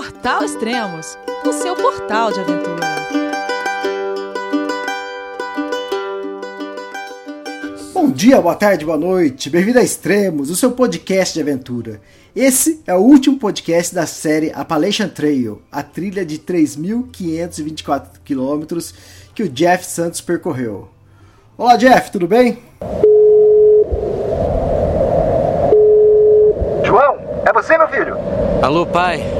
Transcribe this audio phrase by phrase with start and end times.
[0.00, 2.86] Portal Extremos, o seu portal de aventura.
[7.92, 9.50] Bom dia, boa tarde, boa noite.
[9.50, 12.00] Bem-vindo a Extremos, o seu podcast de aventura.
[12.34, 18.94] Esse é o último podcast da série Appalachian Trail, a trilha de 3.524 quilômetros
[19.34, 20.88] que o Jeff Santos percorreu.
[21.58, 22.58] Olá, Jeff, tudo bem?
[26.86, 28.16] João, é você, meu filho?
[28.62, 29.39] Alô, pai.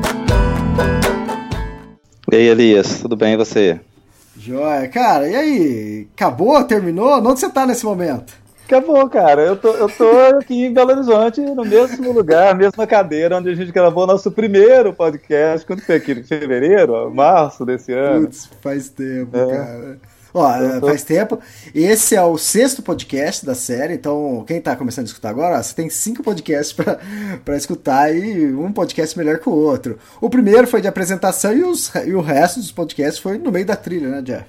[2.31, 3.79] E aí, Elias, tudo bem e você?
[4.37, 6.07] Joia, cara, e aí?
[6.15, 6.63] Acabou?
[6.63, 7.11] Terminou?
[7.19, 8.33] Onde você tá nesse momento?
[8.65, 9.41] Acabou, cara.
[9.41, 13.53] Eu tô, eu tô aqui em Belo Horizonte, no mesmo lugar, mesma cadeira onde a
[13.53, 15.67] gente gravou nosso primeiro podcast.
[15.67, 16.13] Quando foi aqui?
[16.13, 17.13] Em fevereiro?
[17.13, 18.27] Março desse ano?
[18.27, 19.47] Putz, faz tempo, é.
[19.47, 19.99] cara.
[20.33, 20.87] Ó, tô...
[20.87, 21.39] faz tempo.
[21.73, 25.61] Esse é o sexto podcast da série, então quem tá começando a escutar agora, ó,
[25.61, 29.97] você tem cinco podcasts para escutar e um podcast melhor que o outro.
[30.19, 33.65] O primeiro foi de apresentação e, os, e o resto dos podcasts foi no meio
[33.65, 34.45] da trilha, né, Jeff?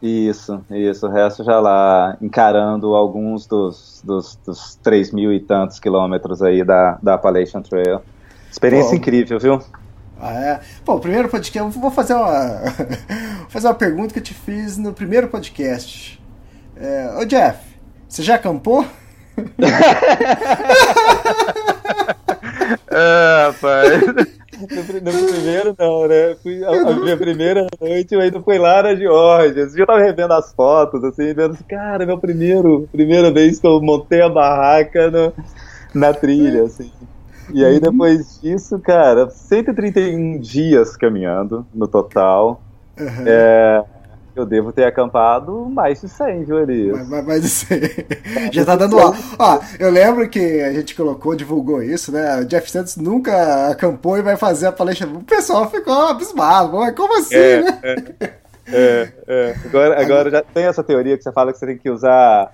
[0.00, 1.06] Isso, isso.
[1.06, 6.64] O resto já lá encarando alguns dos, dos, dos 3 mil e tantos quilômetros aí
[6.64, 8.00] da, da Appalachian Trail.
[8.50, 8.96] Experiência Bom.
[8.96, 9.60] incrível, viu?
[10.20, 10.60] Ah, é?
[10.84, 12.62] Pô, o primeiro podcast, eu vou fazer uma,
[13.48, 16.20] fazer uma pergunta que eu te fiz no primeiro podcast.
[16.76, 17.58] É, ô Jeff,
[18.08, 18.84] você já acampou?
[22.90, 24.02] ah, rapaz.
[24.58, 24.66] No,
[25.12, 26.34] no, primeiro não, né?
[26.42, 29.68] Fui, a, a, minha primeira noite eu ainda fui lá na Georgia.
[29.76, 33.80] Eu tava revendo as fotos, assim, vendo assim, cara, meu primeiro, primeira vez que eu
[33.80, 35.32] montei a barraca no,
[35.94, 36.90] na trilha, assim.
[37.52, 37.80] E aí, uhum.
[37.80, 42.62] depois disso, cara, 131 dias caminhando no total.
[42.98, 43.24] Uhum.
[43.26, 43.84] É,
[44.38, 47.08] eu devo ter acampado mais de 100, viu, Elias?
[47.08, 47.80] Mais, mais de 100.
[48.52, 49.12] Já tá dando ó.
[49.38, 49.60] ó.
[49.78, 52.40] Eu lembro que a gente colocou, divulgou isso, né?
[52.40, 55.08] O Jeff Santos nunca acampou e vai fazer a palestra.
[55.08, 56.70] O pessoal ficou abismado.
[56.94, 57.80] Como assim, é, né?
[58.20, 58.32] É,
[58.70, 59.54] é, é.
[59.64, 62.52] Agora, agora já tem essa teoria que você fala que você tem que usar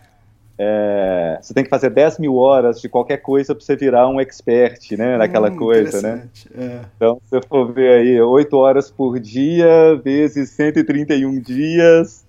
[0.56, 4.20] é, você tem que fazer 10 mil horas de qualquer coisa para você virar um
[4.20, 5.16] expert, né?
[5.16, 6.28] Naquela hum, coisa, né?
[6.56, 6.80] É.
[6.96, 12.24] Então, se você for ver aí, 8 horas por dia, vezes 131 dias,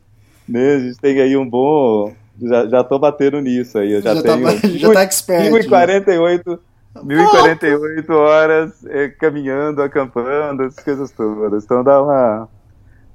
[0.48, 0.76] né?
[0.76, 2.14] A gente tem aí um bom.
[2.42, 3.94] Já, já tô batendo nisso aí.
[3.94, 4.62] Eu já, já tá tenho.
[4.62, 5.52] Tá, já tá expert.
[5.52, 6.60] 1048.
[7.04, 11.64] 1048 horas é, caminhando, acampando, essas coisas todas.
[11.64, 12.50] Então dá uma,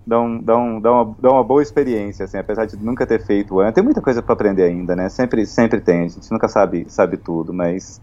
[0.06, 3.24] dá, um, dá, um, dá, uma, dá uma boa experiência, assim, apesar de nunca ter
[3.24, 3.74] feito antes.
[3.74, 5.08] Tem muita coisa para aprender ainda, né?
[5.08, 8.00] Sempre, sempre tem, a gente nunca sabe, sabe tudo, mas,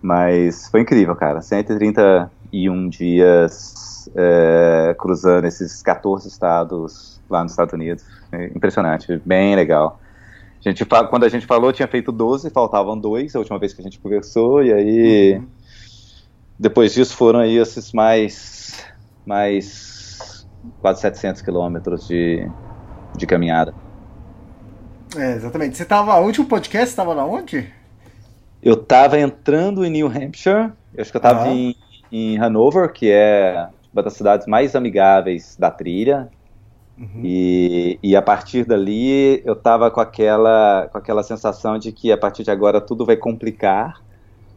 [0.00, 1.40] mas foi incrível, cara.
[1.40, 8.04] 131 dias é, cruzando esses 14 estados lá nos Estados Unidos.
[8.32, 10.00] É impressionante, bem legal.
[10.64, 13.82] A gente, quando a gente falou, tinha feito 12, faltavam dois, a última vez que
[13.82, 15.34] a gente conversou, e aí.
[15.36, 15.46] Uhum.
[16.58, 18.82] Depois disso foram aí esses mais.
[19.26, 19.93] mais
[20.80, 22.48] quase 700 quilômetros de,
[23.16, 23.74] de caminhada.
[25.16, 25.76] É, exatamente.
[25.76, 27.72] Você tava, o último podcast estava na onde?
[28.62, 31.76] Eu estava entrando em New Hampshire, eu acho que eu estava em,
[32.10, 36.28] em Hanover, que é uma das cidades mais amigáveis da trilha.
[36.98, 37.20] Uhum.
[37.24, 42.16] E, e a partir dali eu estava com aquela, com aquela sensação de que a
[42.16, 44.00] partir de agora tudo vai complicar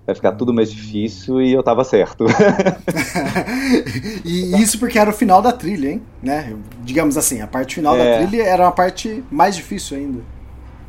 [0.07, 2.25] vai ficar tudo mais difícil e eu tava certo.
[4.23, 6.01] e isso porque era o final da trilha, hein?
[6.23, 6.55] Né?
[6.79, 8.21] Digamos assim, a parte final é.
[8.21, 10.21] da trilha era uma parte mais difícil ainda.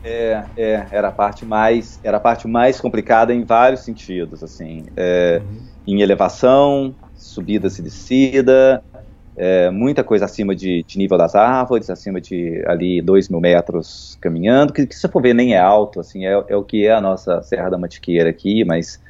[0.04, 4.84] É, é, era a parte mais, era a parte mais complicada em vários sentidos, assim,
[4.96, 5.58] é, uhum.
[5.84, 8.84] em elevação, subidas e descida,
[9.36, 14.16] é, muita coisa acima de, de, nível das árvores, acima de ali dois mil metros
[14.20, 16.92] caminhando, que, que se for ver nem é alto, assim, é, é, o que é
[16.92, 19.00] a nossa Serra da Mantiqueira aqui, mas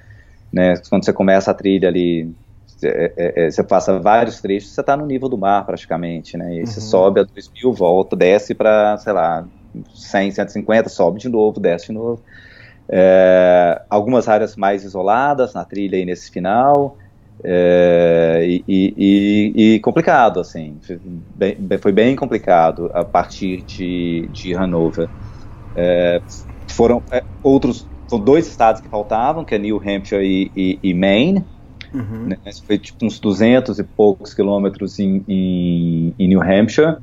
[0.52, 0.74] né?
[0.88, 2.34] Quando você começa a trilha ali,
[2.82, 6.54] é, é, é você passa vários trechos, você está no nível do mar praticamente, né?
[6.54, 6.66] E uhum.
[6.66, 9.46] você sobe a 2 mil, volta, desce para, sei lá,
[9.94, 12.22] 100, 150, sobe de novo, desce de novo.
[12.90, 16.96] É, algumas áreas mais isoladas na trilha aí nesse final.
[17.44, 20.80] É, e, e, e, complicado, assim,
[21.36, 25.08] bem, foi bem complicado a partir de, de Hanover.
[25.74, 26.20] É,
[26.68, 27.02] foram
[27.42, 31.44] outros são dois estados que faltavam, que é New Hampshire e, e, e Maine.
[31.93, 32.28] Uhum.
[32.28, 32.38] Né?
[32.66, 36.96] Foi tipo uns 200 e poucos quilômetros em, em, em, New Hampshire.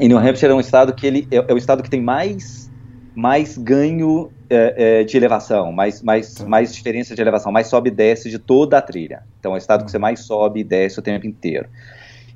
[0.00, 2.70] E New Hampshire é um estado que ele é, é o estado que tem mais,
[3.14, 6.46] mais ganho é, é, de elevação, mais, mais, tá.
[6.46, 9.22] mais diferença de elevação, mais sobe e desce de toda a trilha.
[9.40, 11.68] Então é o estado que você mais sobe e desce o tempo inteiro.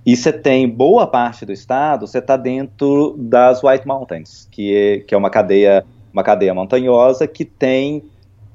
[0.04, 4.98] E você tem boa parte do estado, você está dentro das White Mountains, que é,
[5.00, 8.04] que é uma cadeia uma cadeia montanhosa que tem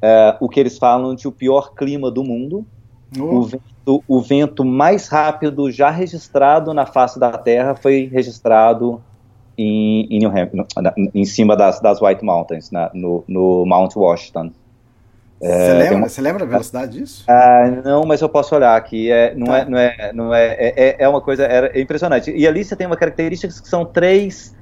[0.01, 2.65] é, o que eles falam de o pior clima do mundo,
[3.17, 3.23] oh.
[3.23, 9.01] o, vento, o, vento, mais rápido já registrado na face da Terra foi registrado
[9.57, 10.65] em, em New Hampshire,
[11.13, 14.51] em cima das, das White Mountains, na, no, no Mount Washington.
[15.39, 16.09] Você, é, lembra, uma...
[16.09, 17.23] você lembra a velocidade disso?
[17.27, 19.11] Ah, não, mas eu posso olhar aqui.
[19.11, 19.59] É, não, tá.
[19.59, 22.31] é, não, é, não é, é, é uma coisa é impressionante.
[22.31, 24.55] E ali você tem uma característica que são três,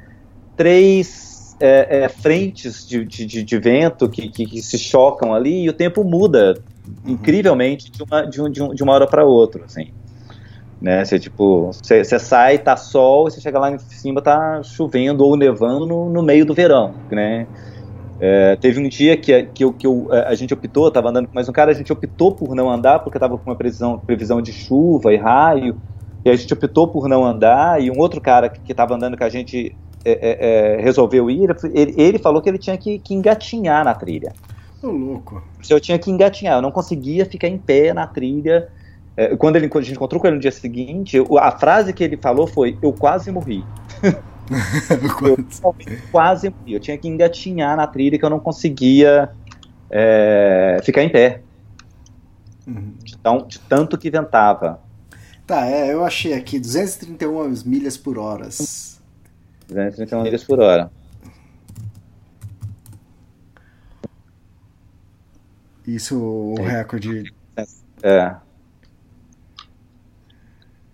[0.57, 1.25] três
[1.60, 5.74] é, é, frentes de, de, de vento que, que, que, se chocam ali e o
[5.74, 6.56] tempo muda
[6.88, 7.13] uhum.
[7.13, 9.88] incrivelmente de uma, de, um, de, um, de uma hora para outra, assim.
[10.81, 14.62] Né, você, tipo, você, você sai, tá sol, e você chega lá em cima, tá
[14.62, 17.48] chovendo ou nevando no, no meio do verão, né?
[18.19, 21.34] É, teve um dia que, que, eu, que eu, a gente optou, tava andando com
[21.34, 24.42] mais um cara, a gente optou por não andar porque tava com uma previsão, previsão
[24.42, 25.75] de chuva e raio,
[26.24, 29.18] e a gente optou por não andar, e um outro cara que, que tava andando
[29.18, 29.75] com a gente
[30.06, 33.96] é, é, é, resolveu ir, ele, ele, falou que ele tinha que, que engatinhar na
[33.96, 34.34] trilha.
[34.80, 35.42] Tô louco.
[35.68, 38.69] Eu tinha que engatinhar, eu não conseguia ficar em pé na trilha.
[39.18, 41.92] É, quando, ele, quando a gente encontrou com ele no dia seguinte, eu, a frase
[41.92, 43.63] que ele falou foi: Eu quase morri.
[45.24, 45.38] eu
[46.12, 46.74] quase morri.
[46.74, 49.31] Eu tinha que engatinhar na trilha que eu não conseguia
[49.90, 51.42] é, ficar em pé.
[52.68, 52.94] Uhum.
[53.04, 54.80] De, tão, de tanto que ventava.
[55.48, 58.50] Tá, é, eu achei aqui 231 milhas por hora.
[59.67, 60.91] 231 milhas por hora.
[65.88, 66.79] Isso o é.
[66.79, 67.31] recorde.
[68.01, 68.35] É.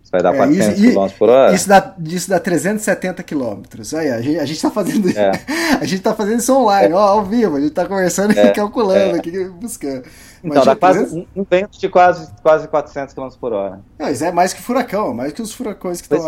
[0.04, 1.56] Isso vai dar é, 400 km por hora?
[1.56, 3.62] Isso dá, isso dá 370 km.
[3.98, 5.32] Aí, a gente, a gente tá fazendo é.
[5.80, 6.96] a gente tá fazendo isso online, é.
[6.96, 10.04] ó, ao vivo, a gente tá conversando e calculando aqui, buscando.
[10.44, 13.80] Então, dá quase um, um vento de quase, quase 400 km por hora.
[13.98, 16.28] Não, isso é mais que furacão, mais que os furacões que estão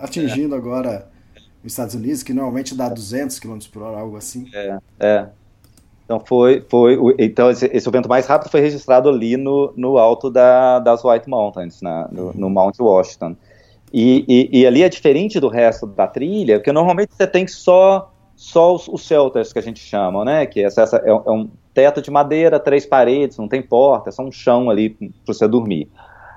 [0.00, 1.09] atingindo agora
[1.62, 4.48] nos Estados Unidos, que normalmente dá 200 km por hora, algo assim.
[4.54, 5.28] É, é.
[6.04, 10.28] Então foi, foi então esse, esse vento mais rápido foi registrado ali no, no alto
[10.28, 13.36] da, das White Mountains, na, no, no Mount Washington.
[13.92, 18.12] E, e, e, ali é diferente do resto da trilha, porque normalmente você tem só,
[18.36, 20.46] só os, os shelters que a gente chama, né?
[20.46, 24.12] Que essa, essa é, é, um teto de madeira, três paredes, não tem porta, é
[24.12, 25.88] só um chão ali para você dormir.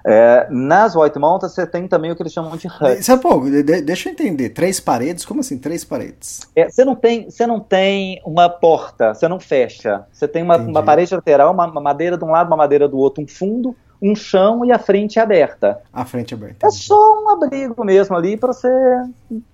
[0.06, 3.02] É, nas White Mountains você tem também o que eles chamam de hut.
[3.04, 5.26] Sabe, pô, de, deixa eu entender, três paredes?
[5.26, 6.42] Como assim, três paredes?
[6.56, 10.06] É, você, não tem, você não tem uma porta, você não fecha.
[10.12, 12.98] Você tem uma, uma parede lateral, uma, uma, madeira de um lado, uma madeira do
[12.98, 15.80] outro, um fundo, um chão e a frente aberta.
[15.94, 16.68] A frente aberta.
[16.68, 18.70] É só um abrigo mesmo ali para você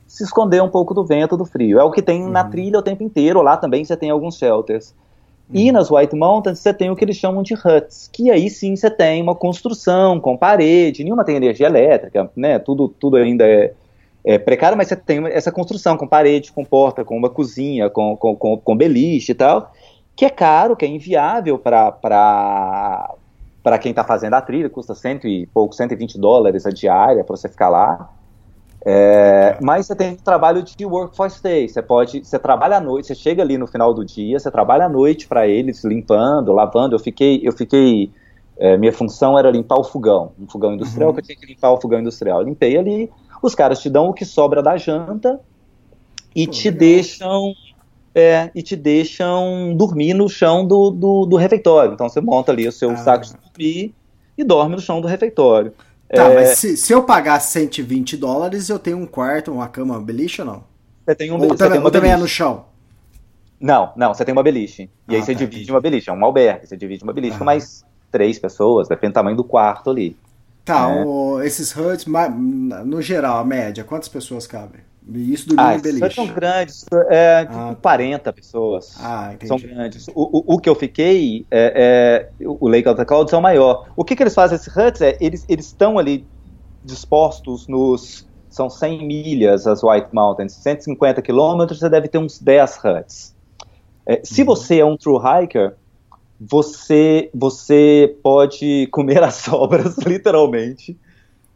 [0.08, 1.80] se esconder um pouco do vento, do frio.
[1.80, 2.32] É o que tem uhum.
[2.32, 3.44] na trilha o tempo inteiro.
[3.44, 4.96] Lá também você tem alguns shelters.
[5.52, 8.76] E nas White Mountains você tem o que eles chamam de huts, que aí sim
[8.76, 12.60] você tem uma construção com parede, nenhuma tem energia elétrica, né?
[12.60, 13.74] Tudo, tudo ainda é,
[14.24, 18.16] é precário, mas você tem essa construção com parede, com porta, com uma cozinha, com,
[18.16, 19.74] com, com, com beliche e tal,
[20.16, 23.10] que é caro, que é inviável para
[23.82, 27.50] quem está fazendo a trilha, custa cento e pouco, 120 dólares a diária para você
[27.50, 28.14] ficar lá.
[28.86, 31.68] É, mas você tem trabalho de work for stay.
[31.68, 34.86] Você pode, você trabalha à noite, você chega ali no final do dia, você trabalha
[34.86, 36.96] à noite para eles, limpando, lavando.
[36.96, 38.12] Eu fiquei, eu fiquei,
[38.58, 41.16] é, minha função era limpar o fogão, um fogão industrial uhum.
[41.16, 42.40] que eu tinha que limpar o fogão industrial.
[42.40, 43.12] Eu limpei ali,
[43.42, 45.40] os caras te dão o que sobra da janta
[46.36, 46.80] e Pô, te legal.
[46.80, 47.54] deixam
[48.16, 51.94] é, e te deixam dormir no chão do, do, do, refeitório.
[51.94, 52.98] Então você monta ali o seu ah.
[52.98, 53.94] saco de dormir
[54.38, 55.74] e dorme no chão do refeitório.
[56.14, 56.36] Tá, é...
[56.36, 60.42] mas se, se eu pagar 120 dólares, eu tenho um quarto, uma cama, uma beliche
[60.42, 60.64] ou não?
[61.06, 62.66] Você tem um Ou, também, ou também é no chão?
[63.60, 64.84] Não, não, você tem uma beliche.
[65.08, 67.36] E ah, aí você tá, divide uma beliche, é um albergue, você divide uma beliche
[67.36, 67.40] ah.
[67.40, 70.16] com mais três pessoas, depende do tamanho do quarto ali.
[70.64, 71.04] Tá, é.
[71.04, 72.06] o, esses HUDs,
[72.86, 74.82] no geral, a média, quantas pessoas cabem?
[75.12, 76.14] Isso do ah, beliche.
[76.14, 78.34] São grandes, é, tipo ah, 40 tá.
[78.34, 78.96] pessoas.
[79.00, 79.48] Ah, entendi.
[79.48, 80.08] São grandes.
[80.10, 83.42] O, o, o que eu fiquei, é, é, o Lake of the Clouds é o
[83.42, 83.88] maior.
[83.96, 86.26] O que, que eles fazem, esses huts, é, eles estão ali
[86.84, 92.80] dispostos nos, são 100 milhas as White Mountains, 150 quilômetros, você deve ter uns 10
[92.84, 93.36] huts.
[94.06, 94.48] É, se uhum.
[94.48, 95.76] você é um true hiker,
[96.40, 100.98] você, você pode comer as sobras, literalmente,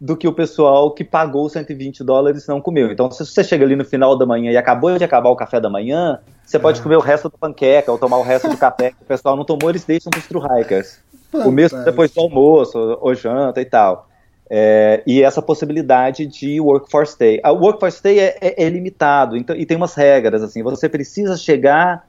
[0.04, 2.92] do que o pessoal que pagou 120 dólares não comeu.
[2.92, 5.62] Então, se você chega ali no final da manhã e acabou de acabar o café
[5.62, 6.84] da manhã, você pode é.
[6.84, 9.46] comer o resto da panqueca ou tomar o resto do café que o pessoal não
[9.46, 11.00] tomou, eles deixam para os true hikers.
[11.32, 14.10] começo depois do almoço, ou janta e tal.
[14.50, 17.40] É, e essa possibilidade de workforce stay.
[17.42, 21.38] A workforce stay é, é, é, limitado então, e tem umas regras, assim, você precisa
[21.38, 22.06] chegar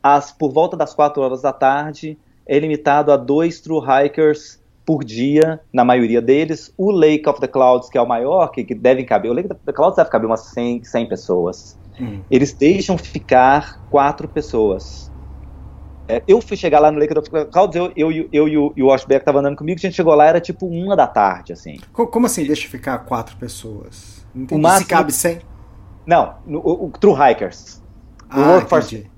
[0.00, 2.16] às, por volta das 4 horas da tarde,
[2.46, 6.72] é limitado a dois true hikers por dia, na maioria deles.
[6.78, 9.52] O Lake of the Clouds, que é o maior, que, que devem caber, o Lake
[9.52, 11.76] of the Clouds deve caber umas 100, 100 pessoas.
[12.00, 12.20] Hum.
[12.30, 15.10] Eles deixam ficar quatro pessoas.
[16.08, 18.56] É, eu fui chegar lá no Lake of the Clouds, eu, eu, eu, eu e
[18.56, 21.08] o, e o Washback estavam andando comigo, a gente chegou lá, era tipo uma da
[21.08, 21.78] tarde, assim.
[21.92, 24.24] Como assim deixa ficar quatro pessoas?
[24.32, 24.60] Não entendi.
[24.60, 24.84] O máximo...
[24.84, 25.40] Se cabe 100?
[26.06, 27.82] Não, no, o, o, True Hikers.
[28.30, 29.10] Ah, o Workforce,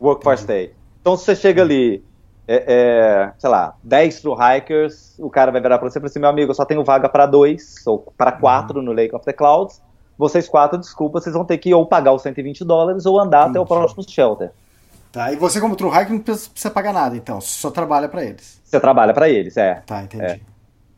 [0.00, 0.72] workforce Day.
[1.00, 2.04] Então você chega ali,
[2.52, 6.10] é, é, sei lá, 10 True Hikers, o cara vai virar pra você e falar
[6.10, 8.84] assim, meu amigo, eu só tenho vaga para dois, ou para quatro uhum.
[8.84, 9.80] no Lake of the Clouds,
[10.18, 13.58] vocês quatro, desculpa, vocês vão ter que ou pagar os 120 dólares ou andar Entendi.
[13.58, 14.50] até o próximo shelter.
[15.10, 18.60] Tá, e você como True Hiker não precisa pagar nada, então, só trabalha para eles.
[18.64, 19.82] Você trabalha para eles, é.
[19.86, 20.24] Tá, entendi.
[20.24, 20.40] É.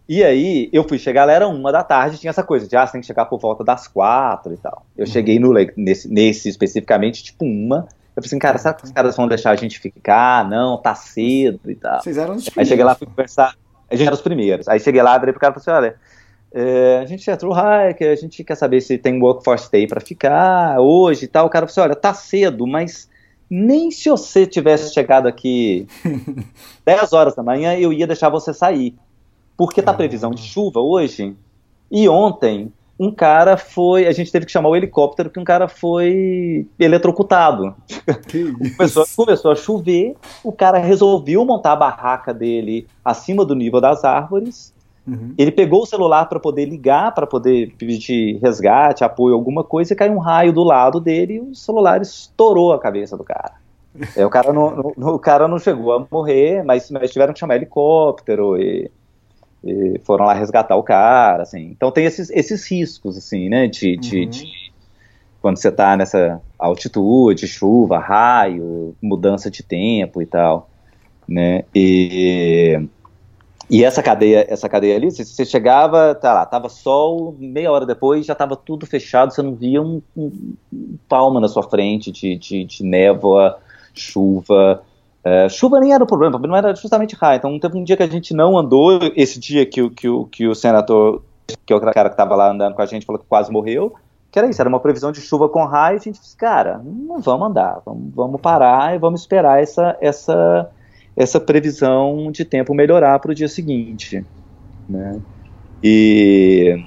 [0.08, 2.92] E aí, eu fui chegar, era uma da tarde, tinha essa coisa de, ah, você
[2.92, 4.84] tem que chegar por volta das quatro e tal.
[4.96, 5.10] Eu uhum.
[5.10, 7.88] cheguei no nesse, nesse especificamente, tipo uma.
[8.16, 10.48] Eu falei assim, cara, será que os caras vão deixar a gente ficar?
[10.48, 12.00] Não, tá cedo e tal.
[12.00, 12.58] Vocês eram os primeiros.
[12.58, 13.54] Aí cheguei lá, fui conversar.
[13.90, 14.68] A gente era os primeiros.
[14.68, 15.96] Aí cheguei lá, virei pro cara e falei assim, olha,
[16.52, 20.00] é, a gente é true hiker, a gente quer saber se tem workforce day para
[20.00, 21.46] ficar hoje e tal.
[21.46, 23.10] O cara falou assim, olha, tá cedo, mas
[23.50, 25.88] nem se você tivesse chegado aqui
[26.86, 28.94] 10 horas da manhã, eu ia deixar você sair.
[29.56, 31.36] Porque tá previsão de chuva hoje.
[31.90, 34.06] E ontem, um cara foi.
[34.06, 37.74] A gente teve que chamar o helicóptero porque um cara foi eletrocutado.
[38.76, 44.04] começou, começou a chover, o cara resolveu montar a barraca dele acima do nível das
[44.04, 44.72] árvores.
[45.06, 45.34] Uhum.
[45.36, 49.96] Ele pegou o celular para poder ligar, para poder pedir resgate, apoio, alguma coisa, e
[49.96, 53.52] caiu um raio do lado dele e o celular estourou a cabeça do cara.
[54.16, 57.38] É, o, cara não, não, o cara não chegou a morrer, mas, mas tiveram que
[57.38, 58.90] chamar helicóptero e,
[59.64, 61.70] e, foram lá resgatar o cara, assim.
[61.70, 64.30] Então tem esses, esses riscos, assim, né, de, de, uhum.
[64.30, 64.72] de
[65.40, 70.68] quando você está nessa altitude, chuva, raio, mudança de tempo e tal,
[71.28, 72.88] né, e
[73.70, 78.26] e essa cadeia, essa cadeia ali, você chegava, tá lá, tava sol, meia hora depois
[78.26, 80.56] já tava tudo fechado, você não via um, um,
[81.08, 83.58] palma na sua frente de, de, de névoa,
[83.94, 84.82] chuva.
[85.24, 87.38] É, chuva nem era o problema, o problema era justamente raio.
[87.38, 90.54] Então teve um dia que a gente não andou, esse dia que, que, que o
[90.54, 91.22] senador,
[91.64, 93.94] que é o cara que tava lá andando com a gente, falou que quase morreu,
[94.30, 97.20] que era isso, era uma previsão de chuva com raio, a gente disse, cara, não
[97.20, 100.70] vamos andar, vamos, vamos parar e vamos esperar essa, essa
[101.16, 104.24] essa previsão de tempo melhorar para o dia seguinte.
[104.88, 105.20] Né?
[105.82, 106.84] E...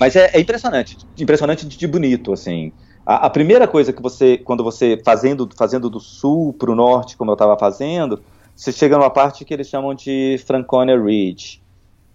[0.00, 2.72] Mas é, é, impressionante, impressionante de bonito, assim.
[3.04, 7.16] A, a, primeira coisa que você, quando você fazendo, fazendo do sul para o norte,
[7.16, 8.22] como eu estava fazendo,
[8.54, 11.60] você chega numa parte que eles chamam de Franconia Ridge,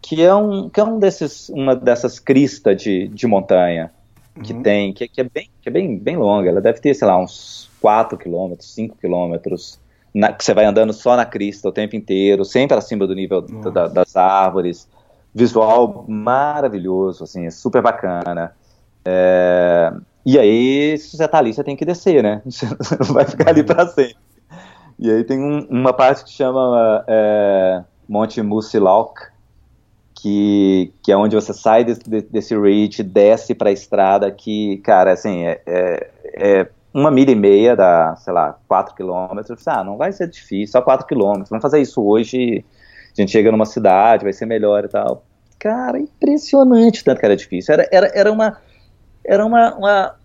[0.01, 3.91] que é um, que é um desses, uma dessas cristas de, de montanha
[4.43, 4.61] que uhum.
[4.61, 6.49] tem, que, que, é, bem, que é bem, bem longa.
[6.49, 9.79] Ela deve ter, sei lá, uns 4 quilômetros, 5 quilômetros
[10.37, 13.87] que você vai andando só na crista o tempo inteiro, sempre acima do nível da,
[13.87, 14.87] das árvores.
[15.33, 18.55] Visual maravilhoso, assim, é super bacana.
[19.05, 19.93] É,
[20.29, 22.41] e aí, se você tá ali, você tem que descer, né?
[22.45, 22.65] Você
[22.99, 24.17] não vai ficar ali para sempre.
[24.99, 29.21] E aí tem um, uma parte que chama é, Monte Musilauk,
[30.15, 35.13] que, que é onde você sai desse, desse ridge, desce para a estrada, que, cara,
[35.13, 39.67] assim, é, é, é uma milha e meia dá, sei lá, quatro quilômetros.
[39.67, 41.49] Ah, não vai ser difícil, só quatro quilômetros.
[41.49, 42.65] Vamos fazer isso hoje.
[43.15, 45.23] A gente chega numa cidade, vai ser melhor e tal.
[45.59, 47.73] Cara, impressionante tanto que era difícil.
[47.73, 48.57] Era, era, era uma.
[49.23, 50.15] Era uma, uma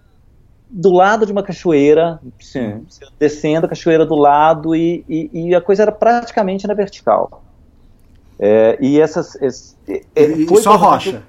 [0.72, 2.84] do lado de uma cachoeira, sim,
[3.18, 7.44] descendo a cachoeira do lado e, e, e, a coisa era praticamente na vertical.
[8.38, 9.34] É, e essas.
[9.42, 11.22] Esse, e, só rocha?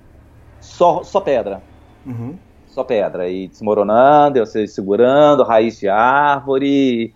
[0.62, 1.62] Só, só pedra.
[2.06, 2.36] Uhum
[2.74, 7.14] só pedra, e desmoronando, você segurando, raiz de árvore,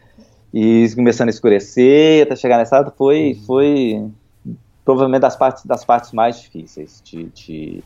[0.53, 3.45] e começando a escurecer, até chegar nessa hora, foi, uhum.
[3.45, 4.11] foi
[4.85, 7.83] provavelmente das partes, das partes mais difíceis de, de,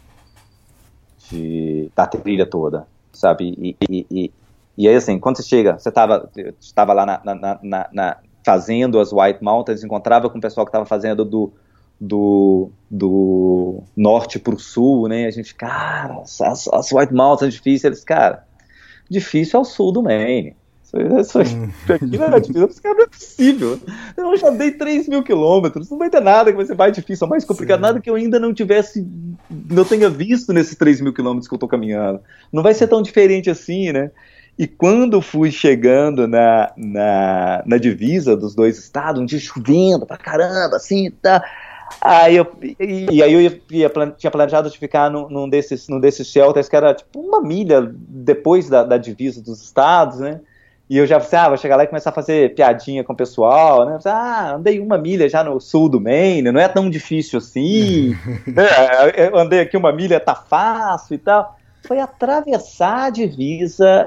[1.30, 2.86] de da trilha toda,
[3.22, 3.56] sabe?
[3.58, 4.32] E, e, e,
[4.78, 9.00] e, aí, assim, quando você chega, você estava estava lá na, na, na, na, fazendo
[9.00, 11.54] as White Mountains, encontrava com o pessoal que estava fazendo do,
[12.00, 15.28] do, do norte para o sul, né?
[15.28, 18.46] A gente, cara, as, as White Mountains difíceis, eles, cara,
[19.10, 20.56] difícil é o sul do Maine.
[21.20, 21.72] Isso, hum.
[21.88, 23.80] aqui não é difícil, cara, não é possível.
[24.18, 27.28] Eu já dei 3 mil quilômetros, não vai ter nada que vai ser mais difícil,
[27.28, 27.82] mais complicado, Sim.
[27.84, 29.08] nada que eu ainda não tivesse,
[29.50, 32.20] não tenha visto nesses 3 mil quilômetros que eu tô caminhando.
[32.52, 34.12] Não vai ser tão diferente assim, né?
[34.58, 40.18] E quando fui chegando na, na, na divisa dos dois estados, um dia chovendo pra
[40.18, 41.44] caramba, assim, tá.
[42.00, 45.88] Aí eu, e, e aí eu ia, ia, tinha planejado de ficar num, num, desses,
[45.88, 50.40] num desses shelters que era tipo uma milha depois da, da divisa dos estados, né?
[50.92, 53.16] E eu já falei, ah, vou chegar lá e começar a fazer piadinha com o
[53.16, 53.98] pessoal, né?
[54.06, 58.14] Ah, andei uma milha já no sul do Maine, não é tão difícil assim.
[59.16, 61.56] é, eu andei aqui uma milha, tá fácil e tal.
[61.88, 64.06] Foi atravessar a divisa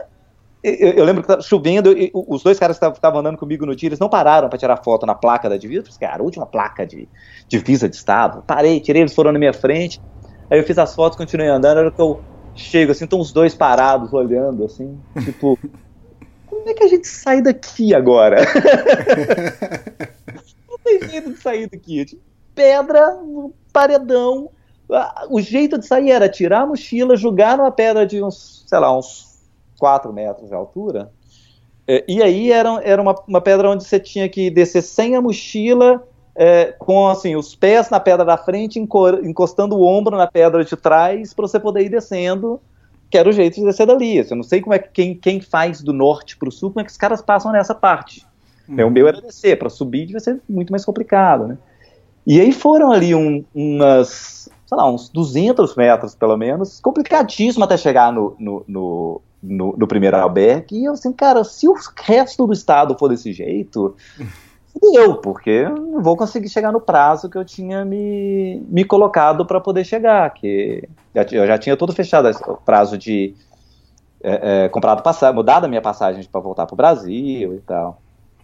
[0.64, 3.76] eu, eu, lembro que estava chovendo, e os dois caras que estavam andando comigo no
[3.76, 5.82] dia, eles não pararam para tirar foto na placa da divisa.
[5.82, 7.06] Eu falei, cara, a última placa de
[7.46, 8.42] divisa de estado.
[8.46, 10.00] Parei, tirei, eles foram na minha frente.
[10.50, 11.80] Aí eu fiz as fotos, continuei andando.
[11.80, 12.18] Era que eu
[12.54, 15.58] chego assim, estão os dois parados olhando, assim, tipo,
[16.64, 18.38] como é que a gente sai daqui agora?
[20.66, 22.06] não tem jeito de sair daqui.
[22.06, 22.22] Tipo,
[22.54, 23.18] pedra,
[23.70, 24.48] paredão.
[25.28, 28.96] O jeito de sair era tirar a mochila, jogar numa pedra de uns, sei lá,
[28.96, 29.42] uns
[29.78, 31.10] 4 metros de altura.
[31.86, 35.20] É, e aí era, era uma, uma pedra onde você tinha que descer sem a
[35.20, 36.02] mochila,
[36.34, 40.76] é, com assim, os pés na pedra da frente, encostando o ombro na pedra de
[40.76, 42.58] trás, para você poder ir descendo,
[43.14, 44.16] que era o jeito de descer dali.
[44.16, 46.80] Eu não sei como é que quem, quem faz do norte para o sul, como
[46.80, 48.26] é que os caras passam nessa parte.
[48.68, 48.84] Hum.
[48.84, 51.56] O meu era descer, para subir devia ser muito mais complicado, né?
[52.26, 57.76] E aí foram ali um, umas, sei lá, uns 200 metros pelo menos, complicadíssimo até
[57.76, 62.46] chegar no, no, no no, no primeiro albergue, e eu assim, cara, se o resto
[62.46, 63.94] do estado for desse jeito,
[64.82, 69.60] eu, porque não vou conseguir chegar no prazo que eu tinha me, me colocado para
[69.60, 73.34] poder chegar, que eu já tinha todo fechado o prazo de
[74.22, 78.00] é, é, comprado passagem, mudado a minha passagem para voltar para o Brasil e tal,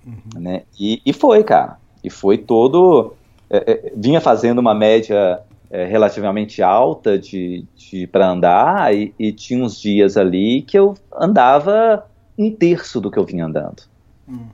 [0.07, 0.41] uhum.
[0.41, 0.63] né?
[0.79, 3.15] E, e foi, cara, e foi todo,
[3.49, 9.33] é, é vinha fazendo uma média é, relativamente alta de, de para andar e, e,
[9.33, 12.07] tinha uns dias ali que eu andava
[12.39, 13.83] um terço do que eu vinha andando.
[14.29, 14.47] Hum.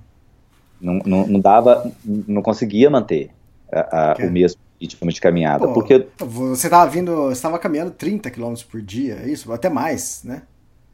[0.80, 3.30] Não, não, não, dava, não conseguia manter
[3.72, 5.66] a, a, o mesmo ritmo de caminhada.
[5.66, 9.52] Pô, porque você estava vindo, estava caminhando 30 km por dia, é isso?
[9.52, 10.42] Até mais, né?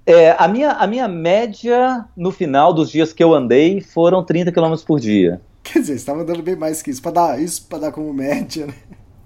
[0.05, 4.51] É, a, minha, a minha média no final dos dias que eu andei foram 30
[4.51, 5.41] km por dia.
[5.63, 8.13] Quer dizer, você estava andando bem mais que isso, para dar isso para dar como
[8.13, 8.75] média, né?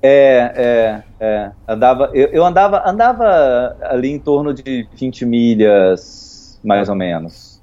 [0.02, 1.50] É, é, é.
[1.66, 7.60] Andava, eu, eu, andava, andava ali em torno de 20 milhas, mais ou menos.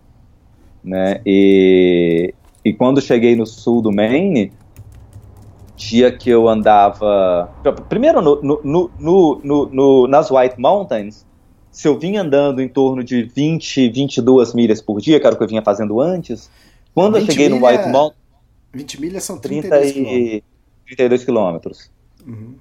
[0.83, 1.21] Né?
[1.25, 4.51] E, e quando cheguei no sul do Maine,
[5.75, 7.49] dia que eu andava.
[7.89, 11.25] Primeiro, no, no, no, nas White Mountains,
[11.71, 15.37] se eu vinha andando em torno de 20, 22 milhas por dia, que era o
[15.37, 16.49] que eu vinha fazendo antes,
[16.93, 18.23] quando eu cheguei milha, no White Mountains.
[18.73, 20.43] 20 milhas são 32 30 e,
[20.85, 21.91] 32 quilômetros.
[22.25, 22.55] Uhum.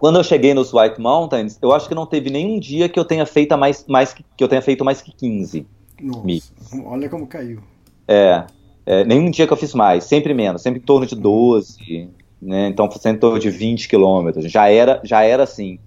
[0.00, 3.04] Quando eu cheguei nos White Mountains, eu acho que não teve nenhum dia que eu
[3.04, 5.66] tenha feito mais, mais que, que eu tenha feito mais que 15
[6.00, 6.52] Nossa,
[6.84, 7.60] Olha como caiu.
[8.06, 8.44] É,
[8.86, 12.08] é, nenhum dia que eu fiz mais, sempre menos, sempre em torno de 12,
[12.40, 12.68] né?
[12.68, 14.50] Então sempre em torno de 20 quilômetros.
[14.50, 15.78] Já era, já era assim.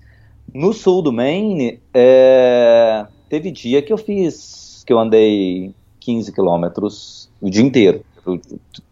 [0.54, 7.30] No sul do Maine, é, teve dia que eu fiz, que eu andei 15 quilômetros
[7.42, 8.04] o dia inteiro.
[8.26, 8.40] Eu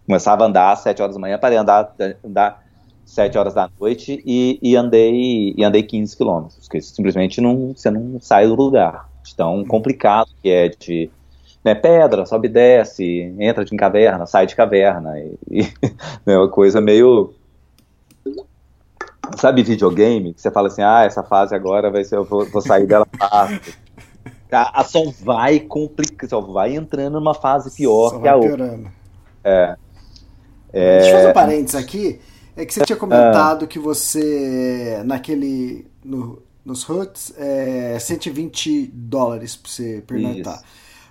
[0.06, 2.64] começava a andar às 7 horas da manhã, parei andar, andar
[3.06, 7.90] 7 horas da noite e, e andei e andei 15 quilômetros, que simplesmente não, você
[7.90, 9.10] não sai do lugar.
[9.36, 11.10] Tão complicado que é de
[11.66, 15.20] né, pedra, sobe e desce, entra de caverna, sai de caverna.
[15.20, 15.74] E, e
[16.28, 17.34] é uma coisa meio.
[19.38, 20.36] Sabe videogame?
[20.36, 23.08] Que você fala assim, ah, essa fase agora vai ser, eu vou, vou sair dela
[23.18, 23.60] fácil.
[24.52, 28.80] A, a só vai complicar, só vai entrando numa fase pior só que a outra.
[29.44, 29.76] É.
[30.72, 31.00] é.
[31.00, 32.22] Deixa eu fazer um parênteses aqui.
[32.56, 33.68] É que você tinha comentado ah.
[33.68, 35.88] que você, naquele.
[36.06, 40.62] No, nos huts, é 120 dólares pra você pernoitar.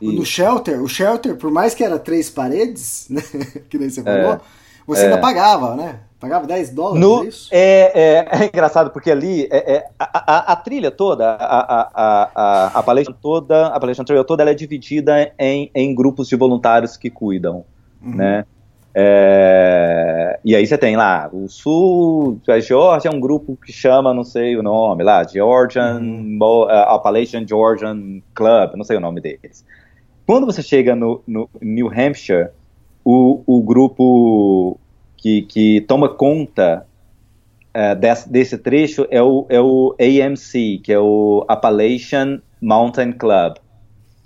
[0.01, 3.23] No shelter, o shelter, por mais que era três paredes, né?
[3.69, 4.03] que nem você é.
[4.03, 4.41] falou, é,
[4.87, 5.05] você é.
[5.07, 6.01] ainda pagava, né?
[6.21, 7.49] Pagava 10 dólares, no, é isso?
[7.53, 12.71] É, é, é, engraçado, porque ali é, é a, a, a, trilha toda, a, a,
[12.75, 17.11] a, toda, a palestra Trail toda, ela é dividida em, em grupos de voluntários que
[17.11, 17.65] cuidam,
[18.03, 18.15] uhum.
[18.15, 18.47] né?
[20.45, 24.25] E aí você tem lá, o Sul, a Georgia é um grupo que chama, não
[24.25, 26.39] sei o nome, lá, Georgian, uhum.
[26.41, 29.65] uh, Appalachian Georgian Club, não sei o nome deles.
[30.27, 32.49] Quando você chega no, no New Hampshire,
[33.05, 34.79] o, o grupo
[35.17, 36.87] que, que toma conta
[37.75, 43.57] uh, desse, desse, trecho é o, é o AMC, que é o Appalachian Mountain Club.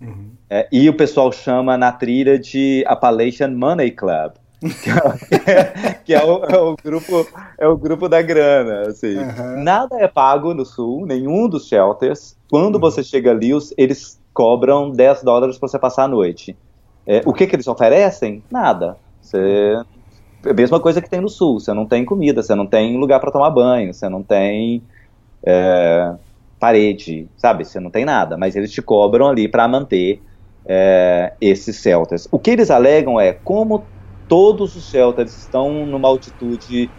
[0.00, 0.30] Uhum.
[0.50, 6.24] É, e o pessoal chama na trilha de Appalachian Money Club que, é, que é,
[6.24, 9.62] o, é, o, grupo é o grupo da grana assim uhum.
[9.62, 12.80] nada é pago no sul nenhum dos shelters quando uhum.
[12.80, 16.56] você chega ali os, eles cobram 10 dólares para você passar a noite.
[17.04, 18.40] É, o que, que eles oferecem?
[18.48, 18.96] Nada.
[19.20, 19.74] Você,
[20.46, 21.58] é a mesma coisa que tem no sul.
[21.58, 24.80] Você não tem comida, você não tem lugar para tomar banho, você não tem
[25.44, 26.14] é,
[26.56, 27.64] parede, sabe?
[27.64, 28.36] Você não tem nada.
[28.36, 30.22] Mas eles te cobram ali para manter
[30.64, 32.28] é, esses shelters.
[32.30, 33.88] O que eles alegam é como
[34.28, 36.92] todos os shelters estão numa altitude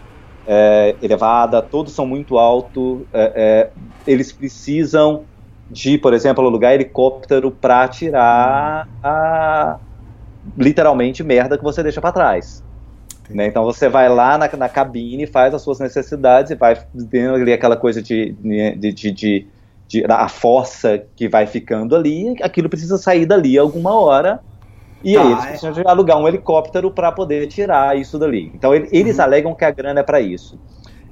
[0.46, 3.72] é, elevada, todos são muito altos, é, é,
[4.06, 5.29] eles precisam
[5.70, 9.78] de, por exemplo, alugar helicóptero para tirar a
[10.56, 12.62] literalmente merda que você deixa para trás.
[13.28, 13.46] Né?
[13.46, 16.76] Então você vai lá na, na, cabine, faz as suas necessidades e vai
[17.10, 19.46] tendo ali aquela coisa de, de, de, de,
[19.86, 24.40] de a força que vai ficando ali, aquilo precisa sair dali alguma hora
[25.02, 25.48] e tá, aí eles é.
[25.48, 28.50] precisam de alugar um helicóptero para poder tirar isso dali.
[28.54, 29.24] Então ele, eles uhum.
[29.24, 30.58] alegam que a grana é para isso.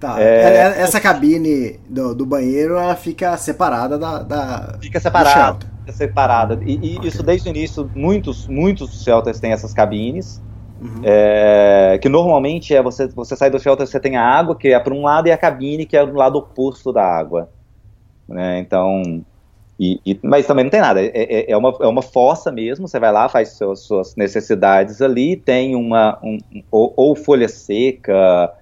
[0.01, 0.21] Tá.
[0.21, 0.25] É...
[0.25, 4.23] é, é essa cabine do, do, banheiro ela fica separada da.
[4.23, 5.67] da fica separada.
[5.81, 6.61] Fica separada.
[6.65, 7.09] E, e okay.
[7.09, 10.41] isso desde o início, muitos, muitos shelters têm essas cabines.
[10.81, 11.01] Uhum.
[11.03, 14.79] É, que normalmente é você, você sai do shelter, você tem a água, que é
[14.79, 17.49] para um lado, e a cabine, que é do lado oposto da água.
[18.29, 18.61] Né?
[18.61, 19.25] Então,
[19.79, 22.87] e, e, mas também não tem nada, é, é, é, uma, é uma fossa mesmo,
[22.87, 26.39] você vai lá, faz suas, suas necessidades ali, tem uma, um,
[26.71, 28.53] ou, ou folha seca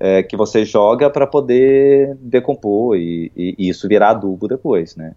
[0.00, 5.12] é, que você joga para poder decompor e, e, e, isso virar adubo depois, né.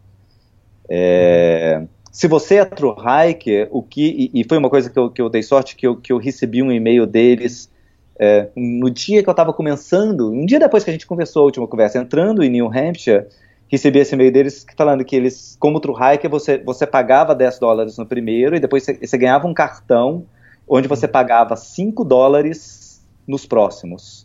[0.90, 5.22] É, se você é true hiker, o que, e, foi uma coisa que eu, que
[5.22, 7.72] eu dei sorte, que eu, que eu recebi um e-mail deles
[8.20, 11.46] é, no dia que eu estava começando, um dia depois que a gente conversou a
[11.46, 13.26] última conversa, entrando em New Hampshire,
[13.68, 17.98] recebi esse e-mail deles falando que eles, como True Hiker, você, você pagava 10 dólares
[17.98, 20.26] no primeiro e depois você, você ganhava um cartão
[20.68, 24.23] onde você pagava 5 dólares nos próximos.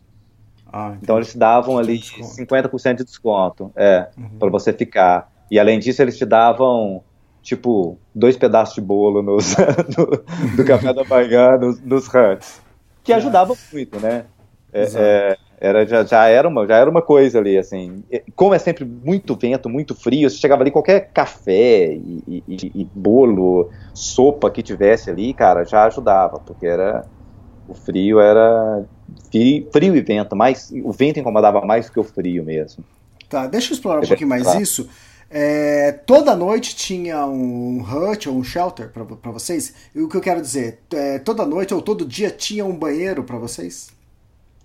[0.73, 4.39] Ah, então eles te davam ali 50% de desconto é, uhum.
[4.39, 5.31] para você ficar.
[5.51, 7.03] E além disso, eles te davam
[7.43, 9.57] tipo dois pedaços de bolo nos,
[9.97, 12.61] no, do café da manhã nos, nos huts,
[13.03, 14.27] que ajudava muito, né?
[14.71, 18.05] É, é, era, já, já, era uma, já era uma coisa ali, assim.
[18.37, 22.85] Como é sempre muito vento, muito frio, você chegava ali, qualquer café e, e, e
[22.95, 27.05] bolo, sopa que tivesse ali, cara, já ajudava, porque era.
[27.67, 28.85] O frio era.
[29.31, 32.85] Frio, frio e vento, mais, o vento incomodava mais do que o frio mesmo.
[33.29, 34.89] Tá, deixa eu explorar um pouquinho mais isso.
[35.31, 39.75] É, toda noite tinha um hut ou um shelter para vocês?
[39.95, 43.23] E o que eu quero dizer, é, toda noite ou todo dia tinha um banheiro
[43.23, 43.91] para vocês?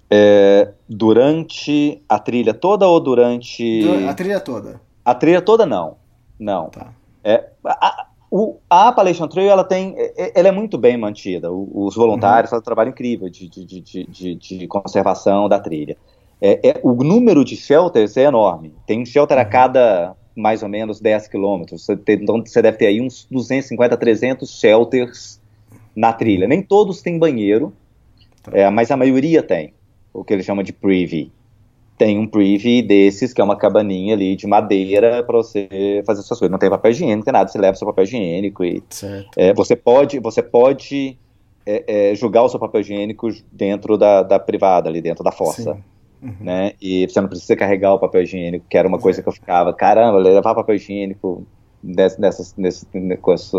[0.10, 3.82] É, durante a trilha toda ou durante.
[4.08, 4.80] A trilha toda.
[5.04, 5.98] A trilha toda não.
[6.40, 6.70] Não.
[6.70, 6.94] Tá.
[7.24, 11.52] É, a, o, a Appalachian Trail ela tem, é, é, ela é muito bem mantida.
[11.52, 12.56] os voluntários uhum.
[12.56, 15.96] fazem um trabalho incrível de, de, de, de, conservação da trilha.
[16.42, 18.74] É, é, o número de shelters é enorme.
[18.88, 19.44] Tem um shelter uhum.
[19.44, 21.88] a cada mais ou menos 10 quilômetros.
[21.88, 25.40] Então você deve ter aí uns 250, 300 shelters
[25.96, 26.48] na trilha.
[26.48, 27.72] Nem todos têm banheiro,
[28.42, 28.52] tá.
[28.52, 29.76] é, mas a maioria tem
[30.12, 31.32] o que ele chama de privy.
[31.98, 36.40] Tem um privy desses, que é uma cabaninha ali de madeira para você fazer suas
[36.40, 36.52] coisas.
[36.52, 38.82] Não tem papel higiênico, não tem nada, você leva seu papel higiênico e
[39.38, 41.18] é, você pode, você pode
[41.66, 45.78] é, é, jogar o seu papel higiênico dentro da, da privada, ali dentro da fossa.
[46.22, 46.36] Uhum.
[46.40, 46.72] Né?
[46.82, 49.74] E você não precisa carregar o papel higiênico, que era uma coisa que eu ficava,
[49.74, 51.46] caramba, levar papel higiênico
[51.84, 52.88] nessa, nessa, nessa,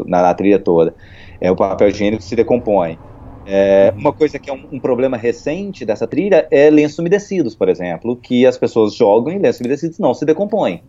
[0.06, 0.94] na, na trilha toda.
[1.40, 2.98] É, o papel higiênico se decompõe.
[3.46, 7.68] É, uma coisa que é um, um, problema recente dessa trilha é lenços umedecidos, por
[7.68, 10.82] exemplo, que as pessoas jogam e lenços umedecidos não se decompõem.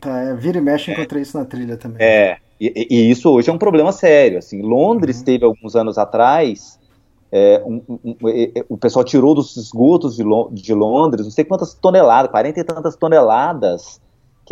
[0.00, 0.94] Tá, é, vira e mexe, é.
[0.94, 1.98] encontrei isso na trilha também.
[2.00, 4.38] É, e, e, isso hoje é um problema sério.
[4.38, 5.24] Assim, Londres uhum.
[5.24, 6.78] teve alguns anos atrás,
[7.30, 8.16] é, um, um,
[8.68, 12.96] o pessoal tirou dos esgotos de, de Londres, não sei quantas toneladas, 40 e tantas
[12.96, 14.00] toneladas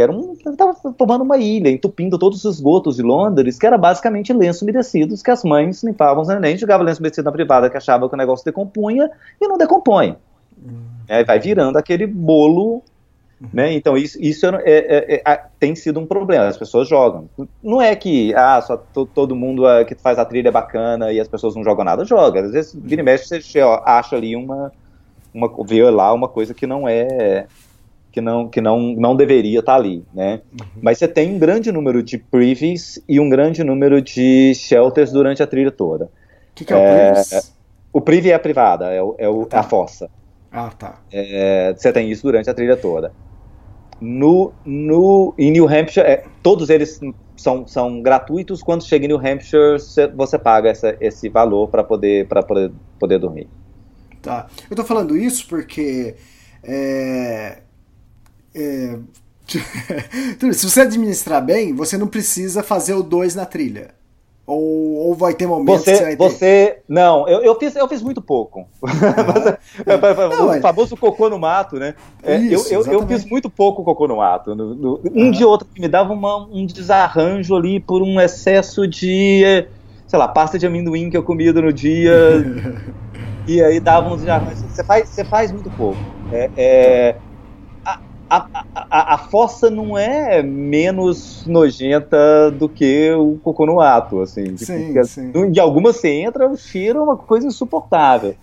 [0.01, 3.77] que era um, estava formando uma ilha, entupindo todos os esgotos de Londres, que era
[3.77, 7.77] basicamente lenços umedecidos que as mães limpavam os neném, jogavam lenço umedecido na privada que
[7.77, 10.17] achava que o negócio decompunha e não decompõe.
[10.59, 10.81] Hum.
[11.07, 12.83] É, vai virando aquele bolo,
[13.53, 13.75] né?
[13.75, 16.47] Então isso, isso é, é, é, é tem sido um problema.
[16.47, 17.29] As pessoas jogam.
[17.63, 21.29] Não é que ah, só todo mundo é, que faz a trilha bacana e as
[21.29, 22.41] pessoas não jogam nada, joga.
[22.41, 24.73] Às vezes vira e mexe você acha ali uma,
[25.35, 27.47] uma vê lá uma coisa que não é
[28.11, 30.43] que não, que não, não deveria estar tá ali, né?
[30.53, 30.67] Uhum.
[30.83, 35.43] Mas você tem um grande número de privies e um grande número de shelters durante
[35.43, 36.07] a trilha toda.
[36.07, 36.09] O
[36.55, 37.23] que, que, é o é,
[37.93, 39.61] O privy é a privada, é, o, é o, tá.
[39.61, 40.11] a fossa.
[40.51, 41.01] Ah, tá.
[41.13, 43.13] É, você tem isso durante a trilha toda.
[44.01, 46.99] No, no, em New Hampshire, é, todos eles
[47.37, 48.63] são, são gratuitos.
[48.63, 53.19] Quando chega em New Hampshire, você, você paga essa, esse valor para poder, poder, poder
[53.19, 53.49] dormir.
[54.21, 54.49] Tá.
[54.69, 56.17] Eu tô falando isso porque
[56.63, 57.59] é,
[58.55, 58.99] é,
[60.53, 63.91] Se você administrar bem, você não precisa fazer o 2 na trilha.
[64.47, 66.25] Ou, ou vai ter momentos você, que você vai ter...
[66.25, 68.67] Você, não, eu, eu, fiz, eu fiz muito pouco.
[68.83, 71.95] Ah, o famoso cocô no mato, né?
[72.23, 74.55] É, Isso, eu, eu, eu, fiz muito pouco cocô no mato.
[74.57, 75.45] No, no, um ah.
[75.45, 79.67] ou outro que me dava uma, um desarranjo ali por um excesso de,
[80.09, 82.13] sei lá, pasta de amendoim que eu comia no dia.
[83.47, 84.63] e aí dava uns desarranjos.
[84.63, 86.01] Você faz, você faz muito pouco.
[86.33, 87.17] É, é,
[88.31, 94.57] a, a, a, fossa não é menos nojenta do que o cocô no ato, assim.
[94.57, 95.51] Sim, porque, sim.
[95.51, 98.37] De algumas você entra, o cheiro é uma coisa insuportável.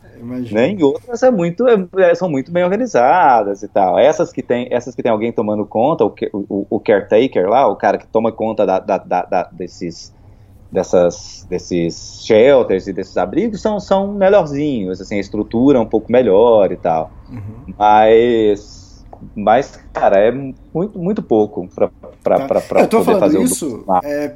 [0.52, 0.70] Né?
[0.70, 3.98] Em outras é muito, é, são muito bem organizadas e tal.
[3.98, 7.76] Essas que tem, essas que tem alguém tomando conta, o, o, o caretaker lá, o
[7.76, 10.14] cara que toma conta da, da, da, da, desses,
[10.70, 16.12] dessas, desses shelters e desses abrigos, são, são melhorzinhos, assim, a estrutura é um pouco
[16.12, 17.12] melhor e tal.
[17.32, 17.74] Uhum.
[17.78, 18.77] Mas
[19.36, 21.90] mas, cara, é muito, muito pouco para
[22.24, 22.80] tá.
[22.80, 24.28] Eu tô falando fazer isso é,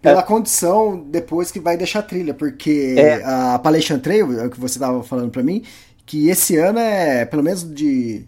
[0.00, 0.22] pela é.
[0.22, 3.22] condição depois que vai deixar trilha, porque é.
[3.24, 5.62] a Appalachian Trail, é o que você tava falando para mim,
[6.04, 8.24] que esse ano é, pelo menos de,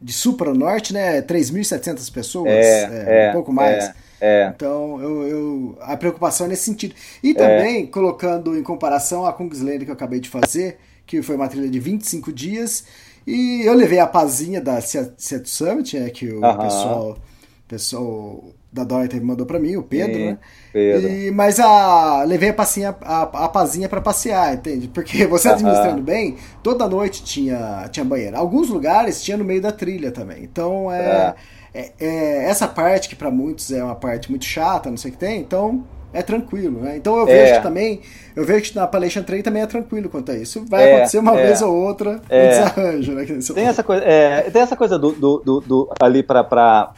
[0.00, 3.84] de sul para o norte, né, 3.700 pessoas, é, é, um pouco mais.
[3.84, 4.52] É, é.
[4.54, 6.94] Então, eu, eu, a preocupação é nesse sentido.
[7.22, 11.48] E também, colocando em comparação a Kungsleden que eu acabei de fazer, que foi uma
[11.48, 12.84] trilha de 25 dias,
[13.26, 17.18] e eu levei a pazinha da Seattle Summit, né, que o pessoal,
[17.66, 20.38] pessoal da Dorothy mandou para mim, o Pedro, Sim, né?
[20.72, 21.08] Pedro.
[21.08, 24.88] E, mas a levei a pazinha, a, a pazinha para passear, entende?
[24.88, 28.36] Porque você administrando bem, toda noite tinha, tinha banheiro.
[28.36, 30.42] Alguns lugares tinha no meio da trilha também.
[30.42, 31.36] Então é,
[31.72, 31.80] é.
[31.80, 35.14] é, é essa parte que para muitos é uma parte muito chata, não sei o
[35.14, 35.40] que tem.
[35.40, 35.84] Então
[36.14, 36.96] é tranquilo, né?
[36.96, 37.56] Então eu vejo é.
[37.56, 38.00] que também,
[38.34, 40.64] eu vejo que na Appalachian Trail também é tranquilo quanto a isso.
[40.70, 42.44] Vai é, acontecer uma é, vez ou outra é.
[42.44, 43.26] um desarranjo, né?
[43.54, 46.92] Tem essa coisa, é, tem essa coisa do, do, do, do ali para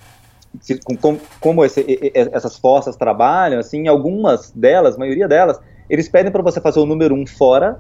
[1.01, 6.43] como, como esse, essas forças trabalham, assim, algumas delas, a maioria delas, eles pedem para
[6.43, 7.79] você fazer o número um fora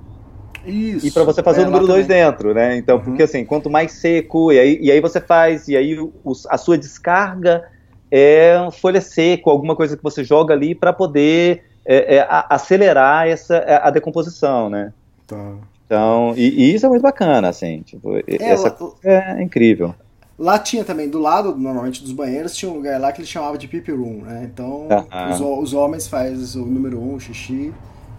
[0.67, 2.77] isso, e para você fazer é, o número 2 dentro, né?
[2.77, 3.05] Então, uhum.
[3.05, 6.59] porque assim, quanto mais seco, e aí, e aí você faz, e aí os, a
[6.59, 7.65] sua descarga
[8.17, 13.59] é folha seca, alguma coisa que você joga ali para poder é, é, acelerar essa,
[13.83, 14.93] a decomposição, né?
[15.27, 15.55] Tá.
[15.85, 19.95] Então, e, e, isso é muito bacana, assim, tipo, é, essa lá, é incrível.
[20.39, 23.57] Lá tinha também, do lado, normalmente, dos banheiros, tinha um lugar lá que eles chamavam
[23.57, 24.49] de pipi room, né?
[24.53, 25.31] Então, uh -huh.
[25.31, 27.73] os, os, homens fazem o número um, xixi,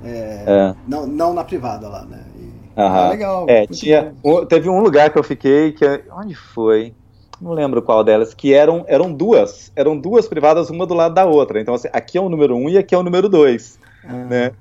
[0.04, 0.76] é, é.
[0.88, 2.24] Não, não na privada lá, né?
[2.36, 3.06] E, uh -huh.
[3.06, 3.46] é legal.
[3.50, 4.14] É, tinha,
[4.48, 6.94] teve um lugar que eu fiquei, que onde foi?
[7.42, 11.26] Não lembro qual delas, que eram, eram duas, eram duas privadas, uma do lado da
[11.26, 11.60] outra.
[11.62, 14.14] Então, assim, aqui é o número um e aqui é o número dois, ah.
[14.14, 14.52] né?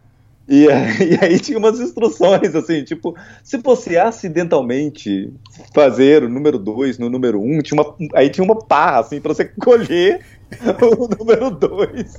[0.48, 0.66] E,
[1.02, 5.32] e, aí tinha umas instruções, assim, tipo, se você acidentalmente
[5.74, 9.20] fazer o número 2 no número 1, um, tinha uma, aí tinha uma pá, assim,
[9.20, 10.20] pra você colher
[10.98, 12.18] o número 2.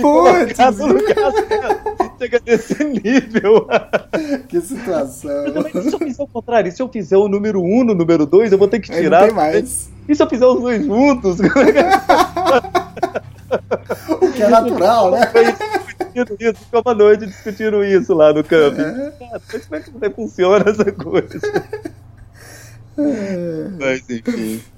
[0.00, 0.58] Putz!
[2.18, 3.68] Chega nesse nível.
[4.48, 5.44] Que situação.
[5.54, 8.26] Mas, se eu fizer o contrário, se eu fizer o número 1 um no número
[8.26, 9.22] 2, eu vou ter que tirar.
[9.22, 9.90] Aí não tem mais.
[10.08, 11.38] E se eu fizer os dois juntos?
[14.20, 15.30] o que é natural, né?
[16.12, 18.82] discutindo isso, ficou uma noite discutindo isso lá no camping.
[18.82, 19.12] É.
[19.68, 21.40] como é que funciona essa coisa?
[22.98, 23.68] É.
[23.78, 24.60] Mas enfim.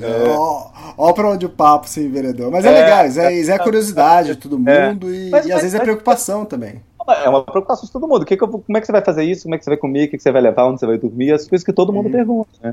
[0.00, 0.28] É.
[0.30, 2.50] Ó, ó pra onde o papo se enveredou.
[2.50, 4.88] Mas é, é legal, isso é, isso é curiosidade de todo é.
[4.88, 6.80] mundo e, mas, e às mas, vezes é preocupação também.
[7.22, 8.24] É uma preocupação de todo mundo.
[8.24, 9.42] Que que eu, como é que você vai fazer isso?
[9.42, 10.06] Como é que você vai comer?
[10.06, 10.64] O que, que você vai levar?
[10.64, 11.32] Onde você vai dormir?
[11.32, 12.12] As coisas que todo mundo uhum.
[12.12, 12.72] pergunta, né?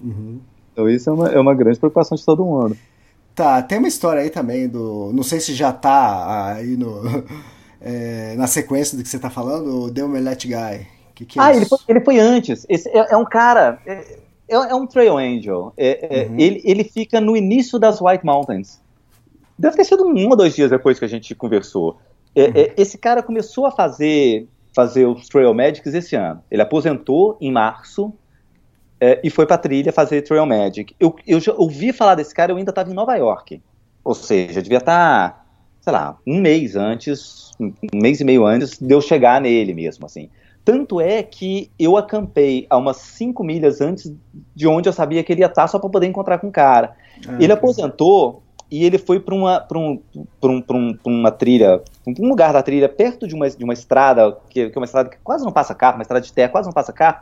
[0.00, 0.40] Uhum.
[0.72, 2.78] Então isso é uma, é uma grande preocupação de todo mundo.
[3.34, 5.10] Tá, tem uma história aí também do.
[5.12, 7.02] Não sei se já tá aí no.
[7.84, 10.86] É, na sequência do que você tá falando, o The Omelette Guy.
[11.16, 12.64] Que que é ah, ele foi, ele foi, antes.
[12.68, 13.80] Esse é, é um cara.
[13.84, 14.18] É,
[14.52, 15.72] é, é um Trail Angel.
[15.76, 16.38] É, uhum.
[16.38, 18.80] ele, ele fica no início das White Mountains.
[19.58, 21.98] Deve ter sido um ou dois dias depois que a gente conversou.
[22.34, 22.44] Uhum.
[22.78, 26.42] esse cara começou a fazer, fazer os Trail Magics esse ano.
[26.50, 28.12] Ele aposentou em março
[29.04, 30.94] é, e foi pra trilha fazer Trail Magic.
[31.00, 33.60] Eu, eu já ouvi falar desse cara, eu ainda estava em Nova York.
[34.04, 35.44] Ou seja, devia estar, tá,
[35.80, 40.06] sei lá, um mês antes, um mês e meio antes de eu chegar nele mesmo,
[40.06, 40.30] assim.
[40.64, 44.12] Tanto é que eu acampei a umas 5 milhas antes
[44.54, 46.94] de onde eu sabia que ele ia estar, só para poder encontrar com o cara.
[47.26, 50.00] Ah, ele aposentou e ele foi para uma, um,
[50.42, 54.70] um, um, uma trilha, um lugar da trilha, perto de uma, de uma estrada, que,
[54.70, 56.72] que é uma estrada que quase não passa carro, uma estrada de terra, quase não
[56.72, 57.18] passa carro,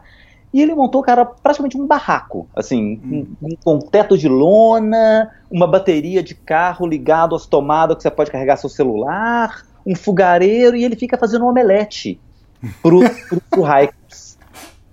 [0.53, 3.27] e ele montou, cara, praticamente um barraco, assim, hum.
[3.43, 8.11] um, com um teto de lona, uma bateria de carro ligado às tomadas que você
[8.11, 12.21] pode carregar seu celular, um fogareiro, e ele fica fazendo um omelete
[12.83, 14.39] pro, pro, pro hikers.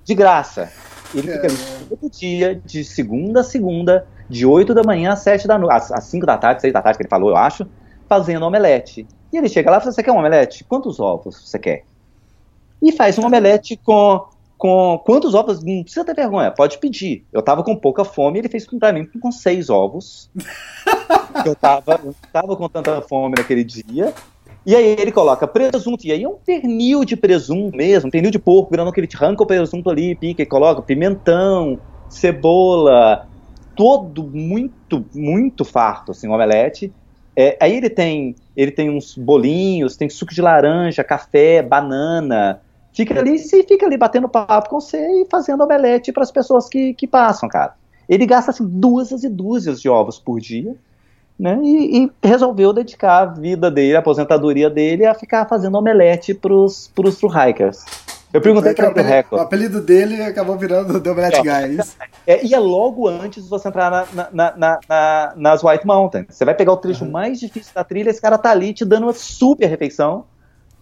[0.04, 0.72] De graça.
[1.14, 1.48] Ele fica
[1.90, 5.92] todo dia, de segunda a segunda, de 8 da manhã às 7 da noite, às,
[5.92, 7.66] às 5 da tarde, 6 da tarde que ele falou, eu acho,
[8.08, 9.08] fazendo omelete.
[9.32, 10.64] E ele chega lá e fala, você quer um omelete?
[10.64, 11.84] Quantos ovos você quer?
[12.82, 14.26] E faz um omelete com,
[14.58, 15.64] com quantos ovos?
[15.64, 17.26] Não precisa ter vergonha, pode pedir.
[17.32, 20.30] Eu tava com pouca fome, ele fez pra mim com seis ovos.
[21.46, 24.14] eu tava, eu tava com tanta fome naquele dia.
[24.68, 28.30] E aí ele coloca presunto, e aí é um pernil de presunto mesmo, um pernil
[28.30, 33.26] de porco, grandão que ele arranca o presunto ali, pica e coloca pimentão, cebola,
[33.78, 36.94] todo muito, muito farto, assim, um omelete.
[37.34, 42.60] É, aí ele tem, ele tem uns bolinhos, tem suco de laranja, café, banana.
[42.94, 46.68] Fica ali, se fica ali batendo papo com você e fazendo omelete para as pessoas
[46.68, 47.74] que, que passam, cara.
[48.10, 50.76] Ele gasta assim dúzias e dúzias de ovos por dia,
[51.40, 51.60] né?
[51.64, 56.92] E, e resolveu dedicar a vida dele, a aposentadoria dele, a ficar fazendo omelete pros,
[56.94, 57.86] pros, pros hikers.
[58.34, 59.42] Eu perguntei para o recorde.
[59.42, 61.80] O apelido dele acabou virando The Omelette Guy.
[62.26, 65.88] É, é, e é logo antes de você entrar na, na, na, na, nas White
[65.88, 66.26] Mountains.
[66.30, 67.12] Você vai pegar o trecho uhum.
[67.12, 70.26] mais difícil da trilha, esse cara tá ali te dando uma super refeição.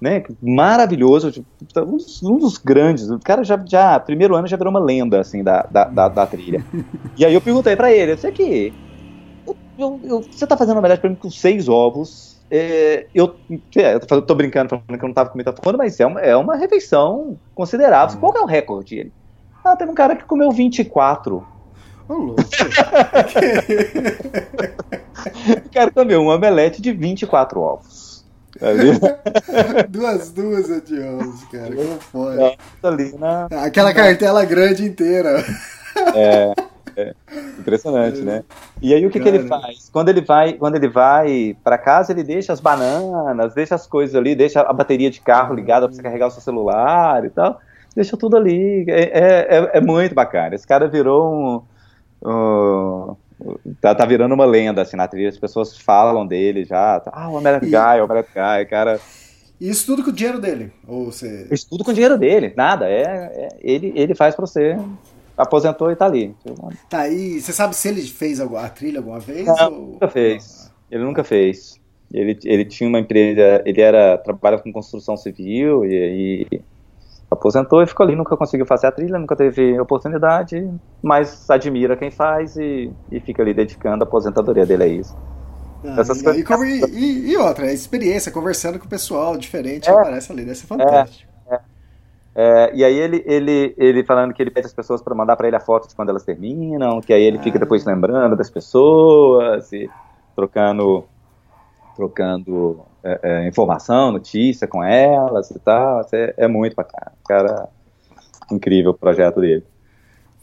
[0.01, 3.09] Né, maravilhoso, tipo, um, um, dos grandes.
[3.09, 6.27] O cara já, já, primeiro ano já virou uma lenda assim da, da, da, da
[6.27, 6.63] trilha.
[7.17, 8.73] e aí eu perguntei para ele, você aqui,
[9.77, 13.35] eu, eu, você tá fazendo omelete pra mim com seis ovos, é, eu,
[13.75, 16.05] é, eu tô, tô, brincando falando que eu não tava com muita fome, mas é
[16.05, 18.17] uma, é uma refeição considerável.
[18.17, 18.19] Hum.
[18.19, 18.95] Qual é o recorde?
[18.95, 19.11] Ele?
[19.63, 21.45] Ah, teve um cara que comeu 24.
[22.07, 22.41] Ô, louco.
[25.65, 28.23] o cara comeu um omelete de 24 ovos.
[29.89, 31.75] duas duas de ovos, cara.
[31.75, 32.57] Como foi?
[32.83, 33.47] Ali na...
[33.65, 35.43] Aquela cartela grande inteira.
[36.15, 36.53] É.
[36.97, 37.13] É,
[37.59, 38.43] impressionante, né?
[38.81, 39.89] E aí o que, que ele faz?
[39.91, 44.15] Quando ele vai, quando ele vai para casa, ele deixa as bananas, deixa as coisas
[44.15, 47.59] ali, deixa a bateria de carro ligada para você carregar o seu celular e tal.
[47.95, 48.85] Deixa tudo ali.
[48.87, 50.55] É, é, é, é muito bacana.
[50.55, 51.65] Esse cara virou
[52.23, 53.15] um, um
[53.81, 55.29] tá, tá, virando uma lenda assim na trilha.
[55.29, 57.01] As pessoas falam dele já.
[57.07, 57.71] Ah, o American e...
[57.71, 58.99] Guy, o American Guy, cara.
[59.59, 60.71] Isso tudo com o dinheiro dele?
[60.85, 61.47] Ou você...
[61.49, 62.89] Isso tudo com o dinheiro dele, nada.
[62.89, 64.77] É, é ele, ele faz pra você
[65.37, 66.35] aposentou e tá ali.
[66.89, 69.45] Tá, e você sabe se ele fez a trilha alguma vez?
[69.45, 69.87] Não, ou...
[69.87, 70.71] nunca fez.
[70.89, 71.79] Ele nunca fez.
[72.13, 76.61] Ele, ele tinha uma empresa, ele era trabalhava com construção civil e, e
[77.29, 80.69] aposentou e ficou ali, nunca conseguiu fazer a trilha, nunca teve oportunidade,
[81.01, 85.17] mas admira quem faz e, e fica ali dedicando a aposentadoria dele a isso.
[85.83, 86.01] Ah,
[86.35, 90.57] e, e, e, outra, a experiência, conversando com o pessoal diferente é, aparece ali, deve
[90.57, 91.29] ser fantástico.
[91.31, 91.34] É,
[92.35, 92.65] é.
[92.65, 95.47] É, e aí ele, ele, ele falando que ele pede as pessoas para mandar para
[95.47, 97.41] ele a foto de quando elas terminam, que aí ele ah.
[97.41, 99.89] fica depois lembrando das pessoas e
[100.35, 101.05] trocando
[101.95, 106.05] trocando é, é, informação, notícia com elas e tal.
[106.11, 107.13] É, é muito bacana.
[107.25, 107.69] Cara,
[108.51, 109.63] incrível o projeto dele.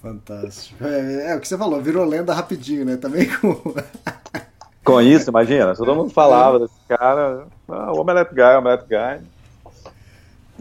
[0.01, 0.85] Fantástico.
[0.85, 2.97] É, é, o que você falou, virou lenda rapidinho, né?
[2.97, 3.55] Também com.
[4.85, 9.21] com isso, imagina, todo mundo falava desse cara, ah, o Omelette Guy, o Omelette Guy.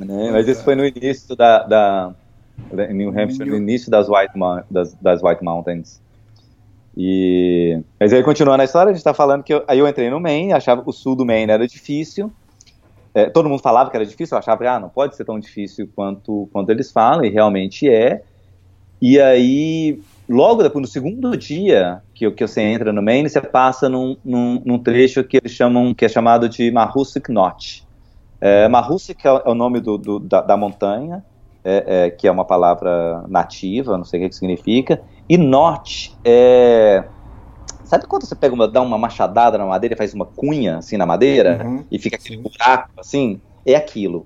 [0.05, 0.31] Né?
[0.31, 2.13] Mas isso foi no início da, da
[2.89, 4.33] New Hampshire, no início das White,
[4.69, 6.01] das, das White Mountains.
[6.95, 10.09] E, mas aí, continuando a história, a gente está falando que eu, aí eu entrei
[10.09, 12.31] no Maine, achava que o sul do Maine era difícil.
[13.13, 15.39] É, todo mundo falava que era difícil, eu achava que ah, não pode ser tão
[15.39, 18.23] difícil quanto, quanto eles falam, e realmente é.
[19.01, 23.89] E aí, logo depois, no segundo dia que, que você entra no Maine, você passa
[23.89, 27.83] num, num, num trecho que eles chamam, que é chamado de Mahoosic Notch.
[28.41, 28.67] É,
[29.15, 31.23] que é, é o nome do, do, da, da, montanha,
[31.63, 35.01] é, é, que é uma palavra nativa, não sei o que, que significa.
[35.29, 37.05] E norte é.
[37.83, 40.97] Sabe quando você pega uma, dá uma machadada na madeira e faz uma cunha assim
[40.97, 42.41] na madeira uhum, e fica aquele sim.
[42.41, 43.39] buraco assim?
[43.65, 44.25] É aquilo.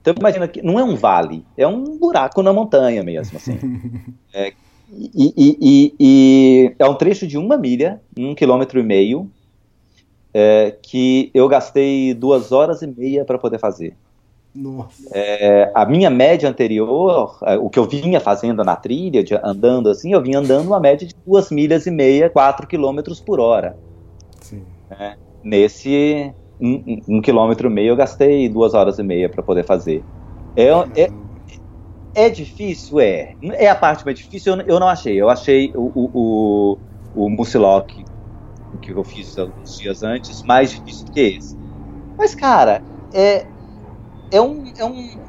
[0.00, 3.58] Então imagina que não é um vale, é um buraco na montanha mesmo, assim.
[4.32, 4.52] é,
[4.92, 9.30] e, e, e, e, é um trecho de uma milha, um quilômetro e meio,
[10.32, 13.96] é, que eu gastei duas horas e meia para poder fazer.
[15.12, 19.88] É, a minha média anterior, é, o que eu vinha fazendo na trilha, de, andando
[19.88, 23.76] assim, eu vinha andando uma média de duas milhas e meia, quatro quilômetros por hora.
[24.90, 25.14] É,
[25.44, 30.02] nesse um, um, quilômetro e meio eu gastei duas horas e meia para poder fazer.
[30.56, 30.66] É,
[31.00, 31.10] é,
[32.14, 33.34] é, difícil, é.
[33.40, 35.20] É a parte mais difícil, eu, eu não achei.
[35.20, 36.78] Eu achei o, o, o,
[37.14, 38.04] o Muciloc
[38.78, 41.56] que eu fiz alguns dias antes, mais difícil do que esse.
[42.18, 43.46] Mas, cara, é,
[44.30, 44.72] é um.
[44.76, 45.24] É um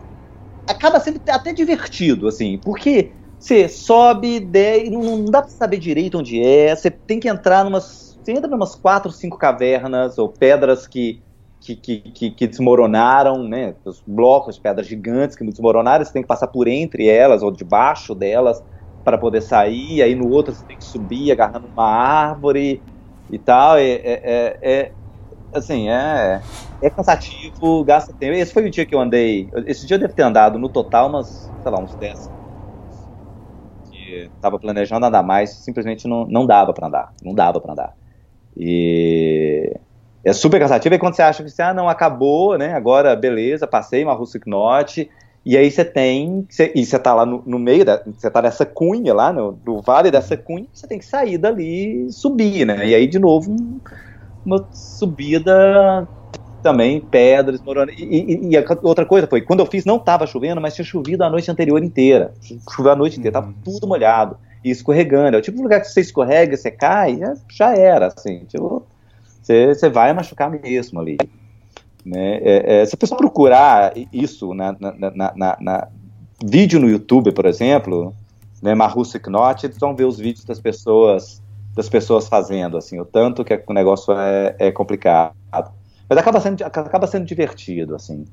[0.67, 6.41] acaba sendo até divertido, assim, porque você sobe, de, não, dá pra saber direito onde
[6.41, 8.19] é, você tem que entrar numas.
[8.23, 11.23] Você entra numas quatro, cinco cavernas ou pedras que,
[11.59, 13.75] que, que, que, desmoronaram, né?
[13.83, 17.51] Os blocos de pedras gigantes que desmoronaram, você tem que passar por entre elas ou
[17.51, 18.61] debaixo delas.
[19.03, 22.85] para poder sair, aí no outro você tem que subir agarrando uma árvore
[23.31, 23.77] e tal.
[23.77, 24.95] É, é, é,
[25.53, 26.45] assim, é,
[26.81, 28.33] é cansativo, gasta tempo.
[28.35, 29.49] Esse foi o dia que eu andei.
[29.67, 32.31] Esse dia eu devo ter andado no total umas, sei lá, uns 10
[33.89, 37.13] que tava planejando andar mais, simplesmente não, não dava para andar.
[37.21, 37.93] Não dava para andar.
[38.55, 39.73] E
[40.25, 40.95] é super cansativo.
[40.95, 42.73] E quando você acha que você, ah, não, acabou, né?
[42.73, 45.09] Agora, beleza, passei uma Russic Knot.
[45.43, 48.41] E aí você tem, você, e você tá lá no, no meio, da, você tá
[48.43, 52.65] nessa cunha lá, no, no vale dessa cunha, você tem que sair dali e subir,
[52.65, 52.87] né?
[52.87, 53.55] E aí, de novo,
[54.45, 56.07] uma subida
[56.61, 57.91] também, pedras, morando.
[57.91, 61.23] E, e, e, outra coisa foi, quando eu fiz não estava chovendo, mas tinha chovido
[61.23, 62.33] a noite anterior inteira.
[62.69, 63.55] Choveu a noite inteira, tava uhum.
[63.63, 65.35] tudo molhado e escorregando.
[65.35, 67.19] É o tipo de lugar que você escorrega, você cai,
[67.51, 68.85] já era, assim, tipo,
[69.41, 71.17] você, você vai machucar mesmo ali.
[72.05, 72.37] Né?
[72.37, 75.87] É, é, se a pessoa procurar isso na, na, na, na,
[76.43, 78.13] vídeo no YouTube, por exemplo,
[78.61, 81.41] né, Marussa Knot, eles vão ver os vídeos das pessoas
[81.73, 85.33] das pessoas fazendo, assim, o tanto que o negócio é, é complicado.
[86.09, 88.25] Mas acaba sendo, acaba sendo divertido, assim.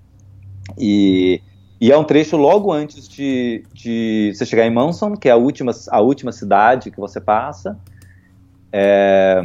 [0.76, 1.40] E,
[1.80, 5.36] e é um trecho logo antes de, de você chegar em Manson, que é a
[5.36, 7.78] última, a última cidade que você passa.
[8.72, 9.40] É,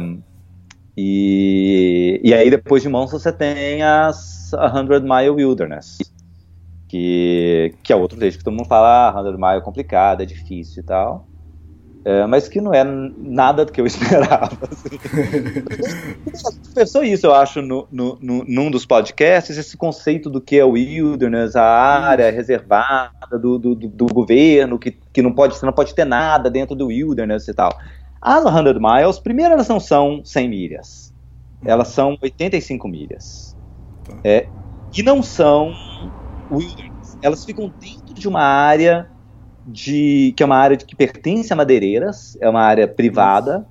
[0.96, 5.98] e, e aí depois de Manson você tem as 100 Mile Wilderness,
[6.88, 10.26] que, que é outro trecho que todo mundo fala, ah, 100 Mile é complicado, é
[10.26, 11.28] difícil e tal.
[12.06, 14.58] É, mas que não é nada do que eu esperava.
[14.70, 14.98] Assim.
[16.74, 20.64] Pensou isso, eu acho, no, no, no, num dos podcasts, esse conceito do que é
[20.64, 25.72] o wilderness, a área reservada do, do, do, governo, que, que não pode, você não
[25.72, 27.74] pode ter nada dentro do wilderness e tal.
[28.24, 31.14] As 100 miles, primeiro, elas não são 100 milhas,
[31.62, 33.54] elas são 85 milhas.
[34.02, 34.14] Tá.
[34.24, 34.48] É,
[34.96, 35.74] e não são
[36.50, 39.10] wilderness, elas ficam dentro de uma área
[39.66, 43.66] de que é uma área que pertence a madeireiras, é uma área privada.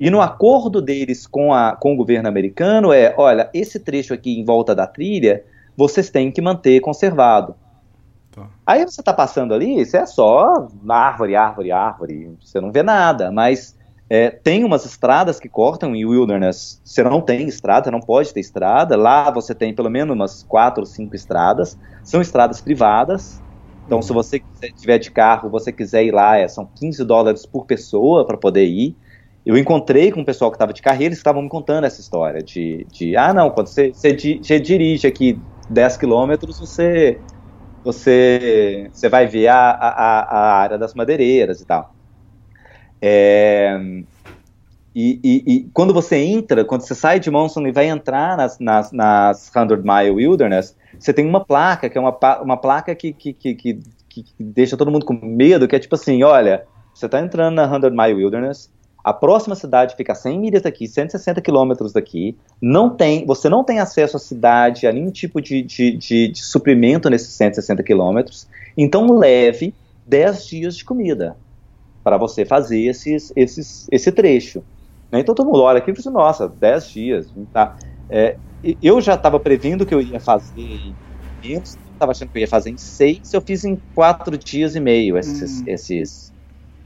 [0.00, 4.36] E no acordo deles com, a, com o governo americano é, olha, esse trecho aqui
[4.36, 5.44] em volta da trilha,
[5.76, 7.54] vocês têm que manter conservado.
[8.32, 8.48] Tá.
[8.66, 13.30] Aí você está passando ali, isso é só árvore, árvore, árvore, você não vê nada,
[13.30, 13.76] mas
[14.12, 18.32] é, tem umas estradas que cortam em wilderness, você não tem estrada, você não pode
[18.32, 23.42] ter estrada, lá você tem pelo menos umas quatro ou cinco estradas, são estradas privadas,
[23.86, 24.40] então, se você
[24.76, 28.64] tiver de carro, você quiser ir lá, é, são 15 dólares por pessoa para poder
[28.66, 28.96] ir.
[29.44, 32.00] Eu encontrei com o pessoal que estava de carro e eles estavam me contando essa
[32.00, 37.24] história de, de ah, não, quando você, você, você dirige aqui 10 quilômetros, você,
[37.82, 41.94] você, você vai ver a, a, a área das madeireiras e tal.
[43.04, 43.80] É,
[44.94, 48.58] e, e, e, quando você entra, quando você sai de Monson e vai entrar nas,
[48.60, 53.12] nas, nas 100 Mile Wilderness, você tem uma placa, que é uma, uma placa que,
[53.12, 57.20] que, que, que, deixa todo mundo com medo, que é tipo assim, olha, você está
[57.20, 58.70] entrando na 100 Mile Wilderness,
[59.02, 63.64] a próxima cidade fica a 100 milhas daqui, 160 quilômetros daqui, não tem, você não
[63.64, 68.46] tem acesso à cidade, a nenhum tipo de, de, de, de suprimento nesses 160 quilômetros,
[68.76, 69.74] então leve
[70.06, 71.34] 10 dias de comida
[72.02, 74.64] para você fazer esses, esses, esse trecho.
[75.10, 75.20] Né?
[75.20, 77.32] Então todo mundo olha aqui e fala assim, nossa, 10 dias.
[77.52, 77.76] Tá?
[78.10, 78.36] É,
[78.80, 80.96] eu já estava prevendo que eu ia fazer em
[81.42, 84.80] menos, estava achando que eu ia fazer em seis, eu fiz em quatro dias e
[84.80, 85.64] meio esses, hum.
[85.66, 86.32] esses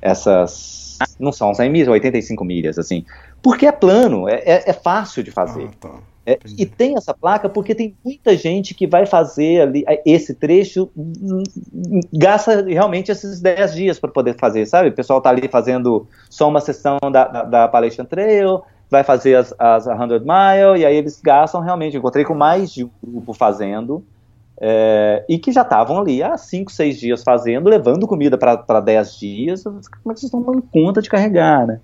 [0.00, 3.04] essas, não são 100 milhas, 85 milhas, assim,
[3.42, 5.66] porque é plano, é, é, é fácil de fazer.
[5.66, 6.02] Ah, tá.
[6.26, 10.90] É, e tem essa placa porque tem muita gente que vai fazer ali esse trecho,
[12.12, 14.88] gasta realmente esses 10 dias para poder fazer, sabe?
[14.88, 18.60] O pessoal tá ali fazendo só uma sessão da, da, da Palestra Trail,
[18.90, 21.96] vai fazer as, as 100 Mile, e aí eles gastam realmente.
[21.96, 24.04] Encontrei com mais de um grupo fazendo,
[24.60, 29.16] é, e que já estavam ali há 5, 6 dias fazendo, levando comida para 10
[29.16, 29.62] dias.
[29.62, 31.80] Como é que vocês estão dando conta de carregar, né?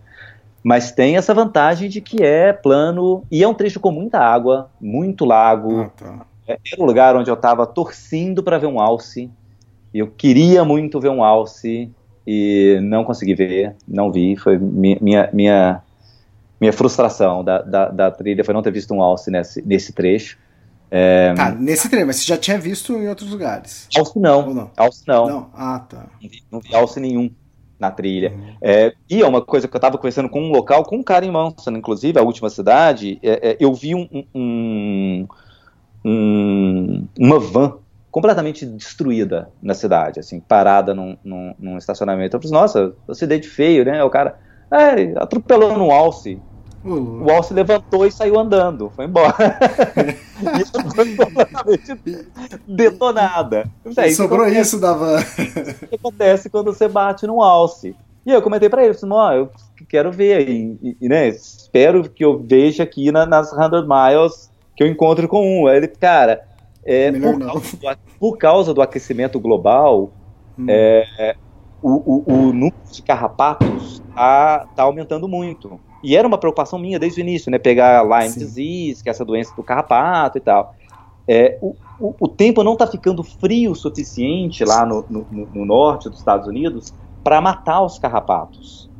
[0.62, 4.70] Mas tem essa vantagem de que é plano e é um trecho com muita água,
[4.80, 5.80] muito lago.
[5.82, 6.26] Ah, tá.
[6.46, 9.28] É, era um lugar onde eu estava torcendo para ver um alce.
[9.92, 11.90] Eu queria muito ver um alce
[12.26, 14.36] e não consegui ver, não vi.
[14.36, 15.82] Foi minha, minha, minha,
[16.60, 20.38] minha frustração da, da, da, trilha foi não ter visto um alce nesse, nesse trecho.
[20.90, 21.34] É...
[21.34, 23.88] Tá, nesse trecho, mas você já tinha visto em outros lugares?
[23.96, 24.54] Alce não.
[24.54, 24.70] não?
[24.76, 25.26] Alce não.
[25.26, 25.50] não.
[25.54, 26.06] Ah, tá.
[26.20, 27.30] Não vi, não vi alce nenhum
[27.82, 28.32] na trilha.
[28.32, 28.56] Uhum.
[28.62, 31.26] É, e é uma coisa que eu estava conversando com um local, com um cara
[31.26, 35.26] em Manson, inclusive, a última cidade, é, é, eu vi um, um,
[36.04, 37.74] um, uma van
[38.10, 42.36] completamente destruída na cidade, assim, parada num, num, num estacionamento.
[42.36, 44.04] Eu falei, nossa, acidente feio, né?
[44.04, 44.38] O cara,
[44.70, 46.40] é, atropelou no alce.
[46.84, 49.34] O Wall levantou e saiu andando, foi embora.
[50.60, 51.96] e foi completamente
[52.66, 53.70] detonada.
[53.94, 55.20] Daí, sobrou isso da van.
[55.20, 57.94] O que acontece quando você bate no alce?
[58.26, 59.50] E eu comentei para ele, ó, eu
[59.88, 64.82] quero ver, e, e, né, espero que eu veja aqui na, nas 100 miles que
[64.82, 65.66] eu encontre com um.
[65.66, 66.42] Aí ele, cara,
[66.84, 70.10] é, por, causa do, por, causa do, aquecimento global,
[70.58, 70.66] hum.
[70.68, 71.36] é,
[71.82, 75.80] o, o, o, número de carrapatos está tá aumentando muito.
[76.02, 77.58] E era uma preocupação minha desde o início, né?
[77.58, 78.40] Pegar Lyme Sim.
[78.40, 80.74] disease, que é essa doença do carrapato e tal.
[81.26, 85.64] É, o, o, o, tempo não está ficando frio o suficiente lá no, no, no
[85.64, 86.92] norte dos Estados Unidos
[87.22, 88.90] para matar os carrapatos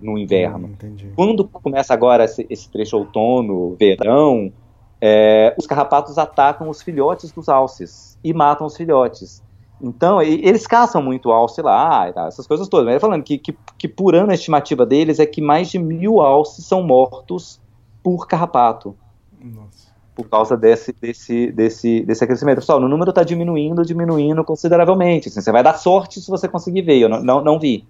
[0.00, 0.70] no inverno.
[0.82, 4.52] Hum, Quando começa agora esse, esse trecho outono, verão,
[5.00, 9.42] é, os carrapatos atacam os filhotes dos alces e matam os filhotes.
[9.80, 12.86] Então, eles caçam muito alce lá, essas coisas todas.
[12.86, 15.78] Mas ele falando que, que, que, por ano a estimativa deles é que mais de
[15.78, 17.60] mil alces são mortos
[18.02, 18.96] por carrapato.
[19.42, 19.92] Nossa.
[20.14, 22.60] Por causa desse, desse, desse, desse aquecimento.
[22.60, 25.28] Pessoal, o número está diminuindo, diminuindo consideravelmente.
[25.28, 27.00] Assim, você vai dar sorte se você conseguir ver.
[27.00, 27.84] Eu não, não, não vi.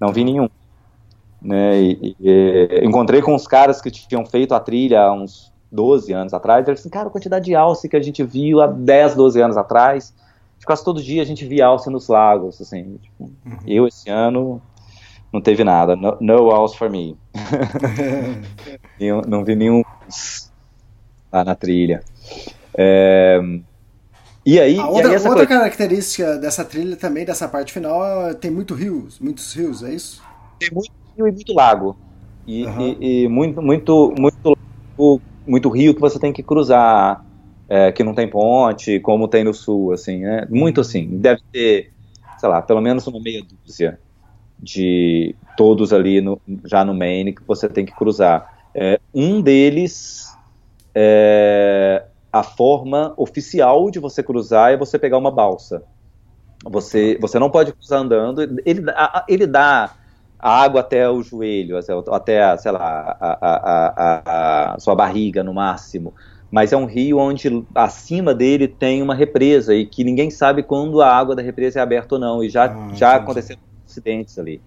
[0.00, 0.48] Não vi nenhum.
[1.42, 6.12] Né, e, e, encontrei com os caras que tinham feito a trilha há uns 12
[6.12, 6.66] anos atrás.
[6.66, 9.56] Eles assim, cara, a quantidade de alce que a gente viu há 10, 12 anos
[9.56, 10.14] atrás
[10.66, 12.98] quase todo dia a gente via alce nos lagos, assim.
[12.98, 13.58] Tipo, uhum.
[13.66, 14.60] Eu, esse ano,
[15.32, 15.96] não teve nada.
[15.96, 17.16] No, no alce for me.
[19.26, 19.82] não vi nenhum
[21.32, 22.02] lá na trilha.
[22.74, 23.40] É,
[24.44, 25.46] e aí, ah, outra, e aí outra coisa...
[25.46, 30.22] característica dessa trilha também, dessa parte final, tem muito rios, muitos rios, é isso?
[30.58, 31.96] Tem muito rio e muito lago.
[32.46, 32.80] E, uhum.
[32.80, 37.24] e, e muito, muito, muito, muito rio que você tem que cruzar
[37.70, 40.44] é, que não tem ponte, como tem no sul, assim, né?
[40.50, 41.06] Muito assim.
[41.06, 41.92] Deve ter,
[42.36, 44.00] sei lá, pelo menos uma meia dúzia
[44.58, 48.52] de todos ali no, já no Maine que você tem que cruzar.
[48.74, 50.36] É, um deles,
[50.92, 55.84] é, a forma oficial de você cruzar é você pegar uma balsa.
[56.64, 58.42] Você, você não pode cruzar andando.
[58.66, 58.82] Ele,
[59.28, 59.94] ele dá
[60.36, 61.78] a água até o joelho,
[62.10, 66.12] até, sei lá, a, a, a, a sua barriga no máximo
[66.50, 71.00] mas é um rio onde acima dele tem uma represa e que ninguém sabe quando
[71.00, 74.60] a água da represa é aberta ou não, e já, ah, já aconteceram acidentes ali.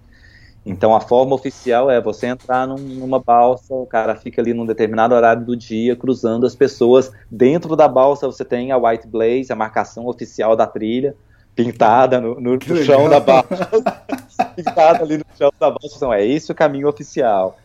[0.66, 4.66] Então a forma oficial é você entrar num, numa balsa, o cara fica ali num
[4.66, 7.12] determinado horário do dia cruzando as pessoas.
[7.30, 11.16] Dentro da balsa você tem a White Blaze, a marcação oficial da trilha,
[11.54, 13.70] pintada no, no, no chão da balsa.
[14.56, 15.98] pintada ali no chão da balsa.
[15.98, 17.58] Então, é esse o caminho oficial.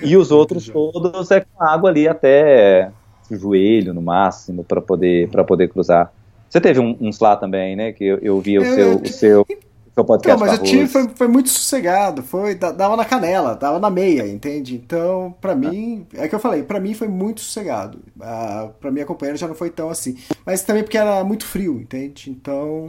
[0.00, 2.90] E os outros todos é com água ali até
[3.30, 6.12] joelho no máximo para poder para poder cruzar.
[6.48, 7.92] Você teve um, uns lá também, né?
[7.92, 10.40] Que eu, eu vi o, seu, o seu, o seu podcast.
[10.40, 14.26] Não, mas eu tive, foi, foi muito sossegado, foi dava na canela, dava na meia,
[14.28, 14.74] entende?
[14.76, 15.56] Então, para ah.
[15.56, 17.98] mim, é que eu falei, para mim foi muito sossegado.
[18.20, 21.80] Ah, para minha companheira já não foi tão assim, mas também porque era muito frio,
[21.80, 22.30] entende?
[22.30, 22.86] Então,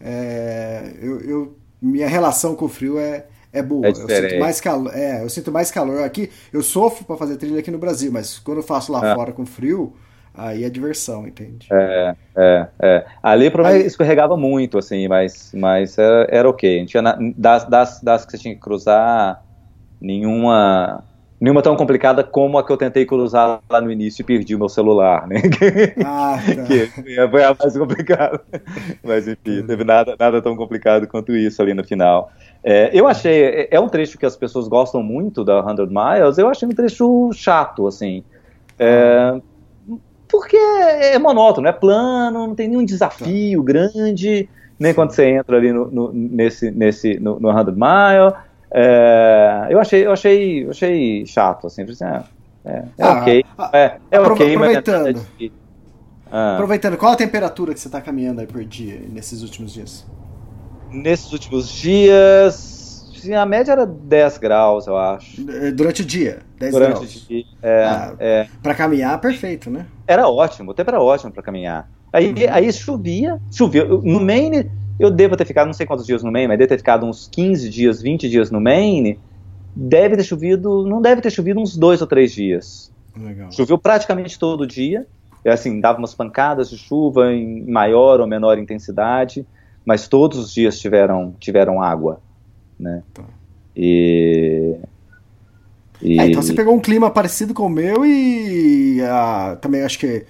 [0.00, 3.86] é, eu, eu, minha relação com o frio é é boa.
[3.86, 4.94] É eu sinto mais calor.
[4.94, 6.30] É, eu sinto mais calor aqui.
[6.52, 9.14] Eu sofro para fazer trilha aqui no Brasil, mas quando eu faço lá é.
[9.14, 9.94] fora com frio,
[10.34, 11.66] aí é diversão, entende?
[11.72, 13.06] É, é, é.
[13.22, 16.80] Ali para mim escorregava muito, assim, mas, mas era, era ok.
[16.80, 19.42] Não tinha na, das, das, das que você tinha que cruzar,
[20.00, 21.02] nenhuma
[21.40, 24.58] nenhuma tão complicada como a que eu tentei cruzar lá no início e perdi o
[24.58, 25.42] meu celular, né?
[26.04, 26.62] Ah, tá.
[26.64, 26.86] que
[27.30, 28.40] foi a mais complicada.
[29.04, 32.30] Mas enfim, teve nada, nada tão complicado quanto isso ali no final.
[32.62, 36.38] É, eu achei, é, é um trecho que as pessoas gostam muito da 100 Miles,
[36.38, 38.24] eu achei um trecho chato, assim.
[38.78, 39.40] É,
[40.28, 45.72] porque é monótono, é plano, não tem nenhum desafio grande, nem quando você entra ali
[45.72, 48.47] no, no nesse, nesse, no, no 100 Miles.
[48.70, 52.22] É, eu achei, eu achei, eu achei chato, assim, assim é,
[52.64, 55.50] é, é ah, ok, é, é ok, aproveitando, mas é
[56.30, 56.54] ah.
[56.54, 60.06] aproveitando, qual a temperatura que você está caminhando aí por dia nesses últimos dias?
[60.90, 65.42] Nesses últimos dias, assim, a média era 10 graus, eu acho.
[65.74, 67.16] Durante o dia, 10 Durante graus.
[67.16, 68.48] o dia, é, ah, é.
[68.62, 69.86] Para caminhar, perfeito, né?
[70.06, 71.90] Era ótimo, o tempo era ótimo para caminhar.
[72.12, 72.34] Aí, uhum.
[72.50, 73.84] aí chovia, chovia.
[73.84, 76.78] No Maine, eu devo ter ficado, não sei quantos dias no Maine, mas devo ter
[76.78, 79.18] ficado uns 15 dias, 20 dias no Maine.
[79.74, 82.90] Deve ter chovido, não deve ter chovido uns dois ou três dias.
[83.16, 83.52] Legal.
[83.52, 85.06] Choveu praticamente todo dia.
[85.44, 89.46] É assim, dava umas pancadas de chuva em maior ou menor intensidade,
[89.84, 92.20] mas todos os dias tiveram, tiveram água,
[92.78, 93.02] né?
[93.14, 93.22] Tá.
[93.76, 94.76] E,
[96.02, 96.18] e...
[96.18, 100.26] É, então você pegou um clima parecido com o meu e ah, também acho que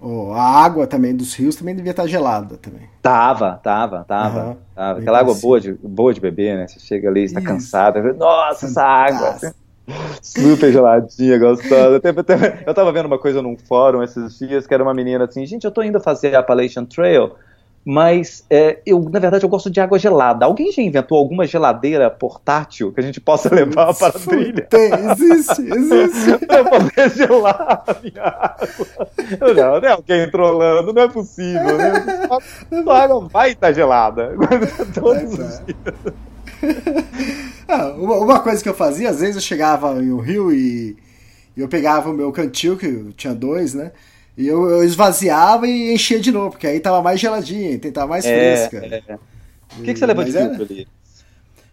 [0.00, 2.88] Oh, a água também dos rios também devia estar gelada também.
[3.02, 4.44] Tava, tava, tava.
[4.44, 5.00] Uhum, tava.
[5.00, 6.68] Aquela água boa de, boa de beber, né?
[6.68, 8.00] Você chega ali, está cansado.
[8.14, 9.36] Nossa, essa água!
[10.22, 12.00] Super geladinha, gostosa.
[12.66, 15.64] Eu tava vendo uma coisa num fórum esses dias que era uma menina assim, gente,
[15.64, 17.32] eu tô indo fazer a Appalachian Trail,
[17.90, 20.44] mas é, eu, na verdade, eu gosto de água gelada.
[20.44, 24.66] Alguém já inventou alguma geladeira portátil que a gente possa levar para a trilha?
[24.68, 26.36] Tem, existe, existe.
[26.46, 29.08] Pra poder gelar a minha água.
[29.40, 32.28] Não, não é alguém trolando, não é possível, né?
[32.86, 34.34] A água vai estar gelada.
[34.92, 36.14] Todos os dias.
[37.66, 40.94] Ah, uma, uma coisa que eu fazia, às vezes eu chegava em um rio e
[41.56, 43.92] eu pegava o meu cantil, que eu tinha dois, né?
[44.38, 48.24] E eu, eu esvaziava e enchia de novo, porque aí tava mais geladinha, tava mais
[48.24, 48.86] É, fresca.
[48.86, 49.18] é.
[49.78, 50.88] O que, que você levou de filtro ali?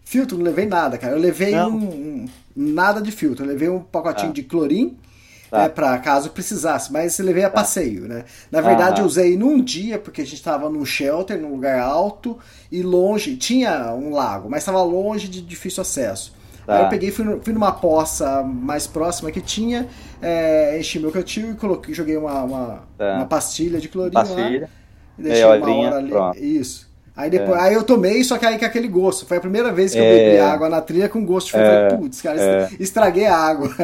[0.04, 1.14] Filtro, não levei nada, cara.
[1.14, 3.46] Eu levei um, um- nada de filtro.
[3.46, 4.34] Eu levei um pacotinho Ah.
[4.34, 4.98] de clorim,
[5.50, 5.60] Tá.
[5.64, 8.26] né, pra caso precisasse, mas eu levei a passeio, né?
[8.52, 9.04] Na verdade, Ah.
[9.04, 12.38] eu usei num dia, porque a gente tava num shelter, num lugar alto
[12.72, 13.36] e longe.
[13.38, 16.35] Tinha um lago, mas estava longe de difícil acesso.
[16.66, 16.78] Tá.
[16.78, 19.88] Aí eu peguei, fui, fui numa poça mais próxima que tinha,
[20.22, 23.16] é, enchi meu cantil e coloquei, joguei uma, uma, Tá.
[23.18, 24.22] uma pastilha de clorim lá.
[24.22, 24.70] Pastilha.
[25.18, 26.10] E deixei Meia uma hora ali.
[26.10, 26.38] pronto.
[26.40, 26.86] Isso.
[27.16, 29.26] Aí depois, aí eu tomei, só que aí com aquele gosto.
[29.26, 30.18] Foi a primeira vez que eu É.
[30.32, 31.56] bebi água na trilha com gosto.
[31.56, 31.90] Eu É.
[31.90, 33.70] falei, putz, cara, estraguei a água.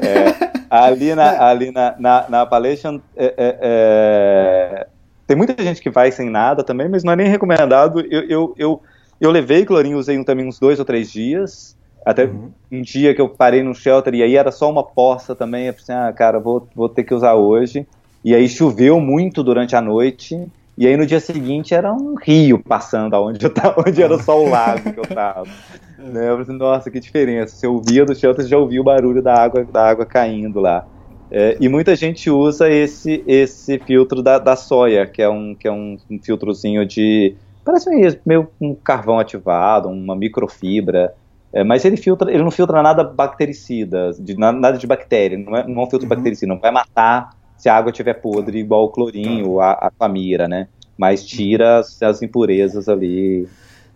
[0.00, 4.86] É, ali na, ali na, na, na Appalachian, é, é, é,
[5.26, 8.00] tem muita gente que vai sem nada também, mas não é nem recomendado.
[8.00, 8.82] Eu, eu, eu,
[9.24, 11.76] eu levei clorinho, usei um, também uns dois ou três dias.
[12.04, 12.28] Até
[12.70, 15.66] um dia que eu parei no shelter e aí era só uma poça também.
[15.66, 17.86] Eu pensei, ah, cara, vou, vou ter que usar hoje.
[18.24, 20.44] E aí choveu muito durante a noite.
[20.76, 24.42] E aí no dia seguinte era um rio passando aonde eu tava, onde era só
[24.42, 25.46] o lago que eu tava.
[26.02, 26.28] Né?
[26.28, 27.54] Eu assim, nossa, que diferença.
[27.54, 30.84] Você ouvia do shelter, já ouvia o barulho da água, da água caindo lá.
[31.30, 35.68] É, e muita gente usa esse, esse filtro da, da soia, que é um, que
[35.68, 37.36] é um, um filtrozinho de.
[37.64, 41.14] Parece meio, meio um carvão ativado, uma microfibra.
[41.52, 45.54] É, mas ele filtra, ele não filtra nada bactericida, de, na- nada de bactéria, não
[45.54, 48.84] é, não é um filtro bactericida, não vai matar se a água estiver podre, igual
[48.84, 50.68] o clorinho ou a, a clamira, né?
[50.96, 53.46] Mas tira as, as impurezas ali.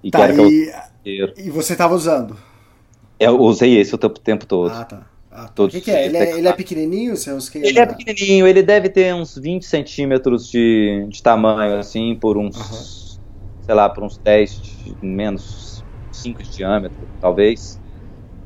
[0.04, 0.72] E Tá, que eu e,
[1.36, 2.36] e você tava usando?
[3.18, 4.70] Eu usei esse o tempo, tempo todo.
[4.70, 5.06] Ah, tá.
[5.30, 5.62] Ah, tá.
[5.64, 6.06] O que, que é?
[6.06, 6.38] Ele, é?
[6.38, 7.16] ele é pequenininho?
[7.16, 7.30] Você
[7.62, 12.56] Ele é pequenininho, ele deve ter uns 20 centímetros de, de tamanho, assim, por uns,
[13.66, 17.80] sei lá, por uns 10, de- menos 5 de diâmetro, talvez.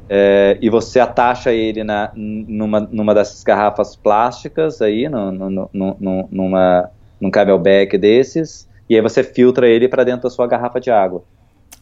[0.08, 6.28] É, e você atacha ele na, numa, numa dessas garrafas plásticas aí, no, no, no,
[6.30, 6.90] numa,
[7.20, 11.24] num camelback desses, e aí você filtra ele para dentro da sua garrafa de água.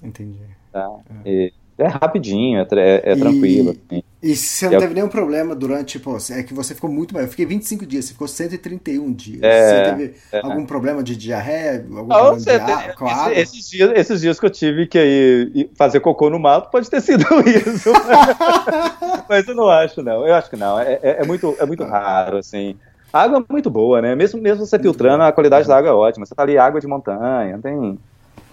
[0.02, 0.38] Entendi.
[0.72, 0.86] Tá?
[1.24, 3.70] E é rapidinho, é, é- é E- tranquilo.
[3.70, 4.02] assim.
[4.20, 7.26] E você não Eu- teve nenhum problema durante, tipo, é que você ficou muito mais.
[7.26, 9.40] Eu fiquei 25 dias, você ficou 131 dias.
[9.44, 10.40] É, você teve é.
[10.44, 11.86] algum problema de diarreia?
[11.88, 14.86] Algum Ah, problema você de água, com esse- esses, dias, esses dias que eu tive
[14.88, 17.90] que ir, fazer cocô no mato pode ter sido isso.
[19.28, 20.26] Mas eu não acho, não.
[20.26, 20.78] Eu acho que não.
[20.80, 22.74] É, é- é muito, é muito raro, assim.
[23.12, 24.14] A água é muito boa, né?
[24.14, 26.26] Mesmo, mesmo você filtrando, a qualidade da água é ótima.
[26.26, 27.98] Você tá ali água de montanha, não tem.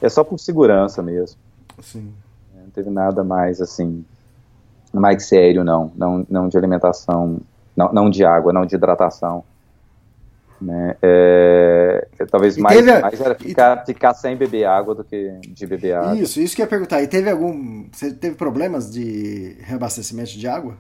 [0.01, 1.37] É só por segurança mesmo.
[1.81, 2.13] Sim.
[2.75, 4.03] Não teve nada mais, assim,
[4.93, 5.91] mais sério, não.
[5.95, 7.39] Não, não de alimentação,
[7.75, 9.45] não, não de água, não de hidratação.
[10.59, 10.95] Né?
[11.01, 15.65] É, talvez E mais, teve mais era ficar, ficar sem beber água do que de
[15.65, 16.17] beber água.
[16.17, 17.01] Isso, isso que eu ia perguntar.
[17.01, 17.87] E teve algum.
[17.91, 20.75] Você teve problemas de reabastecimento de água?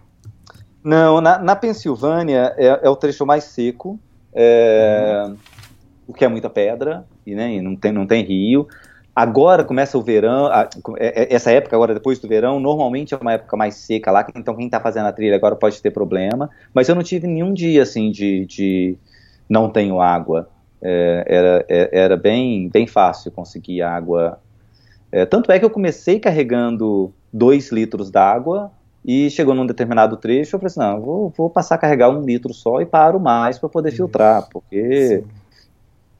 [0.83, 3.99] Não, na, na Pensilvânia é, é o trecho mais seco,
[4.33, 5.31] é,
[6.07, 8.67] o que é muita pedra, e, né, e não, tem, não tem rio.
[9.15, 13.31] Agora começa o verão, é- é- essa época agora depois do verão, normalmente é uma
[13.33, 16.89] época mais seca lá, então quem está fazendo a trilha agora pode ter problema, mas
[16.89, 18.97] eu não tive nenhum dia assim de, de
[19.49, 20.49] não tenho água.
[20.81, 24.37] É, era, é- era bem, bem fácil conseguir água.
[25.11, 28.71] É, tanto é que eu comecei carregando 2 litros d'água
[29.03, 32.21] e chegou num determinado trecho, eu falei assim, não, vou, vou passar a carregar um
[32.25, 35.23] litro só e paro mais para poder filtrar, porque,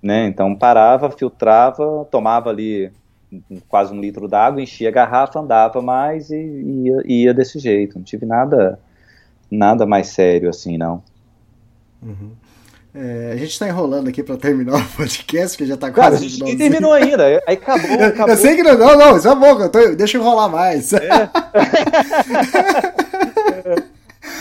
[0.05, 2.91] né, então parava, filtrava, tomava ali
[3.67, 8.05] quase um litro d'água, enchia a garrafa, andava mais e ia, ia desse jeito, não
[8.05, 8.79] tive nada,
[9.49, 11.01] nada mais sério assim, não.
[12.93, 16.11] É, a gente tá enrolando aqui pra terminar o podcast, que já tá Cara, a
[16.11, 18.33] quase gente nem terminou ainda, aí acabou, acabou.
[18.33, 20.93] Eu sei que não, não, não, isso é bom, eu tô- deixa eu enrolar mais.
[20.93, 21.01] Mas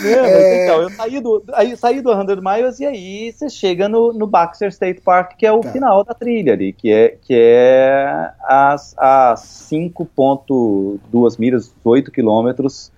[0.07, 0.63] É.
[0.63, 4.27] então, eu saí do, aí, saí do 100 Miles e aí você chega no, no
[4.27, 5.71] Baxter State Park, que é o Tá.
[5.71, 9.41] final da trilha ali, que é, que é as, as
[9.71, 12.91] 5.2 milhas, 8 quilômetros,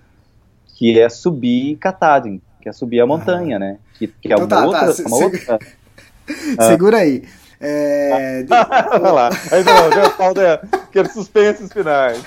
[0.76, 3.78] que é subir Katahdin, que é subir a montanha, né?
[3.98, 4.92] Que, que é Então uma tá, tá, outra...
[4.92, 5.58] se- uma outra...
[6.68, 7.22] Segura aí.
[7.60, 8.46] É,
[8.92, 12.22] Olha lá, aí não, já falta aqueles suspensos finais.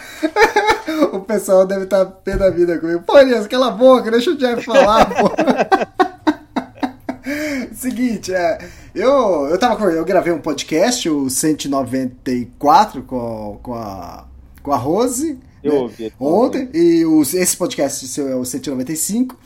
[1.13, 3.01] o pessoal deve estar pé da vida comigo.
[3.01, 5.31] Pô, Elias, cala a boca, deixa o Jeff falar, pô.
[7.73, 8.57] Seguinte, é,
[8.93, 14.25] eu, eu, tava, eu gravei um podcast, o 194, com, com, a,
[14.61, 15.39] com a Rose.
[15.63, 16.13] Eu né, ouvi.
[16.19, 19.37] Ontem, e os, esse podcast é o 195.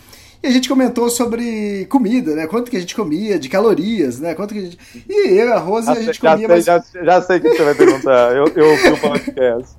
[0.46, 2.46] E a gente comentou sobre comida, né?
[2.46, 4.36] Quanto que a gente comia, de calorias, né?
[4.36, 4.78] Quanto que a gente...
[5.10, 6.48] E eu a Rose, a gente já comia...
[6.48, 6.66] Sei, mas...
[6.66, 8.36] já, já sei o que você vai perguntar.
[8.36, 9.76] Eu, eu ouvi o podcast.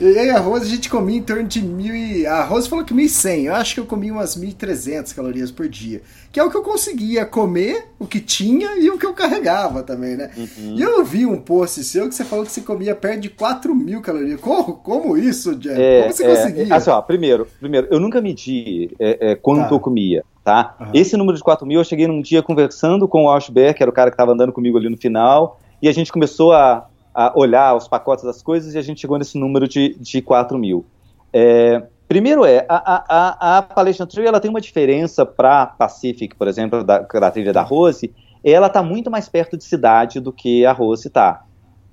[0.00, 2.26] E aí a Rose a gente comia em torno de mil e...
[2.26, 3.44] A Rose falou que 1.100.
[3.44, 6.00] Eu acho que eu comia umas 1.300 calorias por dia.
[6.32, 9.82] Que é o que eu conseguia comer, o que tinha e o que eu carregava
[9.82, 10.30] também, né?
[10.36, 10.76] Uhum.
[10.76, 13.74] E eu vi um post seu que você falou que você comia perto de 4
[13.74, 14.40] mil calorias.
[14.40, 15.78] Como, como isso, Jeff?
[15.78, 16.74] É, como você é, conseguia?
[16.74, 19.74] assim, ó, primeiro, primeiro, eu nunca medi é, é, quanto Tá.
[19.74, 20.74] eu comia, tá?
[20.80, 20.90] Aham.
[20.94, 23.90] Esse número de 4 mil, eu cheguei num dia conversando com o Auschberg, que era
[23.90, 27.32] o cara que estava andando comigo ali no final, e a gente começou a, a
[27.36, 30.84] olhar os pacotes das coisas e a gente chegou nesse número de, de 4 mil.
[31.32, 36.84] É, primeiro é, a, a, a, Trail ela tem uma diferença para Pacific, por exemplo,
[36.84, 38.12] da, da trilha da Rose,
[38.44, 41.44] ela está muito mais perto de cidade do que a Rose está.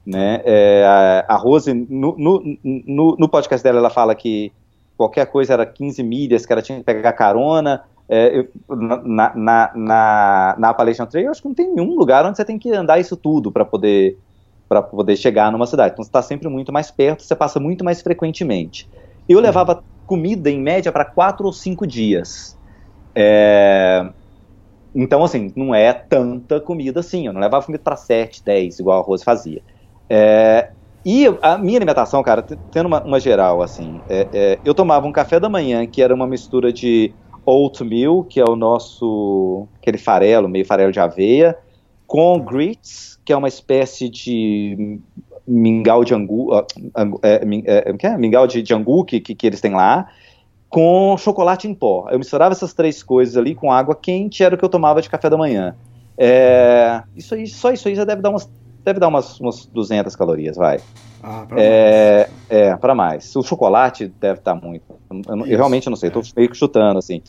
[0.05, 0.41] Né?
[0.43, 4.51] É, a, a Rose, no, no, no, no podcast dela, ela fala que
[4.97, 7.84] qualquer coisa era 15 milhas, que ela tinha que pegar carona.
[8.07, 12.36] É, eu- na, na, na, na Trail, eu acho que não tem nenhum lugar onde
[12.36, 14.17] você tem que andar isso tudo para poder
[14.70, 15.93] para poder chegar numa cidade.
[15.93, 18.89] Então você está sempre muito mais perto, você passa muito mais frequentemente.
[19.30, 22.57] Eu levava comida em média para quatro ou cinco dias.
[23.15, 24.13] É,
[24.93, 27.28] Então, assim, não é tanta comida assim.
[27.28, 29.63] Eu não levava comida para 7, 10, igual a Rose fazia.
[30.09, 30.72] É,
[31.05, 35.11] E a minha alimentação, cara, tendo uma, uma geral, assim, é, é, eu tomava um
[35.11, 37.15] café da manhã que era uma mistura de
[37.45, 41.55] oatmeal, que é o nosso, aquele farelo, meio farelo de aveia,
[42.10, 44.99] com grits, que é uma espécie de
[45.47, 46.66] mingau de angu, ah,
[47.22, 48.18] é, é, é?
[48.18, 50.07] mingau de, de angu que, que, que eles têm lá,
[50.68, 52.07] com chocolate em pó.
[52.10, 55.10] Eu misturava essas três coisas ali com água quente, era o que eu tomava de
[55.10, 55.76] café da manhã.
[56.18, 58.49] É, isso aí, só isso aí já deve dar umas,
[58.84, 60.80] deve dar umas, umas 200 calorias, vai.
[61.22, 63.36] Ah, pra É, é para mais.
[63.36, 64.95] O chocolate deve estar muito.
[65.12, 66.14] Eu, eu realmente não sei, é.
[66.36, 67.22] meio que chutando assim.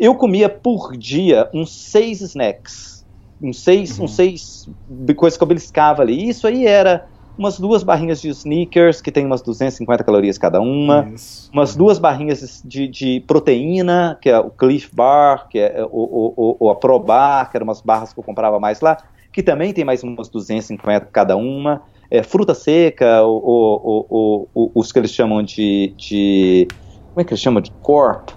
[0.00, 3.03] Eu comia por dia uns seis snacks,
[3.40, 4.04] uns seis, Uhum.
[4.04, 4.68] uns seis
[5.16, 6.28] coisas que eu beliscava ali.
[6.28, 7.04] Isso aí era
[7.36, 11.50] umas duas barrinhas de sneakers que tem umas 250 calorias cada uma Isso.
[11.52, 16.56] umas duas barrinhas de, de proteína, que é o Cliff Bar, que é o, o,
[16.60, 18.96] o, a Pro Bar, que eram umas barras que eu comprava mais lá,
[19.32, 21.82] que também tem mais umas 250 cada uma.
[22.10, 26.68] É, fruta seca, o, o, os que eles chamam de, de.
[27.12, 27.60] Como é que eles chamam?
[27.60, 28.28] De Corp.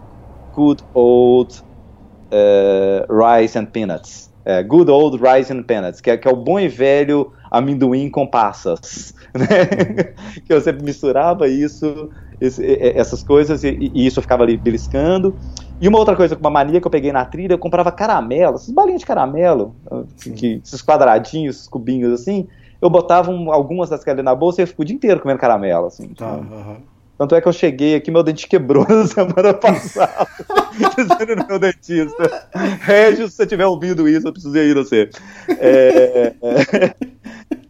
[0.54, 1.54] Good Old
[2.32, 4.32] eh, Rice and Peanuts.
[4.50, 5.20] É, good Old
[5.52, 9.14] and Peanuts, que é, que é o bom e velho amendoim com passas.
[9.38, 10.14] Né?
[10.46, 15.38] que você misturava isso, esse- essas coisas, e, e isso eu ficava ali beliscando.
[15.80, 18.74] E uma outra coisa, uma mania que eu peguei na trilha, eu comprava caramelo, essas
[18.74, 20.34] balinhas de caramelo, ah, Sim.
[20.34, 22.48] que, esses quadradinhos, esses cubinhos assim,
[22.82, 25.40] eu botava um- algumas das ali na bolsa e eu fico o dia inteiro comendo
[25.42, 26.08] caramelo, assim.
[26.14, 26.40] Tá.
[27.18, 30.28] Tanto é que eu cheguei aqui, meu dente quebrou na semana passada.
[30.96, 32.48] Dizendo no meu dentista.
[32.82, 35.10] Regis, se você estiver ouvindo isso, eu preciso ir você.
[35.50, 36.96] É, é,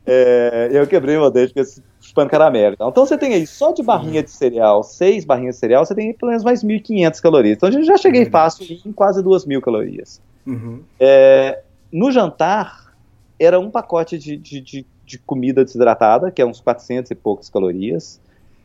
[0.05, 2.73] é, eu quebrei meu dente com esse chupando caramelo.
[2.73, 5.93] Então, então você tem aí, só de barrinha de cereal, seis barrinhas de cereal, você
[5.93, 7.57] tem aí pelo menos mais 1.500 calorias.
[7.57, 10.21] Então eu já cheguei fácil em quase 2.000 calorias.
[10.45, 10.81] Uhum.
[10.99, 12.93] É, no jantar,
[13.39, 17.49] era um pacote de, de, de, de comida desidratada, que é uns 400 e poucas
[17.49, 18.19] calorias.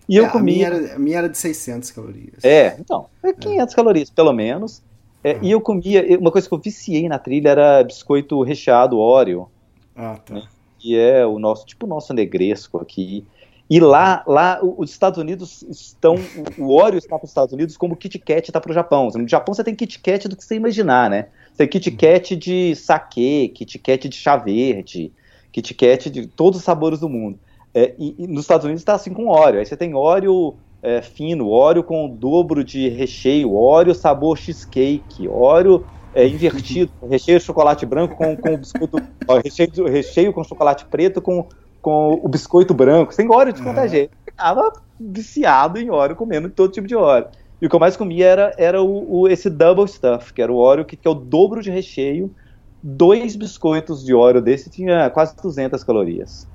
[0.09, 0.55] E eu É, a, comia.
[0.55, 2.45] minha era, a minha era de 600 calorias.
[2.45, 4.83] É, então, é 500 calorias, pelo menos.
[5.25, 9.49] É, E eu comia, uma coisa que eu viciei na trilha era biscoito recheado Oreo,
[9.95, 10.43] Ah, tá.
[10.79, 13.25] que é o nosso, tipo o nosso negresco aqui.
[13.71, 16.17] E lá, lá os Estados Unidos estão,
[16.59, 18.75] o- o Oreo está para os Estados Unidos como o Kit Kat está para o
[18.75, 19.09] Japão.
[19.15, 21.29] No Japão você tem Kit Kat do que você imaginar, né?
[21.53, 25.11] Você tem Kit Kat de saquê, Kit Kat de chá verde,
[25.53, 27.39] Kit Kat de todos os sabores do mundo.
[27.75, 29.59] É, e, e nos Estados Unidos está assim com Oreo.
[29.61, 35.29] Aí você tem Oreo é, fino, Oreo com o dobro de recheio, Oreo sabor cheesecake,
[35.29, 40.45] Oreo é, invertido, recheio de chocolate branco com, com o biscoito, ó, recheio, recheio com
[40.45, 41.49] chocolate preto com,
[41.81, 43.89] com o biscoito branco, sem Oreo de qualquer Aham.
[43.89, 44.13] jeito.
[44.29, 44.71] Ficava
[45.01, 47.29] viciado em Oreo, comendo todo tipo de Oreo.
[47.61, 50.53] E o que eu mais comia era, era o, o- esse double stuff, que era
[50.53, 52.35] o Oreo que, que é o dobro de recheio,
[52.83, 56.49] dois biscoitos de Oreo desse tinha quase 200 calorias.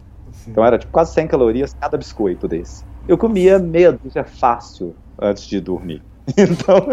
[0.44, 0.52] Sim.
[0.52, 2.86] Então era tipo quase 100 calorias cada biscoito desse.
[3.08, 6.04] Eu comia meia dúzia fácil antes de dormir.
[6.38, 6.88] Então,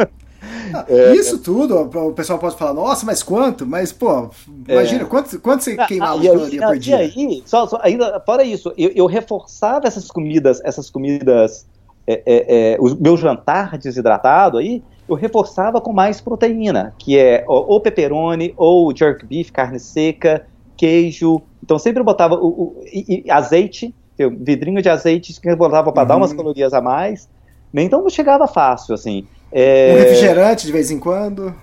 [0.72, 3.66] Ah, É, Isso tudo, o pessoal pode falar, nossa, mas quanto?
[3.66, 4.30] Mas, pô,
[4.68, 6.96] imagina, quanto, quanto você queimava Ah, de e caloria por e dia?
[6.96, 11.66] aí, só, só- ainda fora isso, eu, eu reforçava essas comidas, essas comidas,
[12.06, 17.44] é, é, é, o meu jantar desidratado aí, eu reforçava com mais proteína, que é
[17.46, 20.44] ou pepperoni, ou jerk beef, carne seca,
[20.76, 21.42] queijo.
[21.62, 23.94] Então sempre botava o, o e, e azeite,
[24.38, 26.08] vidrinho de azeite que eu botava para uhum.
[26.08, 27.28] dar umas calorias a mais.
[27.72, 29.26] Então não chegava fácil, assim.
[29.50, 29.92] É...
[29.92, 31.54] Um refrigerante de vez em quando?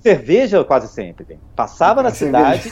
[0.00, 1.38] Cerveja quase sempre.
[1.56, 2.68] Passava na cidade,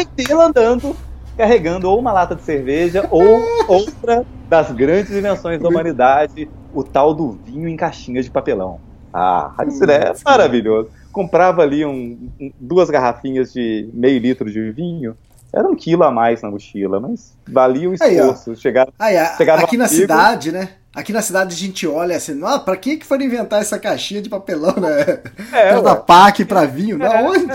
[0.00, 0.94] inteiro andando,
[1.36, 3.24] carregando ou uma lata de cerveja ou
[3.66, 8.80] outra das grandes invenções da humanidade, o tal do vinho em caixinha de papelão.
[9.12, 10.90] Ah, isso é maravilhoso.
[11.12, 12.30] Comprava ali um,
[12.60, 15.16] duas garrafinhas de meio litro de vinho,
[15.52, 18.50] era um quilo a mais na mochila, mas valia o esforço.
[18.50, 20.68] Aí, chegar, Aí, chegar aqui na amigo, cidade, né?
[20.94, 24.20] Aqui na cidade a gente olha assim, ah, pra que que foram inventar essa caixinha
[24.20, 25.20] de papelão, né?
[25.52, 27.50] É, da PAC pra vinho, da onde?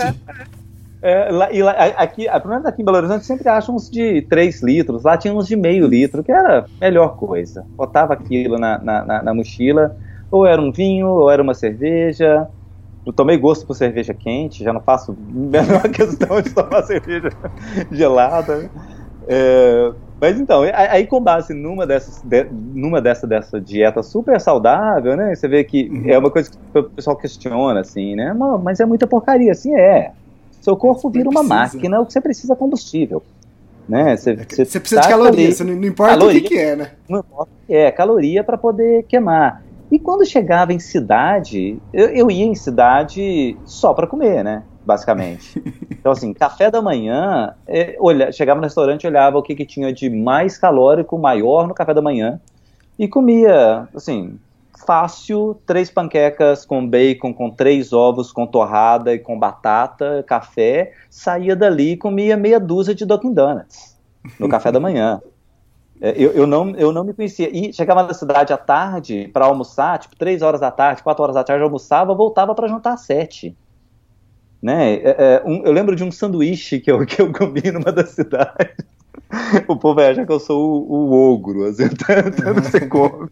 [1.02, 3.90] É, é, lá, e lá, aqui, a primeira aqui em Belo Horizonte sempre acha uns
[3.90, 7.64] de 3 litros, lá tinha uns de meio litro, que era a melhor coisa.
[7.76, 9.94] Botava aquilo na, na, na, na mochila,
[10.30, 12.48] ou era um vinho, ou era uma cerveja.
[13.06, 17.30] Eu tomei gosto por cerveja quente, já não faço a menor questão de tomar cerveja
[17.90, 18.70] gelada.
[19.26, 25.16] É, mas então, aí com base numa, dessas, de, numa dessa, dessa dieta super saudável,
[25.16, 25.34] né?
[25.34, 26.02] Você vê que uhum.
[26.06, 28.34] é uma coisa que o pessoal questiona, assim, né?
[28.62, 30.12] Mas é muita porcaria, assim é.
[30.60, 33.22] Seu corpo vira uma máquina, o que você precisa é combustível.
[33.86, 34.16] Né?
[34.16, 36.76] Você, você, você precisa de caloria, ali, não, não importa caloria, o que, que, é,
[36.76, 36.90] né?
[37.06, 39.62] Não importa o que é, caloria para poder queimar.
[39.90, 44.64] E quando chegava em cidade, eu, eu ia em cidade só para comer, né?
[44.84, 45.62] Basicamente.
[46.04, 49.90] Então, assim, café da manhã, é, olha, chegava no restaurante, olhava o que, que tinha
[49.90, 52.38] de mais calórico, maior no café da manhã,
[52.98, 54.38] e comia, assim,
[54.86, 61.56] fácil, três panquecas com bacon, com três ovos, com torrada e com batata, café, saía
[61.56, 63.96] dali e comia meia dúzia de Dunkin' Donuts
[64.38, 65.22] no café da manhã.
[66.04, 67.48] É, eu, eu, não, eu não me conhecia.
[67.50, 71.34] E chegava na cidade à tarde para almoçar, tipo, três horas da tarde, quatro horas
[71.34, 73.56] da tarde, eu almoçava, voltava para jantar às sete.
[74.62, 74.96] Né?
[74.96, 78.10] É, é, um, eu lembro de um sanduíche que eu, que eu comi numa das
[78.10, 78.76] cidades.
[79.66, 83.30] o povo acha que eu sou o, o ogro, assim, tanto você come.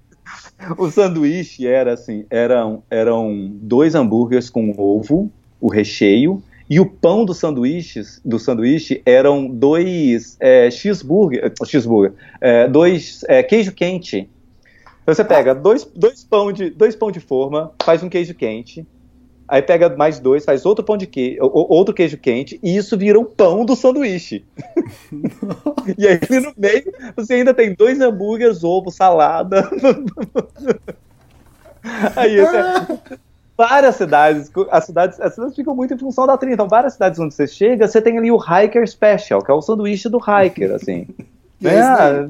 [0.78, 6.42] O sanduíche era assim, eram, eram dois hambúrgueres com ovo, o recheio,
[6.72, 13.42] e o pão do sanduíche, do sanduíche eram dois é, cheeseburger, cheeseburger é, dois é,
[13.42, 14.30] queijo quente.
[15.02, 18.86] Então você pega dois, dois, pão de, dois pão de forma, faz um queijo quente,
[19.46, 23.20] aí pega mais dois, faz outro pão de queijo, outro queijo quente, e isso vira
[23.20, 24.42] o pão do sanduíche.
[25.98, 29.68] e aí no meio você ainda tem dois hambúrgueres, ovo, salada.
[32.16, 33.18] aí é,
[33.62, 36.54] várias cidades, as cidades, as cidades ficam muito em função da trilha.
[36.54, 39.62] Então, várias cidades onde você chega, você tem ali o Hiker Special, que é o
[39.62, 41.06] sanduíche do hiker, assim.
[41.64, 42.28] é,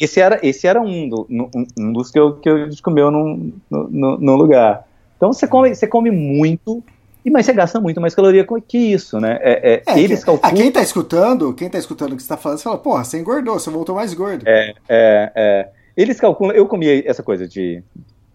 [0.00, 3.52] esse era, esse era um, do, um, um, dos que eu, que eu comeu num,
[3.70, 4.84] num, num lugar.
[5.16, 6.82] Então você come, você come muito,
[7.30, 9.38] mas você gasta muito mais caloria que isso, né?
[9.40, 10.56] É, é, é eles que, calculam...
[10.56, 13.20] quem tá escutando, quem tá escutando o que você tá falando, você fala, porra, você
[13.20, 14.42] engordou, você voltou mais gordo.
[14.48, 15.68] É, é, é.
[15.96, 17.84] Eles calculam, eu comia essa coisa de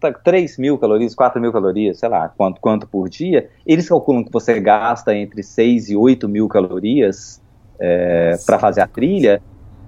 [0.00, 4.24] 3 tá, mil calorias, 4 mil calorias, sei lá, quanto, quanto por dia, eles calculam
[4.24, 7.40] que você gasta entre 6 e 8 mil calorias
[7.78, 9.42] é, para fazer a trilha,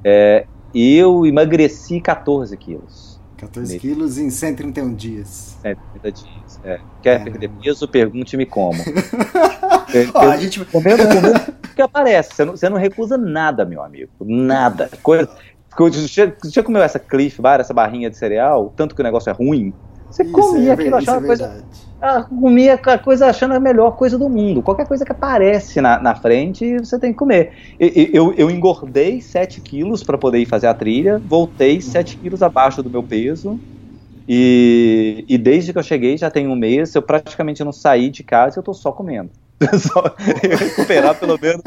[0.05, 3.11] é, eu emagreci 14 quilos.
[3.37, 5.59] 14 quilos em 131 dias.
[5.63, 6.61] 130 dias.
[6.63, 6.79] É.
[7.03, 7.89] Quer perder peso?
[7.89, 8.79] Pergunte-me como.
[10.13, 10.63] Ó, a gente...
[10.67, 12.35] Comendo, comendo, que aparece.
[12.35, 14.11] Você não, você não recusa nada, meu amigo.
[14.21, 14.91] Nada.
[15.03, 15.31] Coisa,
[15.75, 18.73] você já comeu essa Cliff Bar, essa barrinha de cereal?
[18.77, 19.73] Tanto que o negócio é ruim?
[20.11, 21.65] Você isso comia é, aquilo, achava é coisa.
[22.03, 24.63] Ah, comia a coisa achando a melhor coisa do mundo.
[24.63, 27.53] Qualquer coisa que aparece na, na frente, você tem que comer.
[27.79, 32.43] Eu, eu, eu engordei 7 quilos para poder ir fazer a trilha, voltei 7 quilos
[32.43, 33.61] abaixo do meu peso.
[34.27, 38.23] E, e desde que eu cheguei, já tem um mês, eu praticamente não saí de
[38.23, 39.31] casa e eu tô só comendo.
[39.79, 41.63] só recuperar pelo menos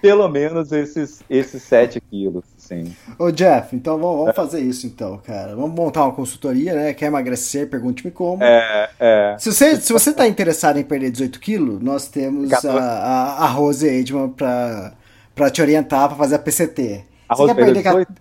[0.00, 2.94] pelo menos esses, esses 7 quilos, sim.
[3.18, 5.56] Ô Jeff, então vamos, vamos, fazer isso então, cara.
[5.56, 6.94] Vamos montar uma consultoria, né?
[6.94, 7.68] Quer emagrecer?
[7.68, 8.42] Pergunte-me como.
[8.44, 9.36] É, é.
[9.38, 13.46] Se você, se você tá interessado em perder 18 quilos, nós temos a, a, a
[13.46, 14.92] Rose Edman pra,
[15.34, 17.04] pra te orientar pra fazer a PCT.
[17.28, 18.12] A você Rose quer perder 18?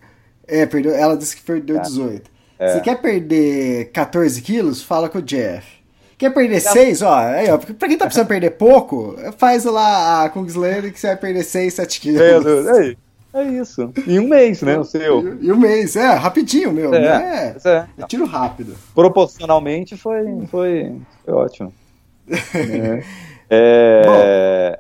[0.48, 2.32] É, perdeu, ela disse que perdeu 18.
[2.58, 2.74] É.
[2.74, 4.82] Você quer perder 14 quilos?
[4.82, 5.78] Fala com o Jeff.
[6.18, 7.04] Quer perder 6?
[7.04, 11.08] Ó, aí, ó, pra quem tá precisando perder pouco, faz lá a Kungslayer que você
[11.08, 12.22] vai perder 6, 7 quilos.
[12.22, 12.96] É, é,
[13.40, 13.92] é isso.
[14.08, 14.78] Em um mês, né?
[14.78, 15.38] O seu.
[15.42, 16.94] E um mês, é, rapidinho, meu.
[16.94, 17.56] É, né?
[17.64, 18.76] é, é tiro rápido.
[18.94, 21.74] Proporcionalmente foi, foi, foi ótimo.
[22.30, 23.04] é.
[23.50, 24.80] é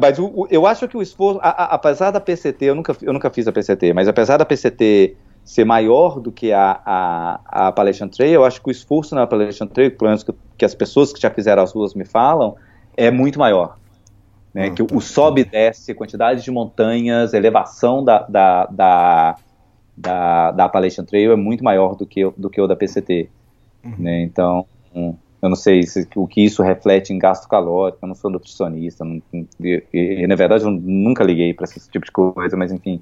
[0.00, 2.96] mas o, o, eu acho que o esforço, a, a, apesar da PCT, eu nunca,
[3.00, 7.40] eu nunca fiz a PCT, mas apesar da PCT ser maior do que a, a,
[7.46, 10.64] a Appalachian Trail, eu acho que o esforço na Appalachian Trail, pelo menos que, que
[10.64, 12.56] as pessoas que já fizeram as ruas me falam,
[12.96, 13.78] é muito maior.
[14.54, 14.66] Né?
[14.66, 14.96] Ah, que tá.
[14.96, 19.36] o sobe e desce, quantidade de montanhas, elevação da, da, da,
[19.96, 23.28] da, da Appalachian Trail é muito maior do que, do que o da PCT.
[23.84, 23.94] Uhum.
[23.98, 24.22] Né?
[24.22, 28.30] Então, eu não sei se, o que isso reflete em gasto calórico, eu não sou
[28.30, 29.22] nutricionista, não,
[29.60, 33.00] e, e, na verdade eu nunca liguei para esse tipo de coisa, mas enfim,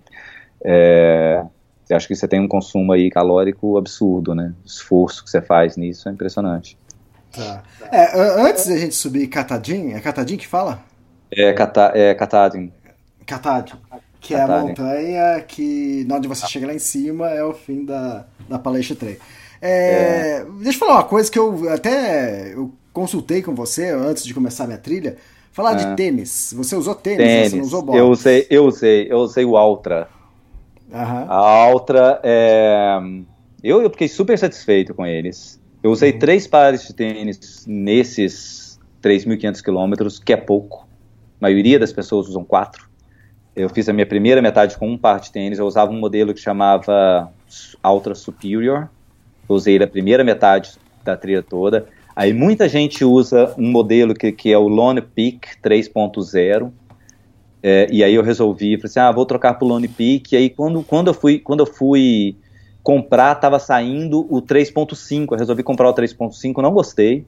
[0.62, 1.44] é,
[1.90, 4.52] acho que você tem um consumo aí calórico absurdo, né?
[4.62, 6.76] O esforço que você faz nisso é impressionante.
[7.32, 7.62] Tá.
[7.92, 10.80] É, antes da gente subir Catadin, é Catadin que fala?
[11.30, 12.72] É, Cata, é Catadin.
[13.26, 13.74] Catadin.
[14.20, 18.24] Que é a montanha que, onde você chega lá em cima, é o fim da,
[18.48, 19.18] da Palestra Trail.
[19.60, 20.46] É, é.
[20.62, 24.64] Deixa eu falar uma coisa que eu até eu consultei com você antes de começar
[24.64, 25.16] a minha trilha.
[25.52, 25.94] Falar de é.
[25.94, 26.52] tênis.
[26.56, 27.50] Você usou tênis, tênis.
[27.50, 27.98] Você não usou bola.
[27.98, 30.08] Eu usei, eu usei, eu usei o Ultra.
[30.92, 32.98] A Ultra, é...
[33.62, 35.60] eu, eu fiquei super satisfeito com eles.
[35.82, 36.18] Eu usei uhum.
[36.18, 40.85] três pares de tênis nesses 3.500 quilômetros, que é pouco.
[41.40, 42.88] Maioria das pessoas usam quatro.
[43.54, 45.58] Eu fiz a minha primeira metade com um par de tênis.
[45.58, 47.32] Eu usava um modelo que chamava
[47.84, 48.88] Ultra Superior,
[49.48, 50.72] usei a primeira metade
[51.02, 51.86] da trilha toda.
[52.14, 56.72] Aí muita gente usa um modelo que, que é o Lone Peak 3.0.
[57.62, 60.34] É, e aí eu resolvi, falei assim, ah, vou trocar para o Lone Peak.
[60.34, 62.36] E aí quando, quando, eu fui, quando eu fui
[62.82, 65.28] comprar, estava saindo o 3.5.
[65.32, 67.26] Eu resolvi comprar o 3.5, não gostei.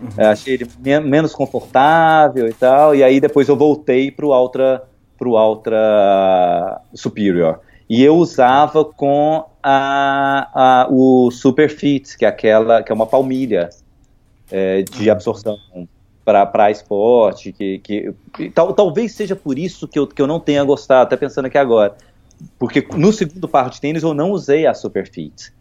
[0.00, 0.08] Uhum.
[0.16, 0.68] É, achei ele
[1.00, 2.94] menos confortável e tal.
[2.94, 4.82] E aí depois eu voltei para o Ultra,
[5.18, 7.60] pro Ultra Superior.
[7.88, 13.68] E eu usava com a, a, o Superfit, que é aquela que é uma palmilha
[14.50, 15.12] é, de ah.
[15.12, 15.58] absorção
[16.24, 18.14] para esporte, que, que
[18.54, 21.58] tal, talvez seja por isso que eu, que eu não tenha gostado, até pensando aqui
[21.58, 21.94] agora,
[22.58, 25.52] porque no segundo par de tênis eu não usei a Superfit.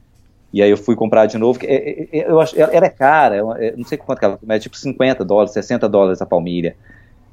[0.53, 3.41] E aí eu fui comprar de novo, é, é, eu acho, ela é cara,
[3.75, 6.75] não sei quanto que ela é tipo 50 dólares, 60 dólares a palmilha.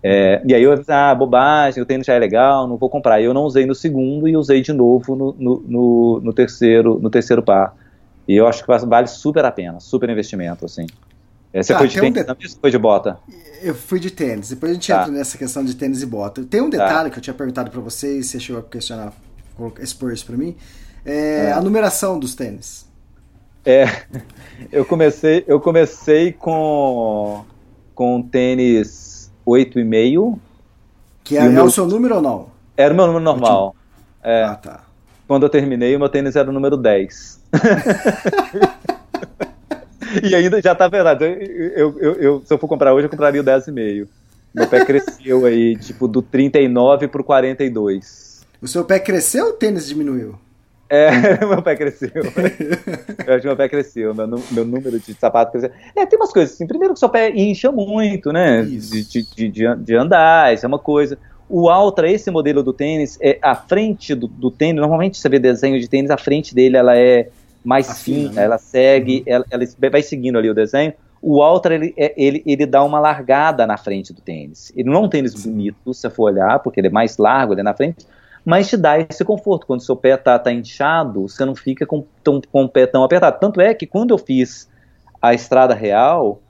[0.03, 3.21] É, e aí eu ah, bobagem, o tênis já é legal, não vou comprar.
[3.21, 6.99] E eu não usei no segundo e usei de novo no, no, no, no terceiro,
[6.99, 7.77] no terceiro par.
[8.27, 10.87] E eu acho que vale super a pena, super investimento, assim.
[11.53, 12.49] É, você ah, foi de tênis um de...
[12.61, 13.19] foi de bota?
[13.61, 14.51] Eu fui de tênis.
[14.51, 15.01] Depois a gente tá.
[15.01, 16.45] entra nessa questão de tênis e bota.
[16.45, 16.79] Tem um tá.
[16.79, 17.11] detalhe tá.
[17.11, 19.13] que eu tinha perguntado para você e você chegou a questionar,
[19.81, 20.57] expor isso pra mim.
[21.05, 21.53] É, é.
[21.53, 22.89] A numeração dos tênis.
[23.71, 23.87] É,
[24.73, 27.45] eu comecei, eu comecei com,
[27.95, 30.37] com tênis 8,5.
[31.23, 31.63] Que é, meu...
[31.63, 32.49] é o seu número ou não?
[32.77, 33.77] Era o meu número normal.
[34.25, 34.43] É.
[34.43, 34.81] Ah, tá.
[35.29, 37.41] Quando eu terminei, o meu tênis era o número 10.
[40.29, 41.25] e ainda já tá verdade.
[41.25, 44.09] Eu, eu, eu, se eu for comprar hoje, eu compraria o 10,5.
[44.53, 48.45] Meu pé cresceu aí, tipo, do 39 pro 42.
[48.61, 50.35] O seu pé cresceu ou o tênis diminuiu?
[50.91, 51.09] É,
[51.47, 52.11] meu pé cresceu.
[52.19, 55.71] eu acho que meu pé cresceu, meu, meu número de sapato cresceu.
[55.95, 56.67] É, tem umas coisas assim.
[56.67, 58.63] Primeiro que seu pé incha muito, né?
[58.63, 61.17] De, de, de, de, andar, isso é uma coisa.
[61.49, 65.39] O Ultra, esse modelo do tênis, é a frente do, do tênis, normalmente você vê
[65.39, 67.29] desenho de tênis, a frente dele ela é
[67.65, 68.43] mais Afina, fina, né?
[68.45, 69.25] ela segue, uhum.
[69.27, 70.93] ela, ela, vai seguindo ali o desenho.
[71.23, 74.73] O Ultra, ele, é, ele, ele dá uma largada na frente do tênis.
[74.75, 77.53] Ele não é um tênis bonito, se você for olhar, porque ele é mais largo
[77.53, 78.07] ali na frente,
[78.45, 79.67] mas te dá esse conforto.
[79.67, 83.05] Quando seu pé está tá inchado, você não fica com, tão, com o pé tão
[83.05, 83.39] apertado.
[83.39, 84.69] Tanto é que quando eu fiz
[85.21, 86.41] a estrada real,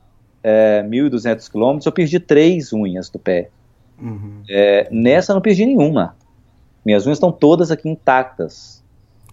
[0.42, 3.50] é, 1.200 quilômetros, eu perdi três unhas do pé.
[4.00, 4.42] Uhum.
[4.48, 6.16] É, nessa eu não perdi nenhuma.
[6.84, 8.82] Minhas unhas estão todas aqui intactas.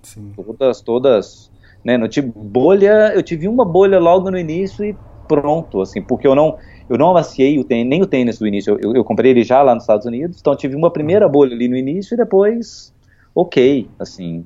[0.01, 0.34] Sim.
[0.36, 1.51] Todas, todas.
[1.84, 4.97] Né, não tive bolha, eu tive uma bolha logo no início e
[5.28, 6.57] pronto, assim, porque eu não,
[6.89, 8.78] eu não amaciei o tênis, nem o tênis do início.
[8.82, 11.32] Eu, eu, comprei ele já lá nos Estados Unidos, então tive uma primeira uhum.
[11.32, 12.93] bolha ali no início e depois,
[13.36, 14.45] ok, assim,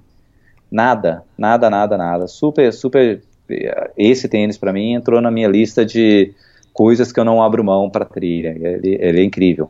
[0.72, 2.28] nada, nada, nada, nada.
[2.28, 3.22] Super, super.
[3.98, 6.34] Esse tênis para mim entrou na minha lista de
[6.74, 8.50] coisas que eu não abro mão para trilha.
[8.50, 9.70] Ele, ele, é incrível.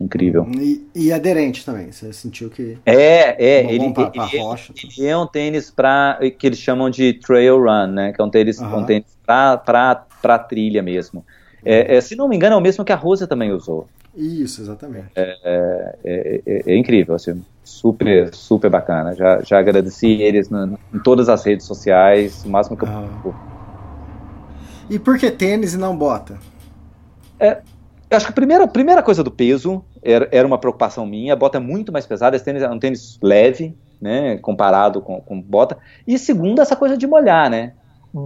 [0.00, 0.42] Incrível.
[0.42, 0.62] Uhum.
[0.62, 2.78] E, e, aderente também, você sentiu que.
[2.86, 3.72] É, é.
[3.74, 7.58] Ele, pra, pra ele, rocha, ele, é um tênis para que eles chamam de trail
[7.58, 8.12] run, né?
[8.12, 8.78] Que é um tênis, uhum.
[8.78, 10.06] um tênis para
[10.38, 11.24] trilha mesmo.
[11.64, 13.88] É, é, se não me engano, é o mesmo que a Rosa também usou.
[14.14, 15.10] Isso, exatamente.
[15.14, 19.14] É, é, é, é, é incrível, assim, super, super bacana.
[19.14, 23.58] Já, já agradeci eles em todas as redes sociais, o máximo que eu ah.
[24.90, 26.38] E por que tênis e não bota?
[27.38, 27.58] É,
[28.10, 31.34] eu acho que a primeira, a primeira coisa do peso era, era uma preocupação minha.
[31.34, 35.20] A bota é muito mais pesada, esse tênis é um tênis leve, né, comparado com,
[35.20, 35.76] com bota.
[36.06, 37.74] E segundo, essa coisa de molhar, né?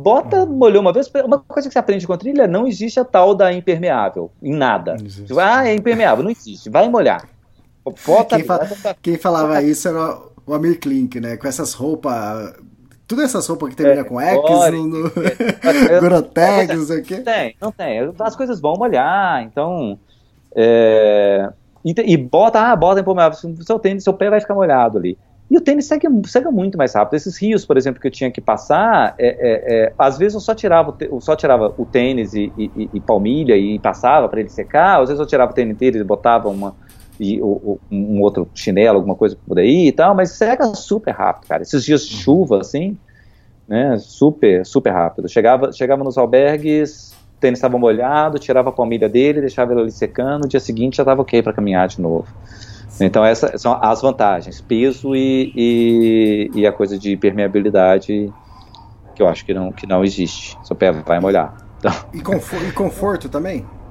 [0.00, 0.56] Bota, uhum.
[0.56, 1.10] molhou uma vez.
[1.24, 4.96] Uma coisa que você aprende com trilha, não existe a tal da impermeável, em nada.
[5.38, 7.28] Ah, é impermeável, não existe, vai molhar.
[8.06, 11.36] Bota, quem, fa quem falava isso era o Amir Klink, né?
[11.36, 12.54] Com essas roupas
[13.08, 15.06] Tudo essas roupas que termina é, com X, no, no...
[15.90, 17.16] É, Gorotex, não sei o quê.
[17.16, 18.14] Não tem, não tem.
[18.20, 19.98] As coisas vão molhar, então.
[20.54, 21.50] É,
[21.84, 23.38] e, e, bota, ah, bota impermeável.
[23.62, 25.18] Seu tênis, seu pé vai ficar molhado ali.
[25.52, 27.12] E o tênis segue, segue muito mais rápido.
[27.12, 30.40] Esses rios, por exemplo, que eu tinha que passar, é, é, é, às vezes eu
[30.40, 34.48] só tirava, eu só tirava o tênis e, e, e palmilha e passava para ele
[34.48, 36.74] secar, às vezes eu tirava o tênis inteiro e botava uma,
[37.20, 41.46] e, o, um outro chinelo, alguma coisa por aí e tal, mas seca super rápido,
[41.46, 41.62] cara.
[41.62, 42.96] Esses dias de chuva, assim,
[43.68, 45.28] né, super, super rápido.
[45.28, 49.92] Chegava, chegava nos albergues, o tênis estava molhado, tirava a palmilha dele, deixava ele ali
[49.92, 52.26] secando, no dia seguinte já estava ok para caminhar de novo.
[53.00, 58.32] Então essas são as vantagens, peso e, e, e, a coisa de permeabilidade
[59.14, 60.58] que eu acho que não, que não existe.
[60.62, 61.56] Seu pé vai molhar.
[61.78, 61.92] Então...
[62.12, 63.66] E, conforto, e conforto também?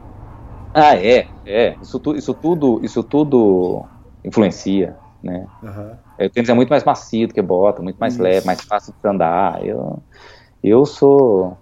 [0.73, 1.75] Ah, é, é.
[1.81, 3.83] Isso, tu, isso tudo, isso tudo
[4.23, 5.45] influencia, né?
[5.61, 6.25] Uhum.
[6.25, 8.23] O tênis é muito mais macio do que bota, muito mais isso.
[8.23, 9.65] leve, mais fácil de andar.
[9.65, 10.01] Eu,
[10.63, 11.57] eu sou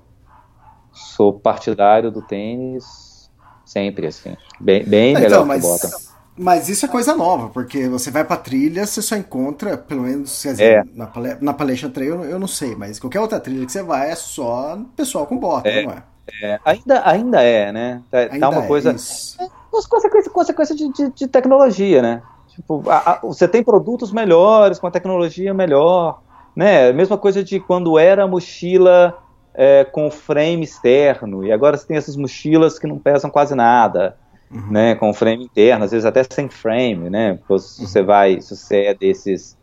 [0.91, 3.31] sou partidário do tênis
[3.65, 4.37] sempre, assim.
[4.59, 5.61] Bem, bem então, melhor mas...
[5.61, 6.08] que bota.
[6.41, 10.41] Mas isso é coisa nova, porque você vai pra trilha, você só encontra, pelo menos,
[10.41, 10.83] quer dizer, é.
[10.95, 14.09] na, pale na palestra trail eu não sei, mas qualquer outra trilha que você vai
[14.09, 15.83] é só pessoal com bota, é.
[15.83, 16.03] não é?
[16.41, 18.01] É, ainda, ainda é, né?
[18.09, 18.91] Tá, tá ainda uma é coisa.
[18.91, 19.47] É,
[19.89, 22.21] consequência, consequência de, de, de, tecnologia, né?
[22.47, 26.21] Tipo, a, a, você tem produtos melhores, com a tecnologia melhor,
[26.55, 26.93] né?
[26.93, 29.17] Mesma coisa de quando era mochila
[29.53, 34.15] é, com frame externo, e agora você tem essas mochilas que não pesam quase nada
[34.51, 34.71] uhum.
[34.71, 38.85] né, com frame interno, às vezes até sem frame, né, se você vai, se você
[38.85, 39.57] é desses,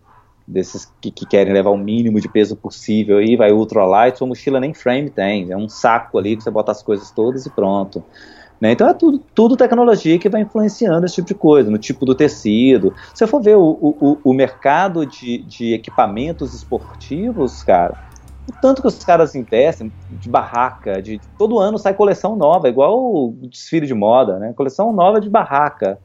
[0.46, 4.60] desses que, que, querem levar o mínimo de peso possível e vai ultralight, sua mochila
[4.60, 8.02] nem frame tem, é um saco ali que você bota as coisas todas e pronto.
[8.60, 8.72] Né?
[8.72, 12.14] Então é tudo, tudo tecnologia que vai influenciando esse tipo de coisa, no tipo do
[12.14, 12.94] tecido.
[13.12, 18.06] Se você for ver o, o, o mercado de, de equipamentos esportivos, cara,
[18.48, 22.96] o tanto que os caras investem de barraca, de todo ano sai coleção nova, igual
[22.96, 24.52] o desfile de moda, né?
[24.52, 25.98] Coleção nova de barraca.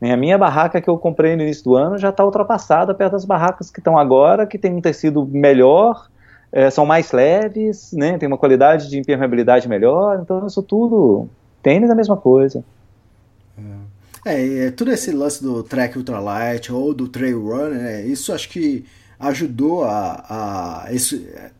[0.00, 3.24] A minha barraca que eu comprei no início do ano já está ultrapassada perto das
[3.24, 6.08] barracas que estão agora, que tem um tecido melhor,
[6.52, 8.18] é, são mais leves, né?
[8.18, 10.20] Tem uma qualidade de impermeabilidade melhor.
[10.22, 11.28] Então isso tudo
[11.62, 12.64] tênis é a mesma coisa.
[14.24, 18.02] É, é tudo esse lance do track ultralight ou do trail run, né?
[18.02, 18.84] Isso acho que
[19.18, 21.50] ajudou a, a é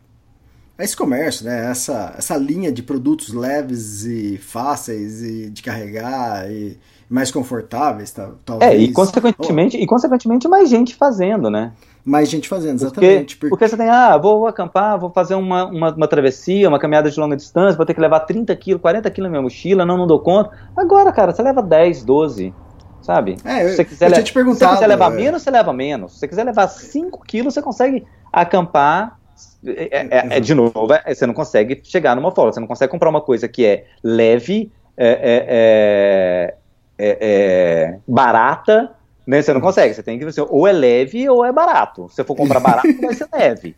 [0.83, 1.69] esse comércio, né?
[1.69, 6.77] Essa, essa linha de produtos leves e fáceis e de carregar e
[7.09, 8.71] mais confortáveis, tá, talvez.
[8.71, 9.81] É, e consequentemente, oh.
[9.81, 11.73] e consequentemente mais gente fazendo, né?
[12.05, 13.35] Mais gente fazendo, exatamente.
[13.35, 17.11] Porque, porque você tem, ah, vou acampar, vou fazer uma, uma, uma, travessia, uma caminhada
[17.11, 19.97] de longa distância, vou ter que levar 30 quilos, 40 quilos na minha mochila, não,
[19.97, 20.51] não dou conta.
[20.75, 22.53] Agora, cara, você leva 10, 12,
[23.01, 23.35] sabe?
[23.43, 25.15] É, eu, se você quiser, eu te se você quiser levar é...
[25.15, 26.13] menos, você leva menos.
[26.13, 29.19] Se você quiser levar 5 quilos, você consegue acampar
[29.65, 32.91] é, é, é, de novo, é, você não consegue chegar numa folga, você não consegue
[32.91, 36.55] comprar uma coisa que é leve, é,
[36.97, 38.91] é, barata,
[39.25, 39.41] né?
[39.41, 42.07] Você não consegue, você tem que ser ou é leve ou é barato.
[42.09, 43.75] Se você for comprar barato, vai ser leve,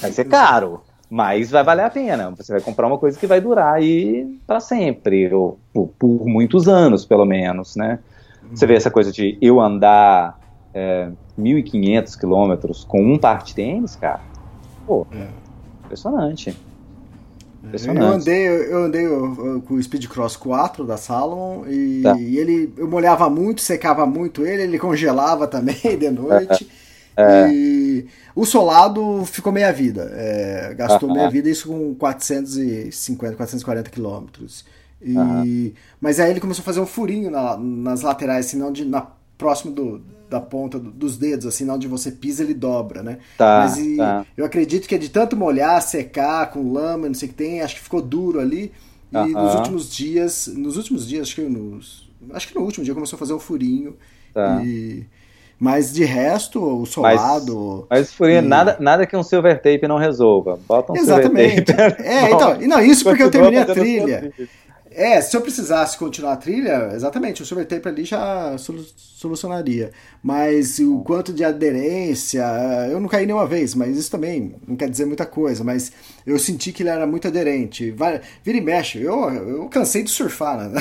[0.00, 2.30] vai ser caro, mas vai valer a pena.
[2.30, 6.68] Você vai comprar uma coisa que vai durar aí para sempre, ou por, por, muitos
[6.68, 7.98] anos, pelo menos, né?
[8.52, 10.38] Você vê essa coisa de eu andar
[10.72, 11.08] é,
[11.38, 14.20] 1.500 quilômetros com um par de tênis, cara,
[14.86, 15.28] Pô, é.
[17.64, 18.06] impressionante.
[18.10, 19.06] Eu andei, eu andei
[19.66, 22.18] com o Speed Cross 4 da Salomon e, tá.
[22.20, 26.68] ele eu molhava muito, secava muito ele, ele congelava também de noite.
[27.16, 27.48] É.
[27.48, 30.10] E o solado ficou meia vida.
[30.14, 34.64] É, gastou meia vida, isso com 450, 440 quilômetros.
[35.00, 38.84] E, Mas aí ele começou a fazer um furinho na, nas laterais, assim, não de,
[38.84, 39.06] na,
[39.38, 43.18] próximo do, da ponta dos dedos, assim, onde você pisa ele dobra, né?
[43.36, 44.26] Tá, Mas e, tá.
[44.36, 47.60] eu acredito que é de tanto molhar, secar com lama, não sei o que tem,
[47.60, 48.72] acho que ficou duro ali.
[49.12, 49.32] E uh -huh.
[49.32, 53.16] nos últimos dias, nos últimos dias, acho que nos, acho que no último dia começou
[53.16, 53.96] a fazer um furinho.
[54.32, 54.60] Tá.
[54.64, 55.06] E,
[55.58, 57.86] mas de resto, o solado.
[57.88, 58.42] Mas, mas furinho, e...
[58.42, 60.58] nada, nada que um silver tape não resolva.
[60.66, 61.64] Bota um Exatamente.
[61.66, 62.02] silver tape.
[62.02, 64.32] É, então, não, isso porque eu terminei a trilha.
[64.96, 69.90] É, se eu precisasse continuar a trilha, exatamente, o silver tape ali já solucionaria.
[70.22, 72.44] Mas o quanto de aderência,
[72.90, 75.64] eu não caí nenhuma vez, mas isso também não quer dizer muita coisa.
[75.64, 75.92] Mas
[76.24, 77.90] eu senti que ele era muito aderente.
[77.90, 80.80] Vai, vira e mexe, eu, eu cansei de surfar na,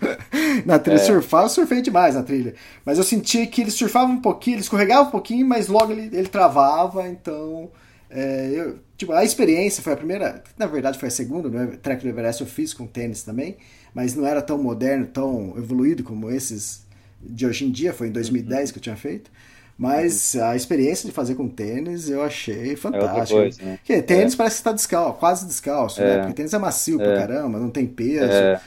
[0.64, 0.96] na trilha.
[0.96, 1.04] É.
[1.04, 2.54] Surfar, eu surfei demais na trilha.
[2.84, 6.16] Mas eu senti que ele surfava um pouquinho, ele escorregava um pouquinho, mas logo ele,
[6.16, 7.70] ele travava, então.
[8.10, 11.78] É, eu, tipo, a experiência foi a primeira, na verdade foi a segunda, né?
[11.80, 13.56] Trek do Everest eu fiz com tênis também,
[13.94, 16.84] mas não era tão moderno, tão evoluído como esses
[17.22, 18.72] de hoje em dia, foi em 2010 uhum.
[18.72, 19.30] que eu tinha feito.
[19.78, 23.38] Mas a experiência de fazer com tênis eu achei fantástica.
[23.38, 23.78] É coisa, né?
[23.78, 24.36] Porque tênis é.
[24.36, 26.18] parece que está descalço, quase descalço, né?
[26.18, 28.30] Porque tênis é macio pra caramba, não tem peso.
[28.30, 28.60] É.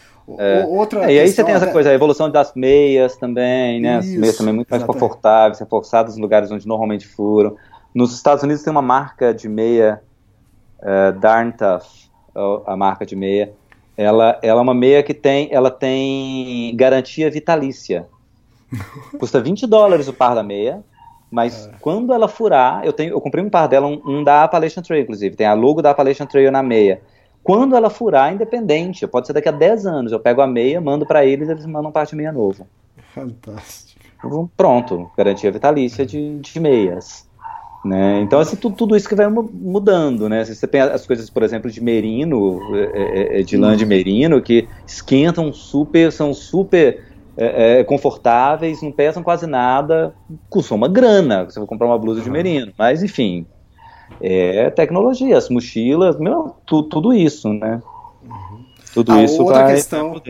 [0.66, 4.00] Outra é, e aí você tem essa coisa, a evolução das meias também, né?
[4.00, 5.02] Isso, As meias também muito mais exatamente.
[5.02, 7.58] confortáveis, reforçadas nos lugares onde normalmente furam.
[7.94, 10.02] Nos Estados Unidos tem uma marca de meia,
[10.80, 12.10] uh, Darn Tough,
[12.66, 13.54] a marca de meia.
[13.96, 18.08] Ela, ela é uma meia que tem, ela tem garantia vitalícia.
[19.20, 20.84] Custa 20 dólares o par da meia,
[21.30, 21.72] mas é.
[21.80, 25.04] quando ela furar, eu tenho, eu comprei um par dela, um, um da Appalachian Trail,
[25.04, 27.02] inclusive, tem a logo da Appalachian Trail na meia.
[27.44, 31.06] Quando ela furar, independente, pode ser daqui a 10 anos, eu pego a meia, mando
[31.06, 32.66] para eles, eles mandam parte meia novo.
[33.14, 34.50] Fantástico.
[34.56, 37.28] Pronto, garantia vitalícia de, de meias.
[37.84, 38.22] Né?
[38.22, 40.46] Então, assim, tudo, tudo, isso que vai mudando, né?
[40.46, 44.42] Você tem as coisas, por exemplo, de merino, é, é, é, de lã de merino,
[44.42, 47.04] que esquentam super, são super
[47.36, 50.16] é, confortáveis, não pesam quase nada,
[50.50, 52.72] custam uma grana, você vai comprar uma blusa de merino.
[52.78, 53.46] Mas, enfim,
[54.22, 57.82] é tecnologia, as mochilas, meu, tu, tudo isso, né?
[58.24, 58.64] Uhum.
[58.94, 59.76] Tudo ah, isso outra vai...
[59.76, 60.22] Questão,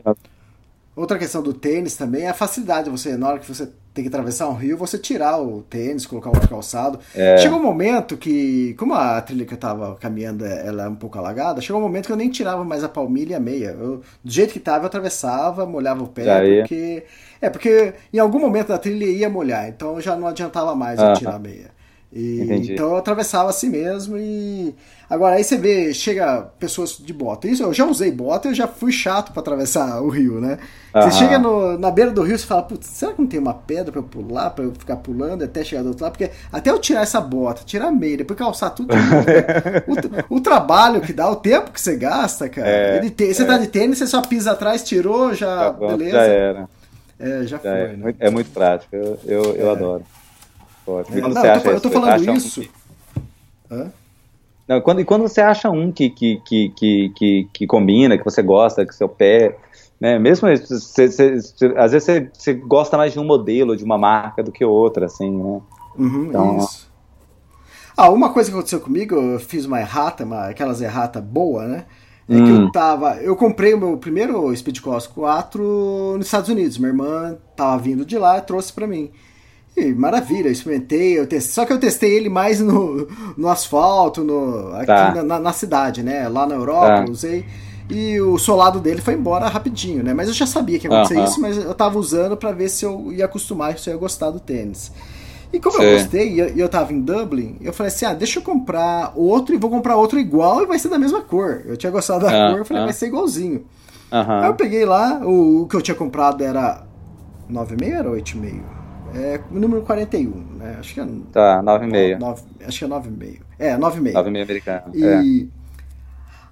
[0.96, 2.90] outra questão do tênis também é a facilidade.
[2.90, 6.30] Você, na hora que você tem que atravessar um rio, você tirar o tênis, colocar
[6.30, 7.00] um calçado.
[7.16, 7.38] É.
[7.38, 11.18] Chegou um momento que, como a trilha que eu tava caminhando ela é um pouco
[11.18, 13.76] alagada, chegou um momento que eu nem tirava mais a palmilha e a meia.
[13.80, 17.04] Eu, do jeito que tava, eu atravessava, molhava o pé, porque...
[17.40, 21.14] É, porque em algum momento da trilha ia molhar, então já não adiantava mais eu
[21.14, 21.72] tirar a meia.
[22.16, 24.76] E, então eu atravessava assim mesmo e
[25.10, 27.48] agora aí você vê chega pessoas de bota.
[27.48, 30.60] Isso eu já usei bota eu já fui chato para atravessar o rio né?
[30.94, 33.56] Você chega no, na beira do rio e fala putz será que não tem uma
[33.56, 36.12] pedra para eu pular para eu ficar pulando até chegar do outro lado?
[36.12, 38.94] Porque até eu tirar essa bota tirar a meia depois calçar tudo
[40.30, 43.42] o, o, trabalho que dá o tempo que você gasta cara é, Ele te, você
[43.42, 43.46] é.
[43.46, 46.12] tá de tênis você só pisa atrás tirou já tá bom, beleza.
[46.12, 46.70] já era.
[47.20, 47.88] É já, já foi é.
[47.98, 48.16] Né?
[48.20, 49.72] é muito prático eu, eu, eu é.
[49.72, 50.06] adoro
[50.86, 51.18] Ótimo.
[51.18, 52.62] É, não, eu tô, eu tô falando isso.
[52.62, 53.92] Um que...
[54.68, 56.70] Não, quando, e quando você acha um que, que, que,
[57.16, 59.58] que, que, combina, que você gosta, que seu pé.
[60.00, 63.84] Né, mesmo você, você, você, às vezes você, você gosta mais de um modelo, de
[63.84, 65.62] uma marca do que outra, assim, né?
[65.98, 66.92] Uhum, então, isso.
[67.96, 71.86] Ah, uma coisa que aconteceu comigo, eu fiz uma errata, uma, aquelas errata boa, né?
[72.28, 72.46] É hum.
[72.46, 72.72] que eu hum.
[72.72, 73.16] tava.
[73.18, 76.78] Eu comprei o meu primeiro Speed Cross 4 nos Estados Unidos.
[76.78, 79.12] Minha irmã tava vindo de lá e trouxe para mim.
[79.76, 84.24] E maravilha, eu experimentei, eu testei, só que eu testei ele mais no, no asfalto,
[84.24, 85.24] no, aqui tá.
[85.24, 86.30] na, na, cidade, né?
[86.30, 87.12] Lá na Europa, tá.
[87.12, 87.44] usei.
[87.90, 90.14] E o solado dele foi embora rapidinho, né?
[90.14, 92.86] Mas eu já sabia que ia acontecer isso, mas eu tava usando para ver se
[92.86, 94.92] eu ia acostumar, se eu ia gostar do tênis.
[95.52, 95.84] E como Sim.
[95.84, 99.12] eu gostei e eu, eu tava em Dublin, eu falei assim: ah, deixa eu comprar
[99.16, 101.64] outro e vou comprar outro igual e vai ser da mesma cor.
[101.66, 102.52] Eu tinha gostado da -huh.
[102.52, 103.66] cor, eu falei, vai ser igualzinho.
[104.12, 106.84] Aí eu peguei lá, o, o que eu tinha comprado era
[107.52, 108.83] 9,5 era 8,5?
[109.16, 110.78] É o número 41, né?
[110.80, 111.06] Acho que é.
[111.32, 112.38] Tá, 9,5.
[112.66, 113.40] Acho que é 9,5.
[113.60, 114.12] É, 9,5.
[114.14, 114.84] 9,5 americano.
[114.94, 115.06] E.
[115.60, 115.64] É.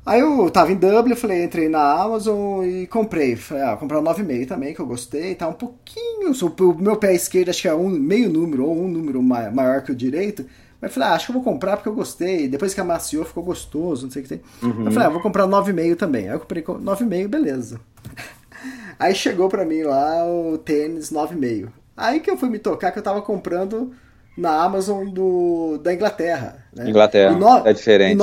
[0.04, 3.36] Aí eu tava em Dublin, falei, entrei na Amazon e comprei.
[3.36, 5.36] Falei, ah, comprar 9,5 também, que eu gostei.
[5.36, 6.32] Tá um pouquinho.
[6.32, 9.92] O meu pé esquerdo acho que é um meio número, ou um número maior que
[9.92, 10.46] o direito.
[10.82, 12.48] Mas falei, ah, acho que eu vou comprar porque eu gostei.
[12.48, 14.42] Depois que amaciou, ficou gostoso, não sei o que tem.
[14.64, 14.86] Uhum.
[14.86, 16.28] Eu falei, ah, vou comprar 9,5 também.
[16.28, 17.80] Aí eu comprei 9,5, beleza.
[18.98, 21.70] Aí chegou pra mim lá o tênis 9,5.
[22.02, 23.94] Aí que eu fui me tocar que eu tava comprando
[24.38, 26.66] na Amazon do, da Inglaterra.
[26.74, 26.90] Né?
[26.90, 28.18] Inglaterra, no, é diferente.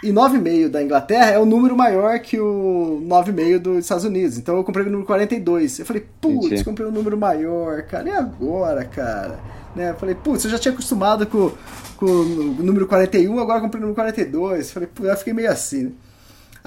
[0.00, 4.38] E 9,5 da Inglaterra é o um número maior que o 9,5 dos Estados Unidos.
[4.38, 5.80] Então eu comprei o número 42.
[5.80, 8.08] Eu falei, putz, comprei um número maior, cara.
[8.08, 9.40] E agora, cara?
[9.74, 9.90] Né?
[9.90, 11.50] Eu falei, putz, eu já tinha acostumado com,
[11.96, 14.68] com o número 41, agora comprei o número 42.
[14.68, 15.92] Eu falei, putz, eu fiquei meio assim, né?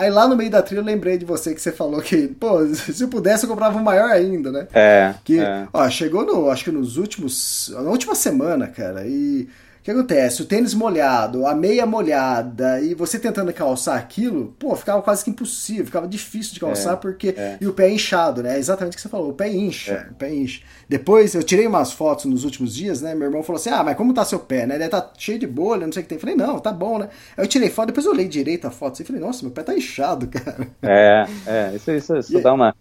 [0.02, 2.66] Aí lá no meio da trilha eu lembrei de você que você falou que, pô,
[2.74, 4.68] se eu pudesse eu comprava um maior ainda, né?
[4.74, 5.14] É.
[5.24, 5.68] Que, é.
[5.72, 9.48] ó, chegou no, acho que nos últimos, na última semana, cara, e
[9.82, 10.44] o que acontece?
[10.44, 15.32] O tênis molhado, a meia molhada, e você tentando calçar aquilo, pô, ficava quase que
[15.32, 17.30] impossível, ficava difícil de calçar, é, porque.
[17.36, 17.58] É.
[17.60, 18.58] E o pé inchado, né?
[18.58, 20.12] É exatamente o que você falou, o pé incha, é.
[20.12, 20.62] o pé incha.
[20.88, 23.16] Depois, eu tirei umas fotos nos últimos dias, né?
[23.16, 24.76] Meu irmão falou assim: ah, mas como tá seu pé, né?
[24.76, 26.18] Ele tá cheio de bolha, não sei o que tem.
[26.18, 27.10] Eu falei, não, tá bom, né?
[27.36, 29.64] Aí eu tirei foto, depois eu olhei direito a foto e falei, nossa, meu pé
[29.64, 30.68] tá inchado, cara.
[30.84, 32.76] É, é, isso, isso, isso dá uma.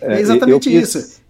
[0.00, 1.20] É, exatamente isso.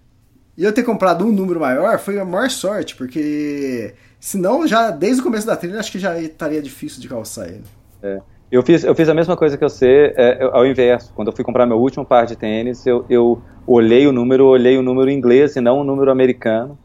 [0.57, 5.21] E eu ter comprado um número maior foi a maior sorte, porque senão já desde
[5.21, 7.65] o começo da trilha acho que já estaria difícil de calçar ele.
[8.03, 8.21] É.
[8.51, 11.11] Eu fiz, eu fiz a mesma coisa que você, é, ao inverso.
[11.15, 14.77] Quando eu fui comprar meu último par de tênis, eu, eu olhei o número, olhei
[14.77, 16.79] o número inglês e não o número americano.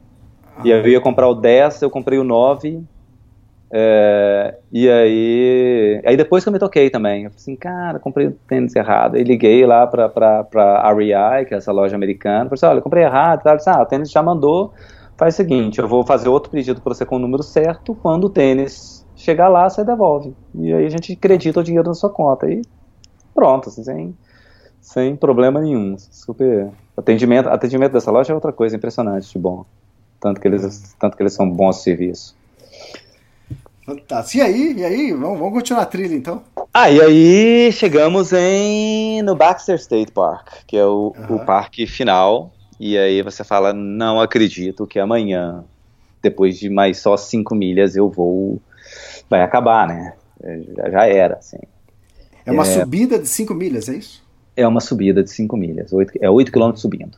[0.55, 0.61] Ah.
[0.63, 2.81] E eu ia comprar o 10, eu comprei o 9.
[3.69, 8.27] É, e aí, aí depois que eu me toquei também, eu falei assim, cara, comprei
[8.27, 9.17] o tênis errado.
[9.17, 12.81] E liguei lá pra, pra, pra REI, que é essa loja americana, falei assim, olha,
[12.81, 13.57] comprei errado, tal.
[13.57, 14.73] Disse, ah, o tênis já mandou
[15.17, 18.25] faz o seguinte, eu vou fazer outro pedido para você com o número certo, quando
[18.25, 20.35] o tênis chegar lá, você devolve.
[20.53, 22.47] E aí a gente acredita o dinheiro na sua conta.
[22.47, 22.61] E
[23.33, 24.17] pronto, assim, sem,
[24.79, 25.97] sem problema nenhum.
[25.97, 26.69] Super.
[26.95, 29.65] Atendimento, atendimento dessa loja é outra coisa impressionante de bom.
[30.19, 32.36] Tanto que eles, tanto que eles são bons de serviço.
[33.87, 34.39] Fantástico.
[34.39, 36.43] E aí, e aí, vamos, vamos continuar a trilha então?
[36.73, 41.37] Ah, e aí chegamos em no Baxter State Park, que é o, uhum.
[41.37, 42.51] o parque final.
[42.77, 45.63] E aí você fala, não acredito que amanhã,
[46.21, 48.61] depois de mais só 5 milhas, eu vou.
[49.29, 50.13] Vai acabar, né?
[50.43, 51.59] É, já, já era, assim.
[52.45, 54.21] É uma é, subida de 5 milhas, é isso?
[54.53, 57.17] É uma subida de 5 milhas, 8, é 8 quilômetros subindo.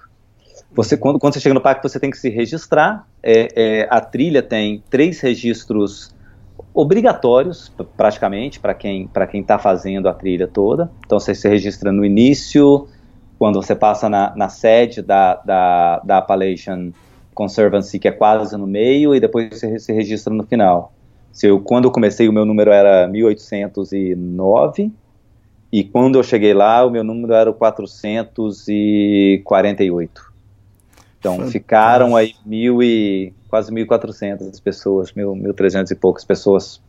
[0.71, 3.07] Você, quando, quando você chega no parque, você tem que se registrar.
[3.23, 6.13] É, é, a trilha tem três registros
[6.73, 10.89] obrigatórios, praticamente, para quem quem está fazendo a trilha toda.
[11.05, 12.87] Então você se registra no início,
[13.37, 16.91] quando você passa na, na sede da, da, da Appalachian
[17.33, 20.93] Conservancy, que é quase no meio, e depois você se registra no final.
[21.31, 24.91] Se eu, quando eu comecei, o meu número era 1809,
[25.71, 30.29] e quando eu cheguei lá, o meu número era 448.
[31.19, 31.51] Então Fantástico.
[31.51, 36.81] ficaram aí mil e quase 1.400 pessoas, 1.300 e poucas pessoas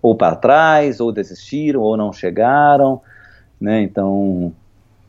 [0.00, 3.00] ou para trás, ou desistiram, ou não chegaram,
[3.60, 3.82] né?
[3.82, 4.52] Então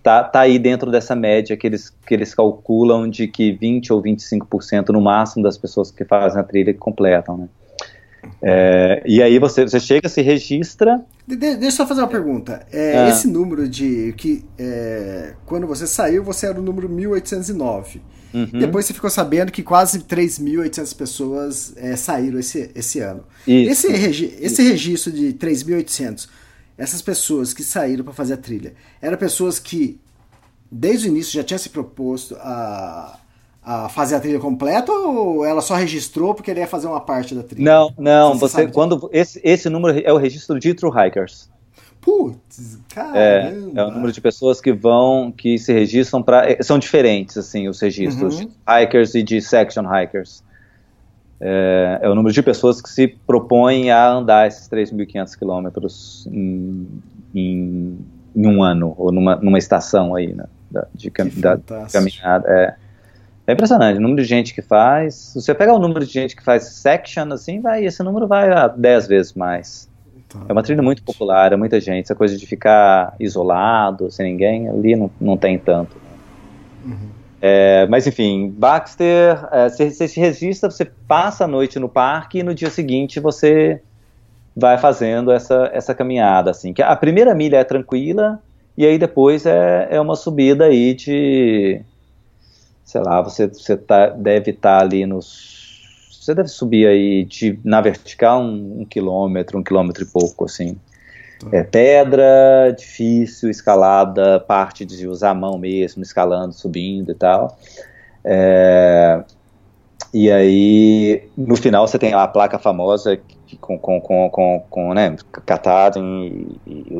[0.03, 4.01] tá, tá aí dentro dessa média que eles, que eles calculam de que 20 ou
[4.01, 7.49] 25% no máximo das pessoas que fazem a trilha completam, né?
[8.41, 11.03] É, e aí você, você chega, se registra.
[11.27, 12.65] De, deixa eu só fazer uma pergunta.
[12.71, 13.09] É, ah.
[13.09, 18.01] Esse número de que é, quando você saiu, você era o número 1809.
[18.33, 18.59] Uhum.
[18.59, 23.23] Depois você ficou sabendo que quase 3.800 pessoas é, saíram esse, esse ano.
[23.47, 23.87] Isso.
[23.87, 26.27] Esse, regi esse registro de 3.800,
[26.77, 29.99] essas pessoas que saíram para fazer a trilha, eram pessoas que
[30.71, 33.19] desde o início já tinham se proposto a,
[33.63, 37.35] a fazer a trilha completa ou ela só registrou porque ele ia fazer uma parte
[37.35, 37.71] da trilha?
[37.71, 38.37] Não, não.
[38.39, 41.52] Você, você quando esse, esse número é o registro de True Hikers.
[42.03, 43.17] Putz, caramba.
[43.17, 46.51] É, é o número de pessoas que vão, que se registram para.
[46.51, 48.47] É, são diferentes, assim, os registros uhum.
[48.47, 50.43] de hikers e de section hikers.
[51.39, 56.87] É, é, o número de pessoas que se propõem a andar esses 3.500 quilômetros em,
[57.33, 57.97] em,
[58.35, 61.57] em, um ano, ou numa, numa estação aí, né, da, de, cam, da
[61.91, 62.45] caminhada.
[62.49, 62.75] É,
[63.47, 65.15] é impressionante o número de gente que faz.
[65.15, 68.51] Se você pegar o número de gente que faz section, assim, vai, esse número vai
[68.51, 69.89] a 10 vezes mais.
[70.33, 70.39] Tá.
[70.49, 72.05] É uma trilha muito popular, é muita gente.
[72.05, 75.95] Essa coisa de ficar isolado, sem ninguém, ali não, não tem tanto.
[76.83, 77.09] Uhum.
[77.39, 82.39] É, mas enfim, Baxter, é, você, você se registra, você passa a noite no parque
[82.39, 83.81] e no dia seguinte você
[84.55, 86.51] vai fazendo essa, essa caminhada.
[86.51, 88.41] Assim, que a primeira milha é tranquila
[88.77, 91.81] e aí depois é, é uma subida aí de,
[92.83, 95.62] sei lá, você, você tá, deve estar tá ali nos
[96.23, 100.77] você deve subir aí de, na vertical um, um quilômetro, um quilômetro e pouco, assim.
[101.39, 101.57] Tá.
[101.57, 107.57] É pedra, difícil, escalada, parte de usar a mão mesmo, escalando, subindo e tal.
[108.23, 109.23] É,
[110.13, 113.19] e aí, no final, você tem a placa famosa
[113.59, 116.55] com, com, com, com, com né, Katahdin,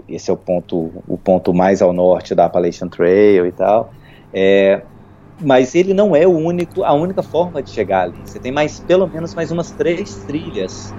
[0.09, 3.93] esse é o ponto, o ponto mais ao norte da Appalachian Trail e tal.
[4.33, 4.81] É,
[5.39, 8.17] mas ele não é o único, a única forma de chegar ali.
[8.25, 10.93] Você tem mais, pelo menos mais umas três trilhas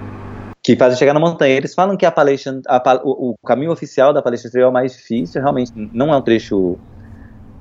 [0.65, 1.53] que fazem chegar na montanha.
[1.53, 4.93] Eles falam que a Appalachian, a, o, o, caminho oficial da Trail é o mais
[4.93, 6.77] difícil, realmente não é um trecho,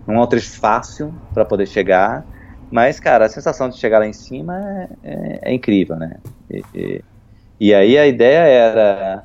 [0.06, 2.24] não é um trecho fácil para poder chegar,
[2.70, 6.16] mas cara, a sensação de chegar lá em cima é, é, é incrível, né?
[6.50, 7.04] E, e,
[7.60, 9.24] e, aí a ideia era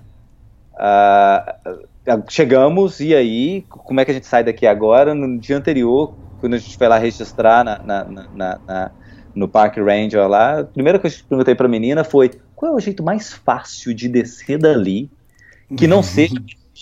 [2.27, 5.13] chegamos e aí como é que a gente sai daqui agora?
[5.13, 8.91] No dia anterior quando a gente foi lá registrar na, na, na, na
[9.35, 12.75] no Park Ranger lá, a primeira coisa que eu perguntei pra menina foi qual é
[12.75, 15.09] o jeito mais fácil de descer dali
[15.77, 16.33] que não seja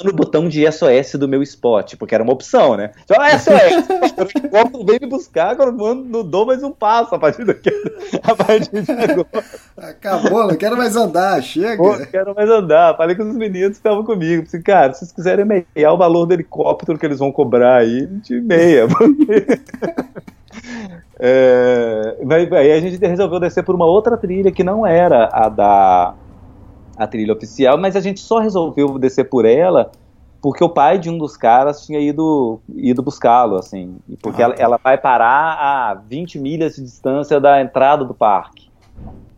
[0.04, 2.92] no botão de SOS do meu spot, porque era uma opção, né?
[3.04, 4.50] Então, ah, SOS!
[4.50, 7.72] Quando vem me buscar, quando não dou mais um passo a partir daqui.
[8.24, 9.46] A partir de agora.
[9.78, 11.78] Acabou, não quero mais andar, chega.
[11.78, 12.96] Pô, não quero mais andar.
[12.98, 14.44] Falei com os meninos que estavam comigo.
[14.44, 18.00] Disse, cara, se vocês quiserem meiar o valor do helicóptero que eles vão cobrar aí,
[18.00, 18.88] gente meia.
[18.88, 19.60] Porque...
[21.20, 22.16] É,
[22.52, 26.14] aí a gente resolveu descer por uma outra trilha que não era a da
[26.98, 29.92] a trilha oficial, mas a gente só resolveu descer por ela
[30.42, 34.56] porque o pai de um dos caras tinha ido, ido buscá-lo, assim, porque ah, ela,
[34.56, 34.64] tá.
[34.64, 38.70] ela, vai parar a 20 milhas de distância da entrada do parque.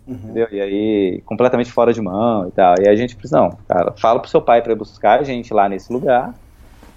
[0.07, 0.15] Uhum.
[0.15, 0.47] Entendeu?
[0.51, 2.75] E aí, completamente fora de mão e tal.
[2.81, 5.69] E a gente precisa, não, cara, fala pro seu pai para buscar a gente lá
[5.69, 6.33] nesse lugar.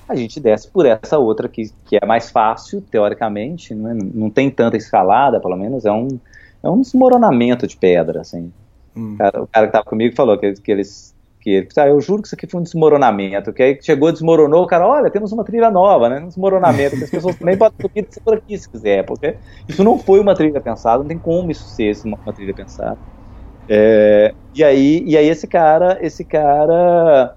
[0.09, 4.31] A gente desce por essa outra que, que é mais fácil, teoricamente, não, é, não
[4.31, 6.09] tem tanta escalada, pelo menos, é um,
[6.63, 8.53] é um desmoronamento de pedra, assim.
[8.97, 9.15] Hum.
[9.15, 11.13] O, cara, o, cara, que tava comigo falou que, que eles
[11.43, 14.63] que ele, ah, eu juro que isso aqui foi um desmoronamento, que aí chegou, desmoronou,
[14.63, 17.77] o cara, olha, temos uma trilha nova, né, um desmoronamento, que as pessoas também podem
[17.81, 19.37] subir por aqui se quiser, porque
[19.69, 22.97] isso não foi uma trilha pensada, não tem como isso ser uma, uma trilha pensada.
[23.69, 27.35] É, e aí, e aí esse cara, esse cara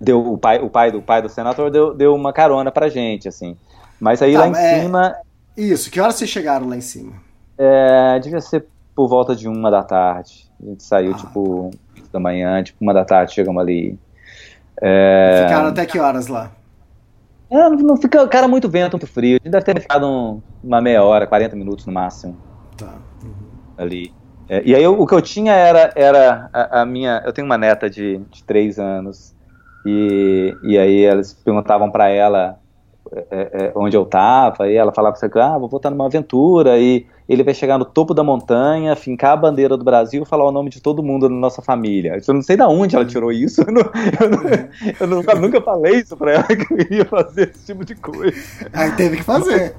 [0.00, 3.28] deu o pai, o pai do pai do senador deu, deu uma carona pra gente,
[3.28, 3.56] assim.
[4.00, 4.80] Mas aí tá, lá em é...
[4.80, 5.16] cima.
[5.56, 7.12] Isso, que horas vocês chegaram lá em cima?
[7.58, 10.50] É, devia ser por volta de uma da tarde.
[10.62, 11.16] A gente saiu, ah.
[11.16, 11.70] tipo,
[12.12, 13.98] da manhã, tipo, uma da tarde, chegamos ali.
[14.80, 15.44] É...
[15.46, 16.50] Ficaram até que horas lá?
[17.50, 19.38] É, não fica, cara, muito vento, muito frio.
[19.40, 22.36] A gente deve ter ficado um, uma meia hora, 40 minutos no máximo.
[22.78, 22.94] Tá.
[23.22, 23.32] Uhum.
[23.76, 24.14] Ali.
[24.48, 27.22] É, e aí eu, o que eu tinha era, era a, a, minha.
[27.26, 29.34] Eu tenho uma neta de, de três anos.
[29.84, 32.58] E, e aí eles perguntavam para ela
[33.10, 37.06] é, é, onde eu tava, e ela falava assim, ah, vou voltar numa aventura, e
[37.28, 40.70] ele vai chegar no topo da montanha, fincar a bandeira do Brasil, falar o nome
[40.70, 42.20] de todo mundo da nossa família.
[42.26, 43.82] Eu não sei de onde ela tirou isso, eu, não,
[44.20, 47.84] eu, não, eu nunca, nunca, falei isso pra ela, que eu iria fazer esse tipo
[47.84, 48.36] de coisa.
[48.72, 49.74] Aí teve que fazer.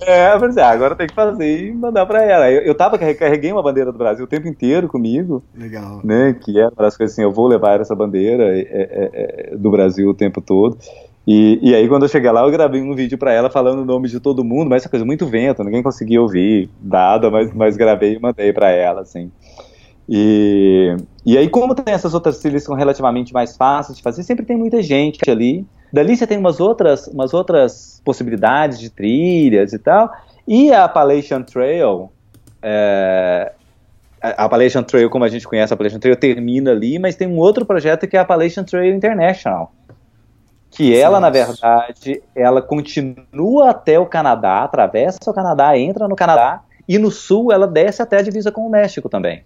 [0.00, 2.50] É, eu falei, ah, agora tem que fazer e mandar pra ela.
[2.50, 5.42] Eu, eu tava, carreguei uma bandeira do Brasil o tempo inteiro comigo.
[5.54, 6.00] Legal.
[6.04, 9.10] Né, que é uma das coisas assim, eu vou levar essa bandeira é, é,
[9.52, 10.76] é, do Brasil o tempo todo.
[11.26, 13.84] E, e aí, quando eu cheguei lá, eu gravei um vídeo para ela falando o
[13.84, 17.76] nome de todo mundo, mas essa coisa muito vento, ninguém conseguia ouvir nada, mas, mas
[17.76, 19.30] gravei e mandei para ela, assim.
[20.06, 20.94] E,
[21.24, 24.44] e aí, como tem essas outras trilhas que são relativamente mais fáceis de fazer, sempre
[24.44, 25.66] tem muita gente ali.
[25.90, 30.10] Dali você tem umas outras, umas outras possibilidades de trilhas e tal.
[30.46, 32.10] E a Appalachian Trail,
[32.60, 33.50] é,
[34.20, 37.38] a Appalachian Trail, como a gente conhece, a Appalachian Trail termina ali, mas tem um
[37.38, 39.72] outro projeto que é a Appalachian Trail International
[40.74, 46.62] que ela, na verdade, ela continua até o Canadá, atravessa o Canadá, entra no Canadá,
[46.88, 49.44] e no sul ela desce até a divisa com o México também.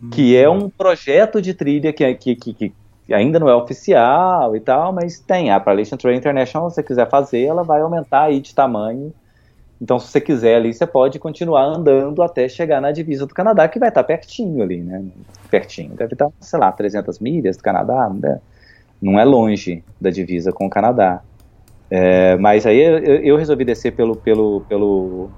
[0.00, 0.10] Hum.
[0.10, 2.72] Que é um projeto de trilha que, que, que, que,
[3.12, 5.50] ainda não é oficial e tal, mas tem.
[5.50, 9.12] A Appalachian Trail International, se você quiser fazer, ela vai aumentar aí de tamanho.
[9.80, 13.66] Então, se você quiser ali, você pode continuar andando até chegar na divisa do Canadá,
[13.66, 15.04] que vai estar pertinho ali, né?
[15.50, 15.96] Pertinho.
[15.96, 18.40] Deve estar, sei lá, 300 milhas do Canadá, né?
[19.02, 21.20] Não é longe da divisa com o Canadá.
[21.90, 25.28] É, mas aí eu, eu, resolvi descer pelo, pelo, pelo,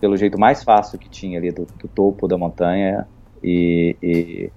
[0.00, 3.06] pelo jeito mais fácil que tinha ali, do, do topo da montanha.
[3.42, 4.50] E, e,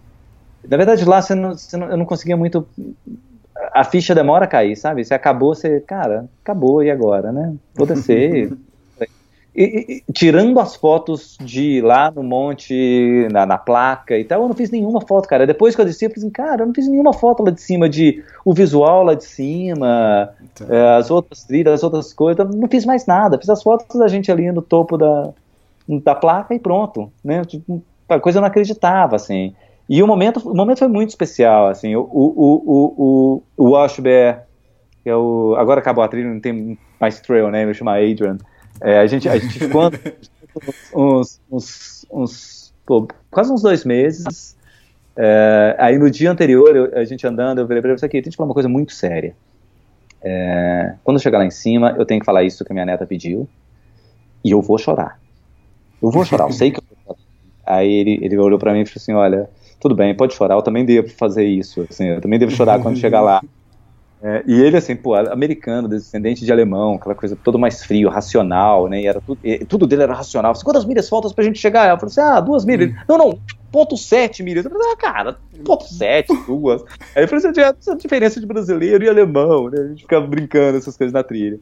[0.68, 2.68] na verdade lá você não, você não, eu não conseguia muito.
[3.74, 5.06] A ficha demora a cair, sabe?
[5.06, 7.56] Você acabou, você, cara, acabou e agora, né?
[7.76, 8.52] Vou descer.
[9.62, 14.48] E, e, tirando as fotos de lá no monte, na, na, placa e tal, eu
[14.48, 15.46] não fiz nenhuma foto, cara.
[15.46, 17.60] Depois que eu desci, eu falei assim, cara, eu não fiz nenhuma foto lá de
[17.60, 20.74] cima, de o visual lá de cima, então.
[20.74, 23.38] é, as outras trilhas, as outras coisas, não fiz mais nada.
[23.38, 25.32] Fiz as fotos da gente ali no topo da,
[26.06, 27.44] da placa e pronto, né?
[27.44, 29.54] Tipo, a coisa eu não acreditava, assim.
[29.90, 31.98] E o momento, o momento foi muito especial, assim.
[31.98, 34.46] O, o, o, o, o Washbear,
[35.04, 35.54] que é o.
[35.58, 37.64] Agora acabou a trilha, não tem mais trail, né?
[37.64, 38.38] Ele chama Adrian.
[38.82, 39.92] É, a, gente, a gente ficou
[40.94, 44.58] uns, uns, uns pô, quase uns dois meses.
[45.16, 48.32] É, aí no dia anterior, eu, a gente andando, eu virei pra ele aqui, tem
[48.32, 49.36] que falar uma coisa muito séria.
[50.22, 52.86] É, quando eu chegar lá em cima, eu tenho que falar isso que a minha
[52.86, 53.48] neta pediu.
[54.44, 55.20] E eu vou chorar.
[56.02, 57.20] Eu vou chorar, eu sei que eu vou chorar.
[57.66, 59.50] Aí ele, ele olhou para mim e falou assim: Olha,
[59.80, 61.86] tudo bem, pode chorar, eu também devo fazer isso.
[61.90, 63.42] Assim, eu também devo chorar quando chegar lá.
[64.22, 68.90] É, e ele, assim, pô, americano, descendente de alemão, aquela coisa todo mais frio, racional,
[68.90, 69.02] né?
[69.02, 70.52] E era tudo, e, tudo dele era racional.
[70.52, 71.90] Assim, Quantas milhas faltam pra gente chegar?
[71.90, 72.92] Eu falei assim, ah, duas milhas.
[72.92, 72.96] Hum.
[73.08, 73.40] Não, não,
[73.72, 74.66] ponto sete milhas.
[74.66, 76.84] Eu falei, ah, cara, ponto sete, duas.
[77.16, 79.80] Aí eu falei assim, essa diferença de brasileiro e alemão, né?
[79.80, 81.58] A gente ficava brincando essas coisas na trilha.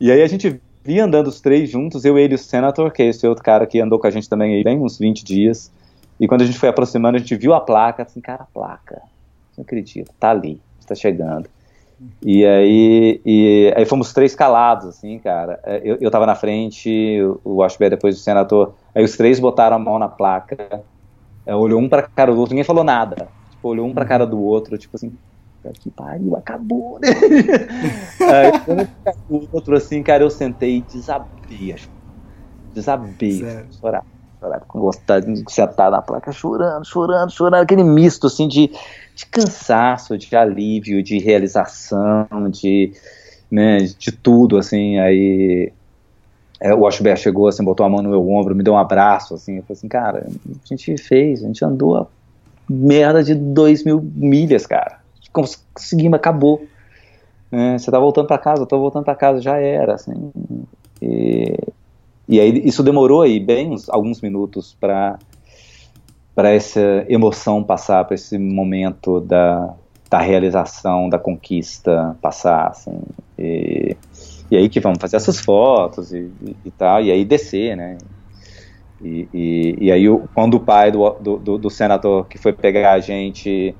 [0.00, 3.02] E aí a gente vinha andando os três juntos, eu, ele e o Senator, que
[3.02, 5.72] é esse outro cara que andou com a gente também aí, bem uns 20 dias.
[6.20, 9.02] E quando a gente foi aproximando, a gente viu a placa, assim, cara, a placa.
[9.56, 11.48] Não acredito, tá ali, está chegando.
[12.22, 15.60] E aí, e aí fomos três calados, assim, cara.
[15.64, 18.74] É, eu, eu tava na frente, o Washbear depois o senador.
[18.94, 20.84] Aí os três botaram a mão na placa,
[21.46, 23.28] é, olhou um pra cara do outro, ninguém falou nada.
[23.50, 25.12] Tipo, olhou um pra cara do outro, tipo assim,
[25.80, 27.08] que pariu, acabou, né?
[28.20, 28.52] aí
[29.28, 31.76] o outro assim, cara, eu sentei e desabei,
[32.74, 33.46] desabei,
[33.80, 34.04] chorar,
[34.40, 38.70] chorar, com vontade de sentar na placa, chorando, chorando, chorando, aquele misto, assim, de
[39.14, 42.92] de cansaço, de alívio, de realização, de,
[43.50, 45.72] né, de tudo, assim, aí
[46.60, 49.34] é, o Ashbear chegou, assim, botou a mão no meu ombro, me deu um abraço,
[49.34, 52.06] assim, eu falei assim, cara, a gente fez, a gente andou a
[52.68, 54.98] merda de dois mil milhas, cara,
[55.32, 56.66] conseguimos, acabou,
[57.52, 60.32] né, você tá voltando para casa, eu tô voltando para casa, já era, assim,
[61.00, 61.56] e,
[62.28, 65.18] e aí isso demorou aí bem uns, alguns minutos para
[66.34, 69.74] para essa emoção passar, para esse momento da,
[70.10, 73.00] da realização, da conquista passar, assim.
[73.38, 73.96] E,
[74.50, 77.98] e aí que vamos fazer essas fotos e, e, e tal, e aí descer, né?
[79.02, 80.04] E, e, e aí
[80.34, 83.74] quando o pai do, do, do, senador que foi pegar a gente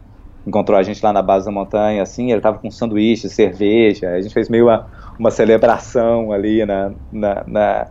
[0.47, 4.21] encontrou a gente lá na base da montanha, assim, ele tava com sanduíche, cerveja, a
[4.21, 4.87] gente fez meio uma,
[5.19, 7.87] uma celebração ali na, na, na,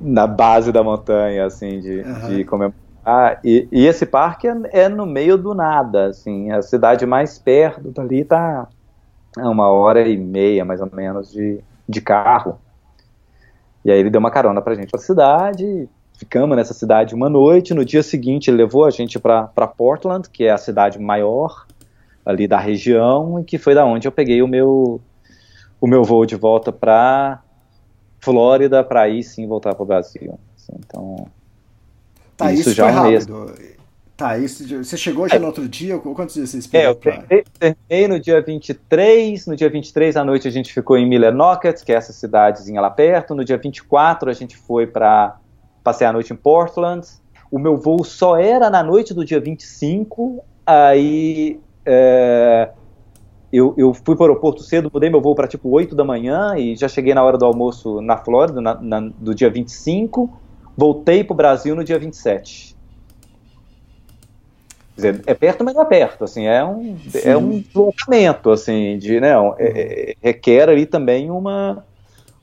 [0.00, 2.28] na base da montanha, assim, de, uhum.
[2.28, 6.60] de comemorar ah, e, e, esse parque é, é, no meio do nada, assim, a
[6.60, 8.66] cidade mais perto dali tá
[9.38, 12.58] a uma hora e meia, mais ou menos, de, de carro.
[13.84, 15.88] E aí ele deu uma carona pra gente pra cidade,
[16.18, 20.42] ficamos nessa cidade uma noite, no dia seguinte ele levou a gente para Portland, que
[20.42, 21.64] é a cidade maior
[22.24, 25.00] ali da região, e que foi da onde eu peguei o meu,
[25.80, 27.40] o meu voo de volta pra
[28.18, 30.40] Flórida, para aí sim voltar para o Brasil.
[30.56, 31.28] Assim, então
[32.36, 33.54] Tá, isso, isso já foi é rápido.
[34.16, 35.38] Tá, isso, você chegou já é.
[35.38, 35.98] no outro dia?
[35.98, 36.86] Quantos dias você esperou?
[36.86, 40.96] É, eu terminei, terminei, no dia 23, no dia 23 à noite a gente ficou
[40.96, 45.36] em Millinocket, que é essa cidadezinha lá perto, no dia 24 a gente foi para
[45.84, 47.06] passear a noite em Portland,
[47.50, 52.70] o meu voo só era na noite do dia 25, aí é,
[53.52, 56.54] eu, eu, fui para o aeroporto cedo, mudei meu voo para tipo 8 da manhã
[56.56, 60.45] e já cheguei na hora do almoço na Flórida, na, na, do dia 25,
[60.76, 62.76] Voltei para o Brasil no dia 27.
[64.94, 68.98] Quer dizer, é perto, mas não é perto, assim, é um, é um deslocamento, assim,
[68.98, 71.84] de, né, é, é, requer ali também uma,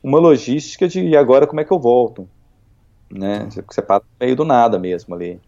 [0.03, 2.29] uma logística de, e agora como é que eu volto,
[3.11, 5.39] né, você passa no meio do nada mesmo ali.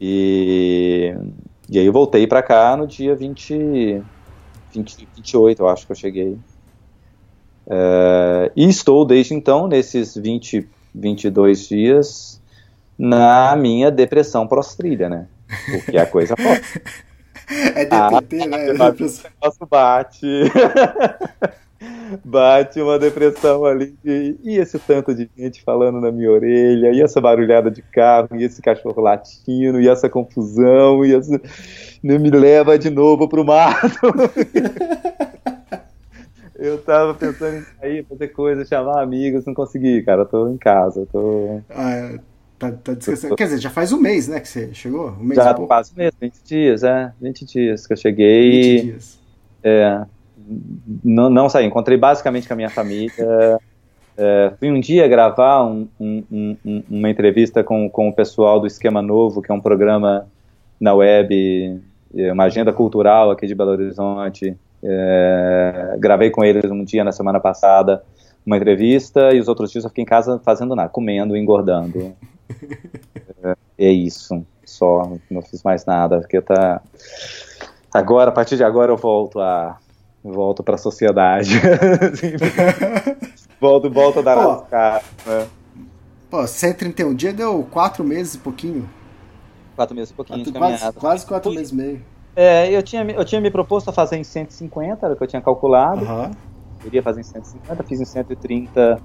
[0.00, 1.12] E,
[1.68, 4.00] e aí eu voltei para cá no dia 20,
[4.72, 6.38] 20, 28, eu acho que eu cheguei.
[7.66, 12.40] Uh, e estou desde então, nesses 20 22 dias
[12.98, 15.26] na minha depressão pós-trilha, né?
[15.70, 16.62] Porque a coisa pode.
[17.50, 18.70] É DPT, ah, né?
[18.70, 20.26] O negócio bate.
[22.24, 23.96] bate uma depressão ali.
[24.04, 28.28] E, e, esse tanto de gente falando na minha orelha, e essa barulhada de carro,
[28.36, 31.40] e esse cachorro latindo, e essa confusão, e essa...
[32.02, 33.98] me leva de novo pro mato.
[36.60, 40.22] Eu tava pensando em sair, fazer coisa, chamar amigos, não consegui, cara.
[40.22, 41.60] Eu tô em casa, tô.
[41.70, 42.18] Ah, é.
[42.58, 43.34] Tá, tá descansando.
[43.34, 45.08] Quer dizer, já faz um mês, né, que você chegou?
[45.18, 47.10] Um mês já faz um mês, 20 dias, é.
[47.18, 48.76] 20 dias que eu cheguei.
[48.76, 49.18] 20 dias.
[49.64, 50.04] É.
[51.02, 53.58] Não, não saí, encontrei basicamente com a minha família.
[54.18, 58.66] É, fui um dia gravar um, um, um, uma entrevista com, com o pessoal do
[58.66, 60.26] Esquema Novo, que é um programa
[60.78, 61.80] na web,
[62.14, 64.54] é, uma agenda cultural aqui de Belo Horizonte.
[64.82, 68.02] É, gravei com eles um dia na semana passada
[68.44, 72.14] uma entrevista e os outros dias eu fiquei em casa fazendo nada, comendo, engordando.
[73.44, 76.80] é, é isso, só, não fiz mais nada, porque tá.
[77.92, 79.76] Agora, a partir de agora eu volto a
[80.22, 81.54] volto para a sociedade.
[83.60, 85.02] volto, volto a dar Pô, as caras.
[85.26, 85.46] Né?
[86.30, 88.88] Pô, 131 dias deu 4 meses e pouquinho.
[89.76, 90.92] 4 meses e pouquinho quatro, de caminhada.
[90.92, 92.02] Quase, quase 4 meses e meio.
[92.36, 95.28] É, eu tinha, eu tinha me proposto a fazer em 150, era o que eu
[95.28, 96.04] tinha calculado.
[96.04, 96.30] Uhum.
[96.82, 99.02] Queria fazer em 150, fiz em 130,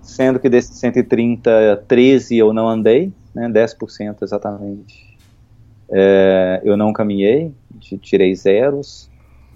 [0.00, 5.06] sendo que desses 130, 13 eu não andei, né, 10% exatamente.
[5.90, 7.52] É, eu não caminhei,
[8.00, 9.10] tirei zeros.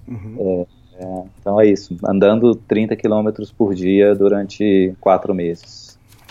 [0.09, 0.67] Uhum.
[0.97, 5.80] É, é, então é isso, andando 30 km por dia durante quatro meses.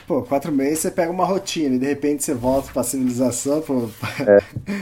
[0.09, 3.87] Pô, quatro meses você pega uma rotina e de repente você volta pra civilização, pô,
[4.25, 4.39] é,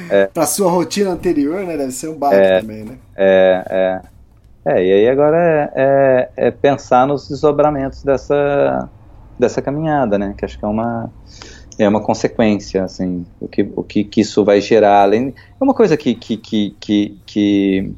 [0.10, 0.28] é.
[0.34, 1.76] pra sua rotina anterior, né?
[1.76, 2.98] Deve ser um baque é, também, né?
[3.14, 4.02] É, é.
[4.72, 8.90] É, e aí agora é, é, é, pensar nos desdobramentos dessa,
[9.38, 10.34] dessa caminhada, né?
[10.38, 11.12] Que acho que é uma,
[11.78, 15.02] é uma consequência, assim, o que, o que, que isso vai gerar.
[15.02, 17.96] Além, é uma coisa que, que, que, que, que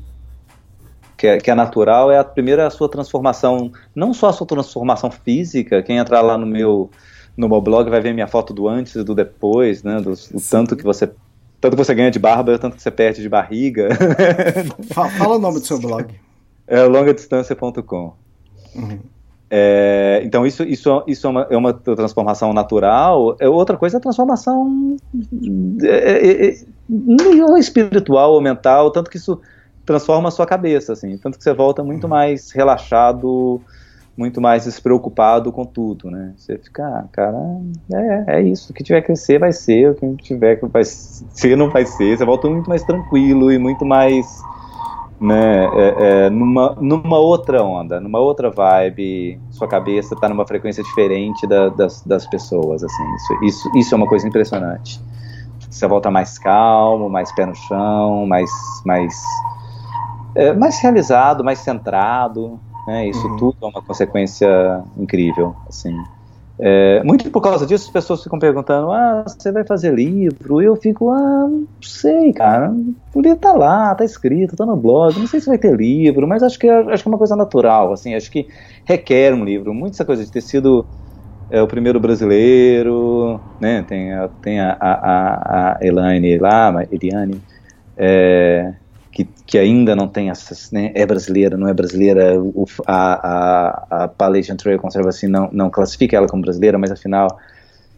[1.16, 4.48] que é, que é, natural é a primeira a sua transformação, não só a sua
[4.48, 6.90] transformação física, quem entrar lá no meu
[7.40, 10.02] no meu blog vai ver minha foto do antes e do depois, né?
[10.02, 11.10] Do, do tanto que você
[11.62, 13.90] tanto que você ganha de barba, tanto que você perde de barriga.
[14.94, 16.14] Fala o nome do seu blog.
[16.68, 18.14] É longadistância.com.
[18.76, 19.00] Uhum.
[19.52, 23.36] É, então isso, isso, isso é, uma, é uma transformação natural.
[23.40, 24.98] É outra coisa é a transformação
[25.82, 29.42] é, é, é espiritual ou mental, tanto que isso
[29.86, 32.12] transforma a sua cabeça, assim, tanto que você volta muito uhum.
[32.12, 33.60] mais relaxado,
[34.20, 36.34] muito mais despreocupado com tudo, né?
[36.36, 37.38] Você fica, ah, cara,
[37.94, 40.84] é, é isso, o que tiver que ser vai ser, o que tiver que vai
[40.84, 44.44] ser não vai ser, você volta muito mais tranquilo e muito mais
[45.22, 50.84] né, é, é, numa, numa outra onda, numa outra vibe, sua cabeça está numa frequência
[50.84, 55.02] diferente da, das, das pessoas, assim, isso, isso, isso é uma coisa impressionante.
[55.70, 58.52] Você volta mais calmo, mais pé no chão, mais,
[58.86, 59.14] mais,
[60.36, 62.60] é, mais realizado, mais centrado,
[62.90, 63.38] né, isso uhum.
[63.38, 65.96] tudo é uma consequência incrível, assim.
[66.62, 70.60] É, muito por causa disso, as pessoas ficam perguntando: ah, você vai fazer livro?
[70.60, 72.74] Eu fico, ah, não sei, cara.
[73.14, 75.18] O livro tá lá, tá escrito, tá no blog.
[75.20, 77.36] Não sei se vai ter livro, mas acho que, é, acho que é uma coisa
[77.36, 77.94] natural.
[77.94, 78.48] Assim, acho que
[78.84, 79.74] requer um livro.
[79.74, 80.86] Muito essa coisa de ter sido
[81.50, 83.86] é, o primeiro brasileiro, né?
[83.88, 87.40] Tem, a, tem a, a, a Elaine lá, a Eliane.
[87.96, 88.74] É,
[89.50, 94.04] que, ainda não tem essas, né, é brasileira, não é brasileira, o, a, a, a
[94.04, 97.28] Appalachian Trail Conservancy não, não classifica ela como brasileira, mas afinal,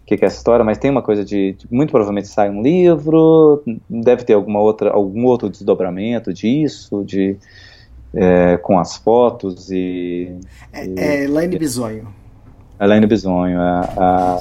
[0.02, 0.64] o que, que, é essa história?
[0.64, 4.92] Mas tem uma coisa de, de, muito provavelmente sai um livro, deve ter alguma outra,
[4.92, 7.36] algum outro desdobramento disso, de,
[8.14, 10.34] é, com as fotos e...
[10.72, 12.08] É, é Elaine Bisonho.
[12.80, 14.40] Elaine Bisonho, a, a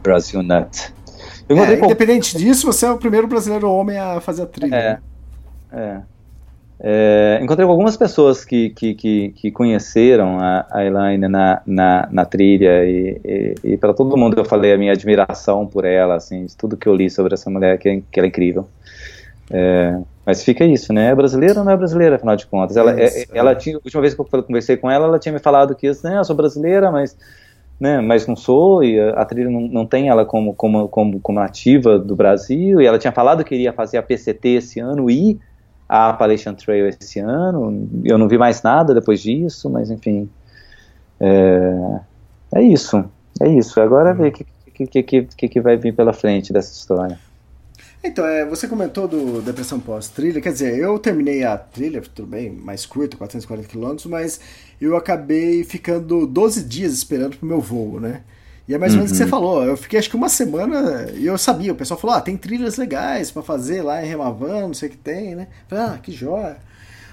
[0.00, 0.94] Brasil Nut.
[1.48, 4.76] É, independente disso, você é o primeiro brasileiro homem a fazer a trilha.
[4.76, 5.07] É?
[5.72, 6.00] É.
[6.80, 12.24] É, encontrei algumas pessoas que, que, que, que conheceram a, a Elaine na, na, na
[12.24, 16.46] trilha e, e, e para todo mundo eu falei a minha admiração por ela, assim,
[16.56, 18.68] tudo que eu li sobre essa mulher, que, que ela é incrível.
[19.50, 21.10] É, mas fica isso, né?
[21.10, 22.76] É brasileira ou não é brasileira, afinal de contas?
[22.76, 25.40] Ela, é, ela tinha, a última vez que eu conversei com ela, ela tinha me
[25.40, 27.16] falado que né, eu sou brasileira, mas,
[27.80, 31.18] né, mas não sou, e a, a trilha não, não tem ela como, como, como,
[31.18, 35.10] como ativa do Brasil, e ela tinha falado que iria fazer a PCT esse ano
[35.10, 35.40] e
[35.88, 37.88] a Appalachian Trail esse ano.
[38.04, 40.28] Eu não vi mais nada depois disso, mas enfim.
[41.18, 42.00] É,
[42.56, 43.04] é isso.
[43.40, 43.80] É isso.
[43.80, 44.46] Agora ver o que,
[44.86, 47.18] que, que, que, que vai vir pela frente dessa história.
[48.02, 52.48] Então, é, você comentou do Depressão Pós-Trilha, quer dizer, eu terminei a trilha, tudo bem,
[52.48, 54.40] mais curto, 440 km, mas
[54.80, 58.22] eu acabei ficando 12 dias esperando pro meu voo, né?
[58.68, 59.30] E é mais ou menos o que você uhum.
[59.30, 59.64] falou.
[59.64, 61.72] Eu fiquei acho que uma semana e eu sabia.
[61.72, 64.92] O pessoal falou: ah, tem trilhas legais para fazer lá em Remavan, não sei o
[64.92, 65.48] que tem, né?
[65.66, 66.58] Falei, ah, que joia.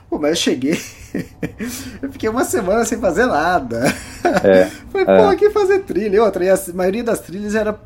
[0.10, 0.80] Pô, mas eu cheguei,
[2.02, 3.86] eu fiquei uma semana sem fazer nada.
[4.44, 5.36] É, Falei, pô, é.
[5.36, 6.18] que fazer trilha?
[6.18, 7.80] E outra, e a maioria das trilhas era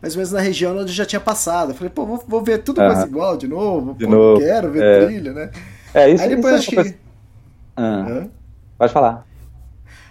[0.00, 1.74] mais ou menos na região onde já tinha passado.
[1.74, 3.02] Falei, pô, vou, vou ver tudo uhum.
[3.02, 3.94] igual de novo.
[3.94, 4.40] De pô, novo.
[4.40, 5.06] quero ver é.
[5.06, 5.50] trilha, né?
[5.92, 6.98] É, isso Aí depois isso é acho que.
[7.76, 8.26] Ah.
[8.78, 9.27] Pode falar.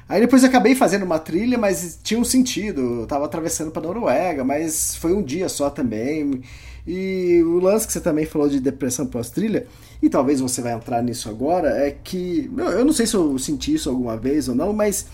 [0.09, 3.01] Aí depois acabei fazendo uma trilha, mas tinha um sentido.
[3.01, 6.41] Eu tava atravessando para Noruega, mas foi um dia só também.
[6.87, 9.67] E o lance que você também falou de depressão pós-trilha,
[10.01, 12.49] e talvez você vai entrar nisso agora, é que.
[12.57, 15.07] Eu não sei se eu senti isso alguma vez ou não, mas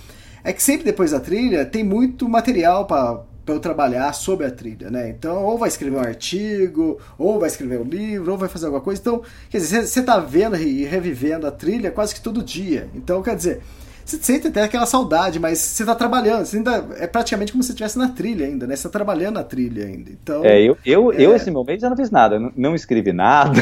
[0.44, 4.52] é que sempre depois da trilha tem muito material para para eu trabalhar sobre a
[4.52, 5.10] trilha, né?
[5.10, 8.82] Então, ou vai escrever um artigo, ou vai escrever um livro, ou vai fazer alguma
[8.82, 9.02] coisa.
[9.02, 12.90] Então, quer dizer, você está vendo e revivendo a trilha quase que todo dia.
[12.96, 13.62] Então, quer dizer,
[14.06, 17.72] você sente até aquela saudade, mas você está trabalhando, você ainda é praticamente como se
[17.72, 18.76] estivesse na trilha ainda, né?
[18.76, 20.10] Você está trabalhando na trilha ainda.
[20.12, 21.22] Então, é, eu, eu, é...
[21.22, 23.62] eu esse momento já não fiz nada, não, não escrevi nada,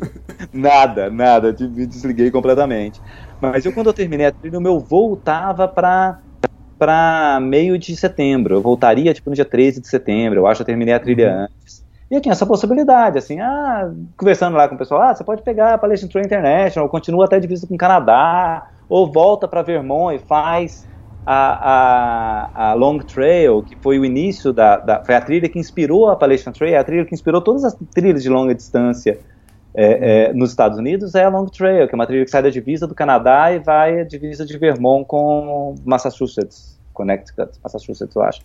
[0.52, 3.00] nada, nada, me desliguei completamente.
[3.40, 8.56] Mas eu quando eu terminei a trilha, o meu voo tava para meio de setembro.
[8.56, 10.40] Eu voltaria tipo no dia 13 de setembro.
[10.40, 11.44] Eu acho que eu terminei a trilha uhum.
[11.44, 11.84] antes.
[12.10, 15.42] E eu tinha essa possibilidade, assim, ah, conversando lá com o pessoal, ah, você pode
[15.42, 19.62] pegar a Palestine Trail International, continua até de vista com o Canadá, ou volta para
[19.62, 20.86] Vermont e faz
[21.26, 25.58] a, a, a, Long Trail, que foi o início da, da, foi a trilha que
[25.58, 29.18] inspirou a Appalachian Trail, a trilha que inspirou todas as trilhas de longa distância
[29.74, 32.42] é, é, nos Estados Unidos é a Long Trail, que é uma trilha que sai
[32.42, 38.22] da divisa do Canadá e vai à divisa de Vermont com Massachusetts, Connecticut, Massachusetts, eu
[38.22, 38.40] acho.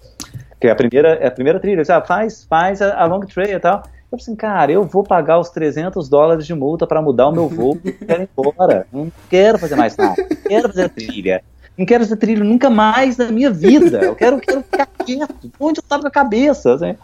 [0.60, 3.56] Que é a primeira, é a primeira trilha, ah, faz, faz a, a Long Trail
[3.56, 3.82] e tal.
[4.14, 7.32] Eu falei assim, cara, eu vou pagar os 300 dólares de multa para mudar o
[7.32, 8.86] meu voo e quero ir embora.
[8.94, 10.16] Não quero fazer mais nada.
[10.18, 11.44] Não quero fazer trilha.
[11.76, 14.04] Não quero fazer trilha nunca mais na minha vida.
[14.04, 15.52] Eu quero, quero ficar quieto.
[15.60, 16.76] Onde eu tava com a cabeça?
[16.76, 16.96] Assim.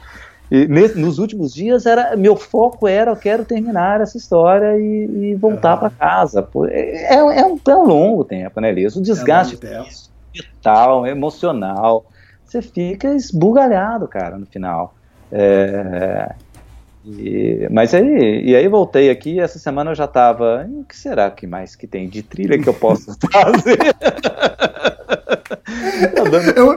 [0.51, 5.31] E nesse, nos últimos dias, era meu foco era eu quero terminar essa história e,
[5.31, 6.47] e voltar para casa.
[6.69, 8.95] É, é, um, é um longo tempo, né, Liz?
[8.95, 9.83] O desgaste é
[10.31, 12.05] mental, emocional.
[12.45, 14.93] Você fica esbugalhado, cara, no final.
[15.31, 16.33] É,
[17.17, 20.67] e, mas aí, e aí voltei aqui, essa semana eu já tava.
[20.71, 23.79] O que será que mais que tem de trilha que eu posso fazer?
[26.55, 26.75] eu,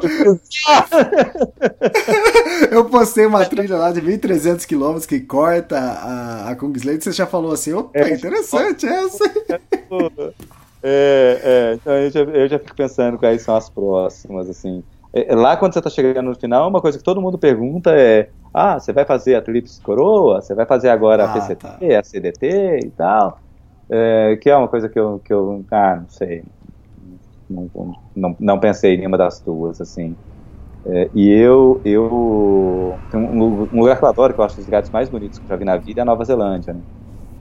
[2.79, 7.01] eu postei uma trilha lá de 1.300 km que corta a, a Kungsleden.
[7.01, 9.25] Você já falou assim: opa, é, interessante essa.
[10.83, 14.83] É, é, então eu já, eu já fico pensando quais são as próximas, assim.
[15.15, 18.31] É, lá quando você está chegando no final, uma coisa que todo mundo pergunta é
[18.55, 20.41] ah, você vai fazer a Tríplice Coroa?
[20.41, 21.79] Você vai fazer agora ah, a PCT, tá.
[21.99, 23.43] a CDT e tal?
[23.93, 26.43] é, que é uma coisa que eu, que eu ah, não sei,
[27.49, 27.71] não,
[28.17, 30.17] não, não pensei em nenhuma das duas, assim.
[30.87, 34.91] É, e eu, eu um, um, lugar que eu adoro, que eu acho os lugares
[34.91, 36.83] mais bonitos que eu já vi na vida é a Nova Zelândia, né?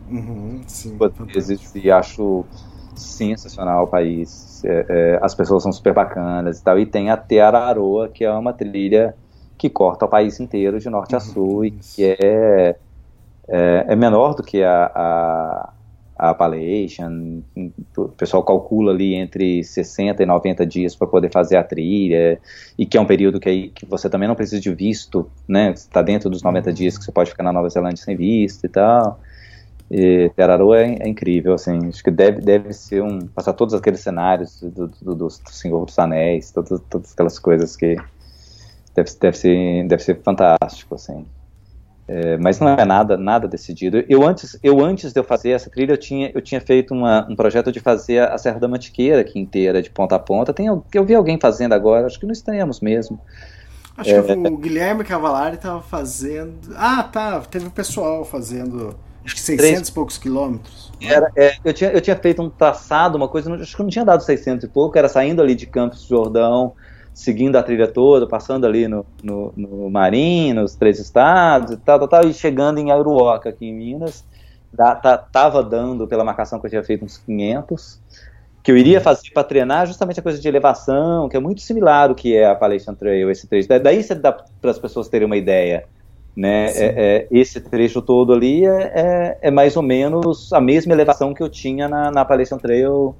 [0.10, 0.98] Uhum, sim,
[1.34, 2.46] vezes, e acho
[2.96, 4.51] sensacional o país.
[4.64, 6.80] É, é, as pessoas são super bacanas e tal.
[6.80, 9.16] E tem a Teararoa, que é uma trilha
[9.58, 12.76] que corta o país inteiro de norte uhum, a sul e que é,
[13.48, 15.74] é, é, menor do que a, a,
[16.18, 17.42] a Appalachian.
[17.96, 22.40] O pessoal calcula ali entre 60 e 90 dias para poder fazer a trilha,
[22.76, 25.72] e que é um período que, aí, que você também não precisa de visto, né?
[25.72, 26.74] Está dentro dos 90 uhum.
[26.74, 29.20] dies que você pode ficar na Nova Zelândia sem visto e tal.
[29.94, 34.00] E Teraru é, é, incrível, assim, acho que deve, deve ser um, passar todos aqueles
[34.00, 37.98] cenários do, do, do, Senhor dos Anéis, todas, todas aquelas coisas que
[38.96, 41.26] deve, deve, ser, deve ser fantástico, assim.
[42.08, 44.02] É, mas não é nada, nada decidido.
[44.08, 47.28] Eu antes, eu antes de eu fazer essa trilha, eu tinha, eu tinha feito uma,
[47.30, 50.54] um projeto de fazer a Serra da Mantiqueira aqui inteira, de ponta a ponta.
[50.54, 53.20] Tem, eu vi alguém fazendo agora, acho que não estranhamos mesmo.
[53.98, 56.74] Acho é, que o Guilherme Cavalari estava fazendo.
[56.78, 57.42] Ah, tá.
[57.42, 59.88] Teve o pessoal fazendo Acho que 600 3...
[59.88, 60.92] e poucos quilômetros.
[61.02, 64.06] Era, é, eu, tinha, eu tinha feito um traçado, uma coisa, acho que não tinha
[64.06, 66.74] dado 600 e pouco, era saindo ali de Campos do Jordão,
[67.14, 72.00] seguindo a trilha toda, passando ali no, no, no Marim, nos três estados e tal,
[72.00, 74.24] tal, tal, e chegando em Airuoca, aqui em Minas.
[74.72, 78.00] Da, tá, tava dando, pela marcação que eu tinha feito, uns 500,
[78.64, 79.04] que eu iria uhum.
[79.04, 82.46] fazer para treinar justamente a coisa de elevação, que é muito similar ao que é
[82.46, 83.68] a Appalachian Trail, esse trecho.
[83.68, 85.86] Daí você dá para as pessoas terem uma ideia
[86.36, 86.72] né?
[86.72, 91.34] É, é, esse trecho todo ali é, é, é, mais ou menos a mesma elevação
[91.34, 93.16] que eu tinha na, na Appalachian Trail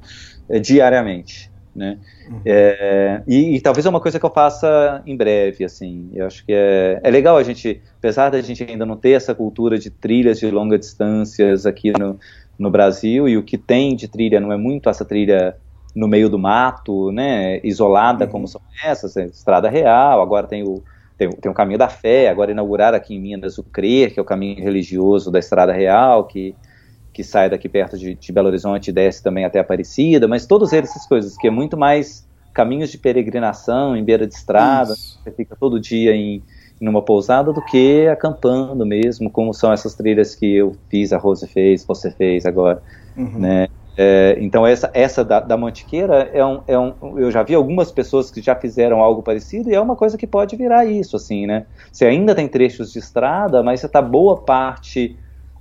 [0.50, 1.52] é, diariamente.
[1.74, 1.98] Né?
[2.30, 2.42] Uhum.
[2.46, 6.10] É, e, e, talvez é uma coisa que eu faça em breve, assim.
[6.14, 9.34] Eu acho que é, é legal a gente, apesar da gente ainda não ter essa
[9.34, 12.20] cultura de trilhas de longa distâncias aqui no,
[12.60, 15.56] no Brasil, e o que tem de trilha não é muito essa trilha
[15.96, 18.32] no meio do mato, né, isolada uhum.
[18.32, 20.82] como são essas, estrada real, agora tem o,
[21.22, 24.24] tem, tem o caminho da fé, agora inaugurar aqui em Minas o CRER, que é
[24.24, 26.56] o caminho religioso da Estrada Real, que,
[27.14, 30.74] que sai daqui perto de, de Belo Horizonte e desce também até Aparecida, mas todas
[30.74, 35.20] essas coisas, que é muito mais caminhos de peregrinação em beira de estrada, Isso.
[35.24, 36.42] você fica todo dia em,
[36.82, 41.20] em uma pousada, do que acampando mesmo, como são essas trilhas que eu fiz, a
[41.20, 42.82] Rose fez, você fez agora,
[43.16, 43.38] uhum.
[43.38, 43.68] né?
[43.98, 47.92] É, então essa, essa da, da Mantiqueira é um, é um, eu já vi algumas
[47.92, 51.46] pessoas que já fizeram algo parecido e é uma coisa que pode virar isso, assim,
[51.46, 51.66] né?
[51.92, 55.18] Você ainda tem trechos de estrada, mas você está boa parte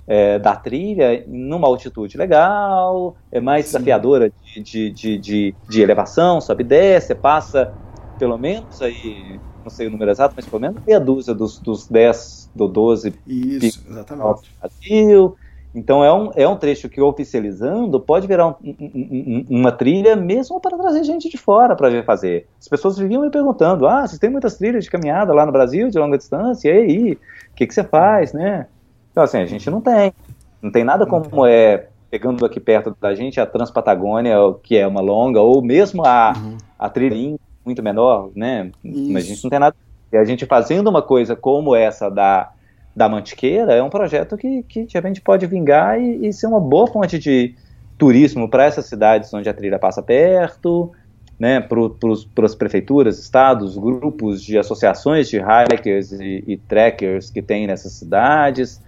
[0.07, 3.73] é, da trilha numa altitude legal, é mais Sim.
[3.73, 7.73] desafiadora de, de, de, de, de elevação, sobe e desce, você passa
[8.17, 11.87] pelo menos aí, não sei o número exato, mas pelo menos meia dúzia dos, dos
[11.87, 14.51] 10 do 12 Isso, exatamente.
[14.59, 15.35] Brasil.
[15.73, 20.59] Então é um, é um trecho que oficializando pode virar um, um, uma trilha mesmo
[20.59, 22.45] para trazer gente de fora para ver fazer.
[22.59, 25.89] As pessoas viviam me perguntando: ah, vocês têm muitas trilhas de caminhada lá no Brasil
[25.89, 26.69] de longa distância?
[26.69, 28.67] E aí, o que, que você faz, né?
[29.11, 30.13] Então assim, a gente não tem.
[30.61, 34.99] Não tem nada como é pegando aqui perto da gente a Transpatagônia, que é uma
[34.99, 36.57] longa, ou mesmo a, uhum.
[36.77, 38.69] a trilha muito menor, né?
[38.83, 39.13] Isso.
[39.13, 39.75] Mas a gente não tem nada.
[40.11, 42.51] E a gente fazendo uma coisa como essa da
[42.95, 46.59] da Mantiqueira é um projeto que, que de repente pode vingar e, e ser uma
[46.59, 47.55] boa fonte de
[47.97, 50.91] turismo para essas cidades onde a trilha passa perto,
[51.39, 57.65] né, para as prefeituras, estados, grupos de associações de hikers e, e trekkers que tem
[57.65, 58.81] nessas cidades.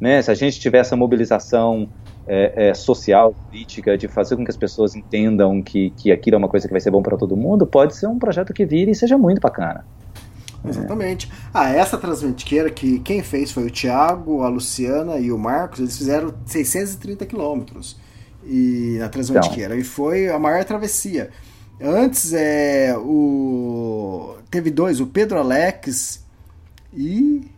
[0.00, 1.90] Né, se a gente tiver essa mobilização
[2.26, 6.38] é, é, social, política, de fazer com que as pessoas entendam que, que aquilo é
[6.38, 8.90] uma coisa que vai ser bom para todo mundo, pode ser um projeto que vire
[8.90, 9.84] e seja muito bacana.
[10.64, 11.30] Exatamente.
[11.52, 15.96] Ah, essa transmentiqueira que quem fez foi o Thiago, a Luciana e o Marcos, eles
[15.96, 17.96] fizeram 630 quilômetros
[18.44, 19.78] e na transmentiqueira então.
[19.78, 21.30] e foi a maior travessia.
[21.80, 26.24] Antes é o teve dois, o Pedro Alex
[26.92, 27.48] e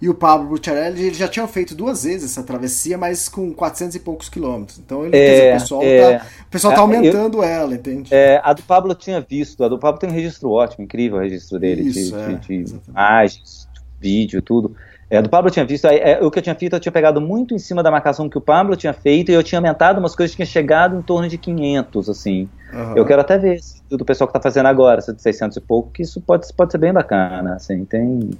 [0.00, 3.96] e o Pablo Bucciarelli eles já tinham feito duas vezes essa travessia, mas com 400
[3.96, 4.78] e poucos quilômetros.
[4.78, 8.14] Então ele, é, o pessoal é, tá, o pessoal tá é, aumentando eu, ela, entende?
[8.14, 11.18] É, a do Pablo eu tinha visto, a do Pablo tem um registro ótimo, incrível
[11.18, 13.68] o registro dele, Isso, de, é, de, de imagens,
[14.00, 14.76] vídeo, tudo.
[15.10, 17.18] É, do Pablo eu tinha visto, é, o que eu tinha feito, eu tinha pegado
[17.18, 20.14] muito em cima da marcação que o Pablo tinha feito e eu tinha aumentado umas
[20.14, 22.48] coisas que tinha chegado em torno de 500, assim.
[22.72, 22.94] Uhum.
[22.94, 23.58] Eu quero até ver
[23.88, 26.72] do pessoal que tá fazendo agora, essa de 600 e pouco, que isso pode, pode
[26.72, 28.30] ser bem bacana, assim, tem...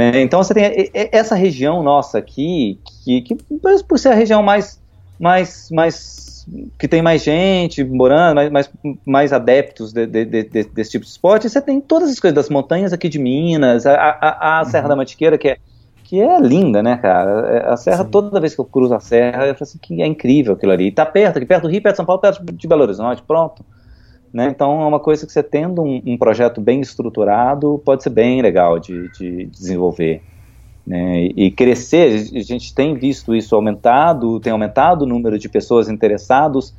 [0.00, 0.22] Né?
[0.22, 3.36] Então você tem essa região nossa aqui, que, que
[3.86, 4.80] por ser a região mais,
[5.18, 6.46] mais, mais
[6.78, 8.70] que tem mais gente morando, mais, mais,
[9.04, 12.48] mais adeptos de, de, de, desse tipo de esporte, você tem todas as coisas das
[12.48, 14.88] montanhas aqui de Minas, a, a, a Serra uhum.
[14.88, 15.58] da Mantiqueira, que é,
[16.02, 17.58] que é linda, né, cara?
[17.58, 18.10] É, a serra, Sim.
[18.10, 20.86] toda vez que eu cruzo a serra, eu falo assim, que é incrível aquilo ali.
[20.86, 23.22] E tá perto, aqui perto do Rio, perto de São Paulo, perto de Belo Horizonte,
[23.22, 23.62] pronto.
[24.32, 24.48] Né?
[24.48, 28.40] Então é uma coisa que você tendo um, um projeto bem estruturado, pode ser bem
[28.40, 30.22] legal de, de desenvolver.
[30.86, 31.26] Né?
[31.36, 36.74] E crescer, a gente tem visto isso aumentado, tem aumentado o número de pessoas interessadas,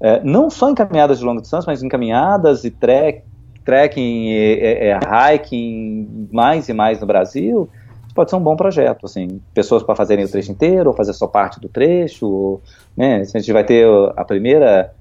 [0.00, 3.22] é, não só em caminhadas de longa distância, mas em caminhadas e trek,
[3.64, 4.92] trekking, e,
[5.34, 7.68] hiking, mais e mais no Brasil,
[8.14, 11.26] pode ser um bom projeto, assim, pessoas para fazerem o trecho inteiro, ou fazer só
[11.26, 12.62] parte do trecho, ou,
[12.96, 14.92] né, a gente vai ter a primeira,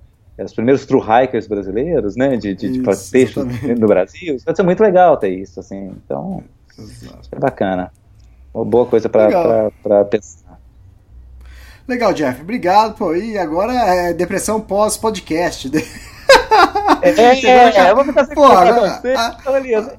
[0.43, 2.81] os primeiros true hikers brasileiros, né, de, de,
[3.13, 6.43] isso, de no Brasil, pode ser muito legal ter isso, assim, então,
[7.31, 7.91] é bacana,
[8.53, 10.59] uma boa coisa para pensar.
[11.87, 15.71] Legal, Jeff, obrigado, pô, e agora é depressão pós-podcast,
[17.01, 19.37] é, é, é, eu vou ficar sem Pô, agora, a,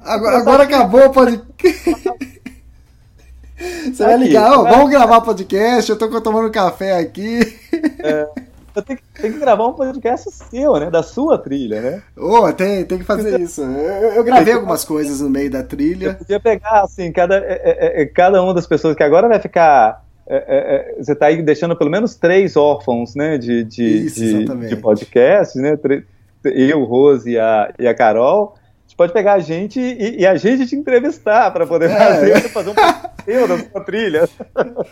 [0.05, 1.47] agora, agora acabou o podcast.
[3.59, 7.39] Você vai ligar, vamos gravar podcast, eu tô tomando café aqui.
[7.99, 8.29] É,
[8.73, 10.89] tenho que, tenho que, gravar um podcast seu, né?
[10.89, 12.03] Da sua trilha, né?
[12.17, 13.61] Oh, tem, tem que fazer isso.
[13.61, 16.07] Eu, eu gravei algumas coisas no meio da trilha.
[16.07, 19.39] Eu podia pegar, assim, cada, é, é, é cada uma das pessoas que agora vai
[19.39, 20.03] ficar.
[20.31, 23.37] É, você está aí deixando pelo menos três órfãos, né?
[23.37, 25.77] De, de, isso, de, de podcast, né?
[26.43, 28.55] Eu, Rose e a, e a Carol
[28.99, 31.95] pode pegar a gente e, e a gente te entrevistar para poder é.
[31.95, 34.29] fazer, fazer um passeio da sua trilha.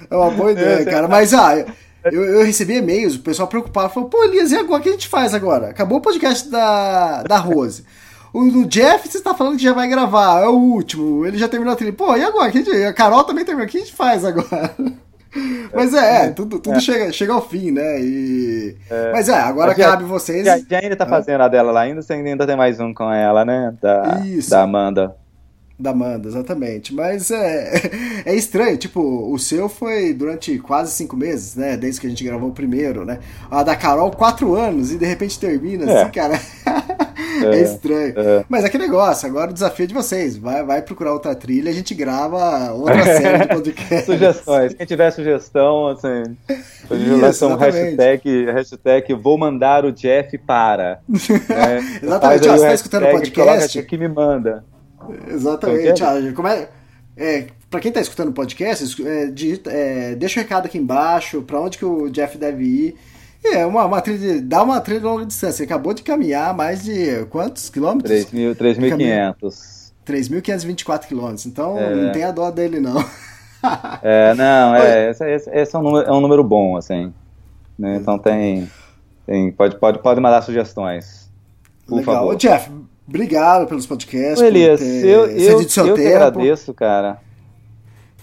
[0.09, 1.09] É uma boa ideia, é, cara.
[1.09, 1.65] Mas, ah,
[2.05, 4.79] eu, eu recebi e-mails, o pessoal preocupado, falou, pô, Elias, e agora?
[4.79, 5.69] O que a gente faz agora?
[5.69, 7.85] Acabou o podcast da, da Rose.
[8.33, 11.47] O do Jeff, você está falando que já vai gravar, é o último, ele já
[11.47, 11.93] terminou a trilha.
[11.93, 12.51] Pô, e agora?
[12.87, 14.75] A Carol também terminou, o que a gente faz agora?
[15.73, 16.79] Mas é, é tudo, tudo é.
[16.79, 17.99] Chega, chega ao fim, né?
[17.99, 18.75] E...
[18.89, 19.11] É.
[19.11, 20.45] Mas é, agora já, cabe vocês.
[20.45, 23.11] Já, já ainda tá fazendo a dela lá ainda, você ainda tem mais um com
[23.11, 23.73] ela, né?
[23.81, 24.49] Da, Isso.
[24.49, 25.15] da Amanda.
[25.79, 26.93] Da Amanda, exatamente.
[26.93, 27.81] Mas é,
[28.25, 28.99] é estranho, tipo,
[29.31, 31.77] o seu foi durante quase cinco meses, né?
[31.77, 33.19] Desde que a gente gravou o primeiro, né?
[33.51, 36.01] A da Carol, quatro anos, e de repente termina é.
[36.01, 36.39] assim, cara.
[37.43, 38.13] É, é, estranho.
[38.17, 38.45] É.
[38.49, 40.37] Mas é que negócio, agora o desafio é de vocês.
[40.37, 44.05] Vai, vai procurar outra trilha, a gente grava outra série de podcast.
[44.05, 44.73] Sugestões.
[44.73, 46.35] Quem tiver sugestão, assim.
[47.29, 50.99] Isso, hashtag, hashtag vou mandar o Jeff para.
[51.07, 51.99] Né?
[52.01, 53.83] exatamente, ó, você tá escutando o podcast.
[53.83, 54.63] que me manda.
[55.27, 56.03] Exatamente.
[56.03, 56.69] Ah, como é,
[57.15, 60.77] é, para quem está escutando o podcast, é, digita, é, deixa o um recado aqui
[60.77, 62.95] embaixo, para onde que o Jeff deve ir.
[63.43, 65.63] É, uma, uma trilha, dá uma trilha de longa distância.
[65.63, 68.25] Ele acabou de caminhar mais de quantos quilômetros?
[68.25, 69.91] 3.500.
[70.05, 71.45] 3.524 quilômetros.
[71.45, 71.95] Então é.
[71.95, 73.03] não tem a dó dele, não.
[74.01, 77.13] é, não, é, esse, esse, esse, é, um número, é um número bom, assim.
[77.77, 77.97] Né?
[77.97, 78.69] Então tem,
[79.25, 79.51] tem.
[79.51, 81.29] pode, pode, pode mandar sugestões.
[81.85, 82.15] Por Legal.
[82.15, 82.33] favor.
[82.33, 82.69] Ô, Jeff,
[83.07, 84.41] Obrigado pelos podcasts.
[84.41, 87.19] Ô, Elias, eu, eu, eu que agradeço, cara.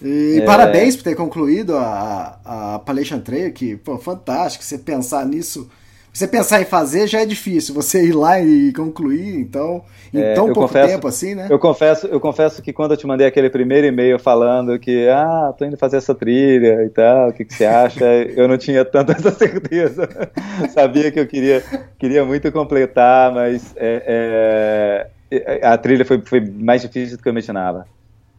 [0.01, 0.45] E é...
[0.45, 4.63] parabéns por ter concluído a, a Appalachian Trail, que, pô, fantástico.
[4.63, 5.69] Você pensar nisso
[6.15, 9.83] você pensar em fazer já é difícil, você ir lá e concluir, então,
[10.13, 11.47] em é, tão pouco confesso, tempo assim, né?
[11.49, 15.53] Eu confesso, eu confesso que quando eu te mandei aquele primeiro e-mail falando que, ah,
[15.57, 18.05] tô indo fazer essa trilha e tal, o que, que você acha?
[18.33, 20.07] eu não tinha tanta essa certeza.
[20.73, 21.61] Sabia que eu queria,
[21.99, 27.33] queria muito completar, mas é, é, a trilha foi, foi mais difícil do que eu
[27.33, 27.85] imaginava.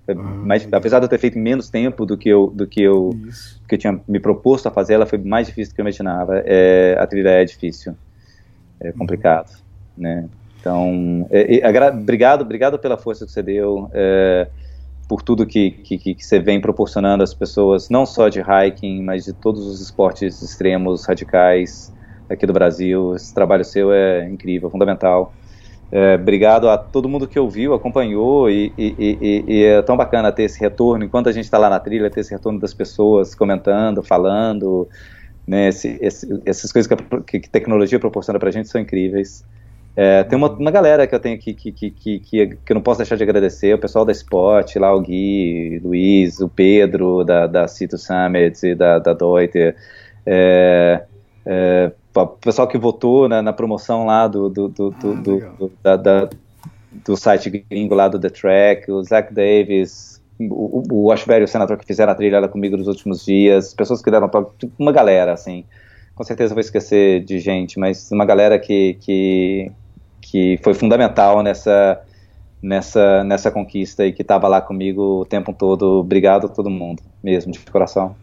[0.09, 3.11] Ah, mais, apesar de eu ter feito menos tempo do que eu, do que eu,
[3.69, 6.43] que eu tinha me proposto a fazer, ela foi mais difícil do que eu imaginava.
[6.45, 7.95] É, a trilha é difícil,
[8.81, 9.51] é complicado,
[9.97, 10.29] né?
[10.61, 14.49] Então, é, é, obrigado, obrigado pela força que você deu, é,
[15.09, 19.25] por tudo que, que, que, você vem proporcionando às pessoas, não só de hiking, mas
[19.25, 21.93] de todos os esportes extremos, radicais
[22.29, 23.15] aqui do Brasil.
[23.15, 25.33] Esse trabalho seu é incrível, fundamental.
[25.91, 30.33] É, obrigado a todo mundo que ouviu, acompanhou e, e, e, e, é tão bacana
[30.33, 33.37] ter esse retorno enquanto a gente está lá na trilha, ter esse retorno das pessoas
[33.37, 34.89] comentando, falando,
[35.47, 39.45] né, esse, esse, essas coisas que a, que tecnologia proporciona para a gente são incríveis.
[39.95, 42.83] É, tem uma, uma, galera que eu tenho aqui que, que, que, que, eu não
[42.83, 47.25] posso deixar de agradecer, o pessoal da Spot, lá o Gui, o Luiz, o Pedro
[47.25, 49.75] da, da Cito Summit da, da Deuter,
[50.27, 51.03] é,
[51.47, 55.73] é, o pessoal que votou né, na promoção lá do, do, do, ah, do, do,
[55.81, 56.29] da, da,
[57.05, 61.79] do site gringo lá do The Track, o Zach Davis, o, o Ashbury, o senador
[61.79, 64.29] que fizeram a trilha lá comigo nos últimos dias, pessoas que deram
[64.77, 65.65] uma galera, assim.
[66.17, 69.71] Com certeza vou esquecer de gente, mas uma galera que, que,
[70.21, 72.01] que foi fundamental nessa,
[72.61, 76.01] nessa, nessa conquista e que estava lá comigo o tempo todo.
[76.01, 78.17] Obrigado a todo mundo, mesmo, de coração.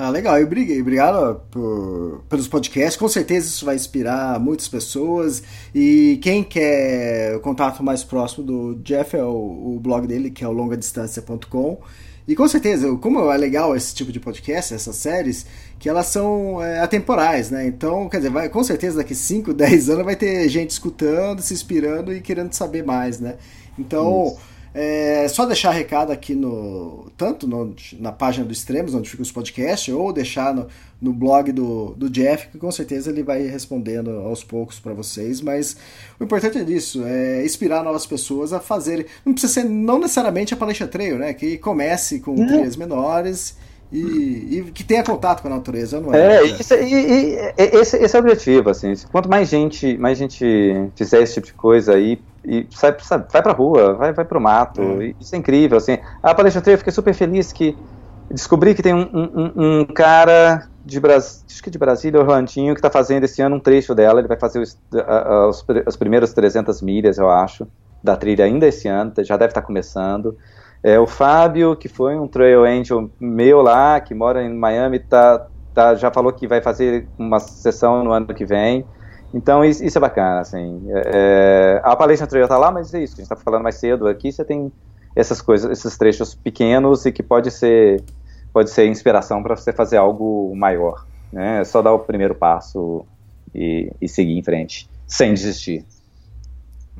[0.00, 0.46] Ah, legal.
[0.46, 0.80] Briguei.
[0.80, 2.96] Obrigado por, pelos podcasts.
[2.96, 5.42] Com certeza isso vai inspirar muitas pessoas.
[5.74, 10.44] E quem quer o contato mais próximo do Jeff é o, o blog dele, que
[10.44, 11.80] é o longadistância.com.
[12.28, 15.44] E com certeza, como é legal esse tipo de podcast, essas séries,
[15.80, 17.66] que elas são é, atemporais, né?
[17.66, 21.52] Então, quer dizer, vai, com certeza daqui 5, 10 anos vai ter gente escutando, se
[21.52, 23.34] inspirando e querendo saber mais, né?
[23.76, 24.38] Então, Isso.
[24.80, 27.10] É só deixar recado aqui no.
[27.16, 30.68] Tanto no, na página do Extremos, onde fica os podcasts, ou deixar no,
[31.02, 35.40] no blog do, do Jeff, que com certeza ele vai respondendo aos poucos para vocês.
[35.40, 35.76] Mas
[36.20, 39.04] o importante é disso, é inspirar novas pessoas a fazerem.
[39.26, 41.34] Não precisa ser não necessariamente a palestra trail, né?
[41.34, 43.56] Que comece com trilhas menores.
[43.90, 46.36] E, e, que tenha contato com a natureza, não é?
[46.36, 48.94] É, isso, e, e, esse, esse é o objetivo, assim.
[49.10, 50.44] Quanto mais gente, mais gente
[50.94, 54.40] fizer esse tipo de coisa aí, e sai, sai, vai pra rua, vai, vai pro
[54.40, 54.80] mato.
[54.80, 55.14] É.
[55.20, 55.98] Isso é incrível, assim.
[56.22, 57.76] A palestra eu fiquei super feliz que
[58.30, 62.78] descobri que tem um, um, um cara de Brasília, acho que de Brasília, Orlandinho, que
[62.78, 64.20] está fazendo esse ano um trecho dela.
[64.20, 64.78] Ele vai fazer os,
[65.48, 67.66] os, as primeiras 300 milhas, eu acho,
[68.02, 70.36] da trilha ainda esse ano, já deve estar tá começando.
[70.82, 75.46] É, o Fábio, que foi um trail angel meu lá, que mora em Miami, tá,
[75.74, 78.86] tá, já falou que vai fazer uma sessão no ano que vem.
[79.32, 80.82] Então isso, é bacana, assim.
[80.88, 83.76] É, é a palestra anterior está lá, mas é isso a gente está falando mais
[83.76, 84.08] cedo.
[84.08, 84.72] Aqui você tem
[85.14, 88.02] essas coisas, esses trechos pequenos e que pode ser
[88.52, 91.06] pode ser inspiração para você fazer algo maior.
[91.32, 91.60] Né?
[91.60, 93.04] É só dar o primeiro passo
[93.54, 95.84] e, e seguir em frente, sem desistir.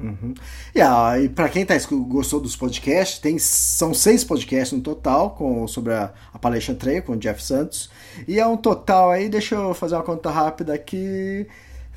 [0.00, 0.34] Uhum.
[0.76, 1.74] Yeah, e para quem tá,
[2.08, 7.02] gostou dos podcasts, tem, são seis podcasts no total com, sobre a, a palestra Trail
[7.02, 7.90] com o Jeff Santos.
[8.26, 11.48] E é um total aí, deixa eu fazer uma conta rápida aqui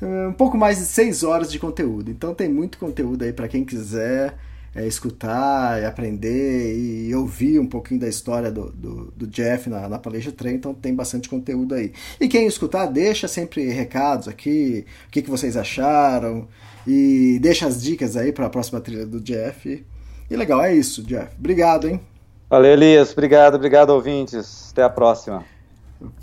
[0.02, 2.10] um pouco mais de seis horas de conteúdo.
[2.10, 4.36] Então tem muito conteúdo aí para quem quiser
[4.74, 9.88] é, escutar e aprender e ouvir um pouquinho da história do, do, do Jeff na,
[9.88, 11.92] na palestra Trem, então tem bastante conteúdo aí.
[12.20, 16.48] E quem escutar, deixa sempre recados aqui, o que, que vocês acharam,
[16.86, 19.84] e deixa as dicas aí para a próxima trilha do Jeff.
[20.30, 21.30] E legal, é isso, Jeff.
[21.38, 22.00] Obrigado, hein?
[22.48, 23.12] Valeu, Elias.
[23.12, 24.70] Obrigado, obrigado, ouvintes.
[24.72, 25.44] Até a próxima.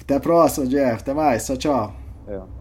[0.02, 1.02] Até a próxima, Jeff.
[1.02, 1.46] Até mais.
[1.46, 1.96] Tchau, tchau.
[2.28, 2.59] É.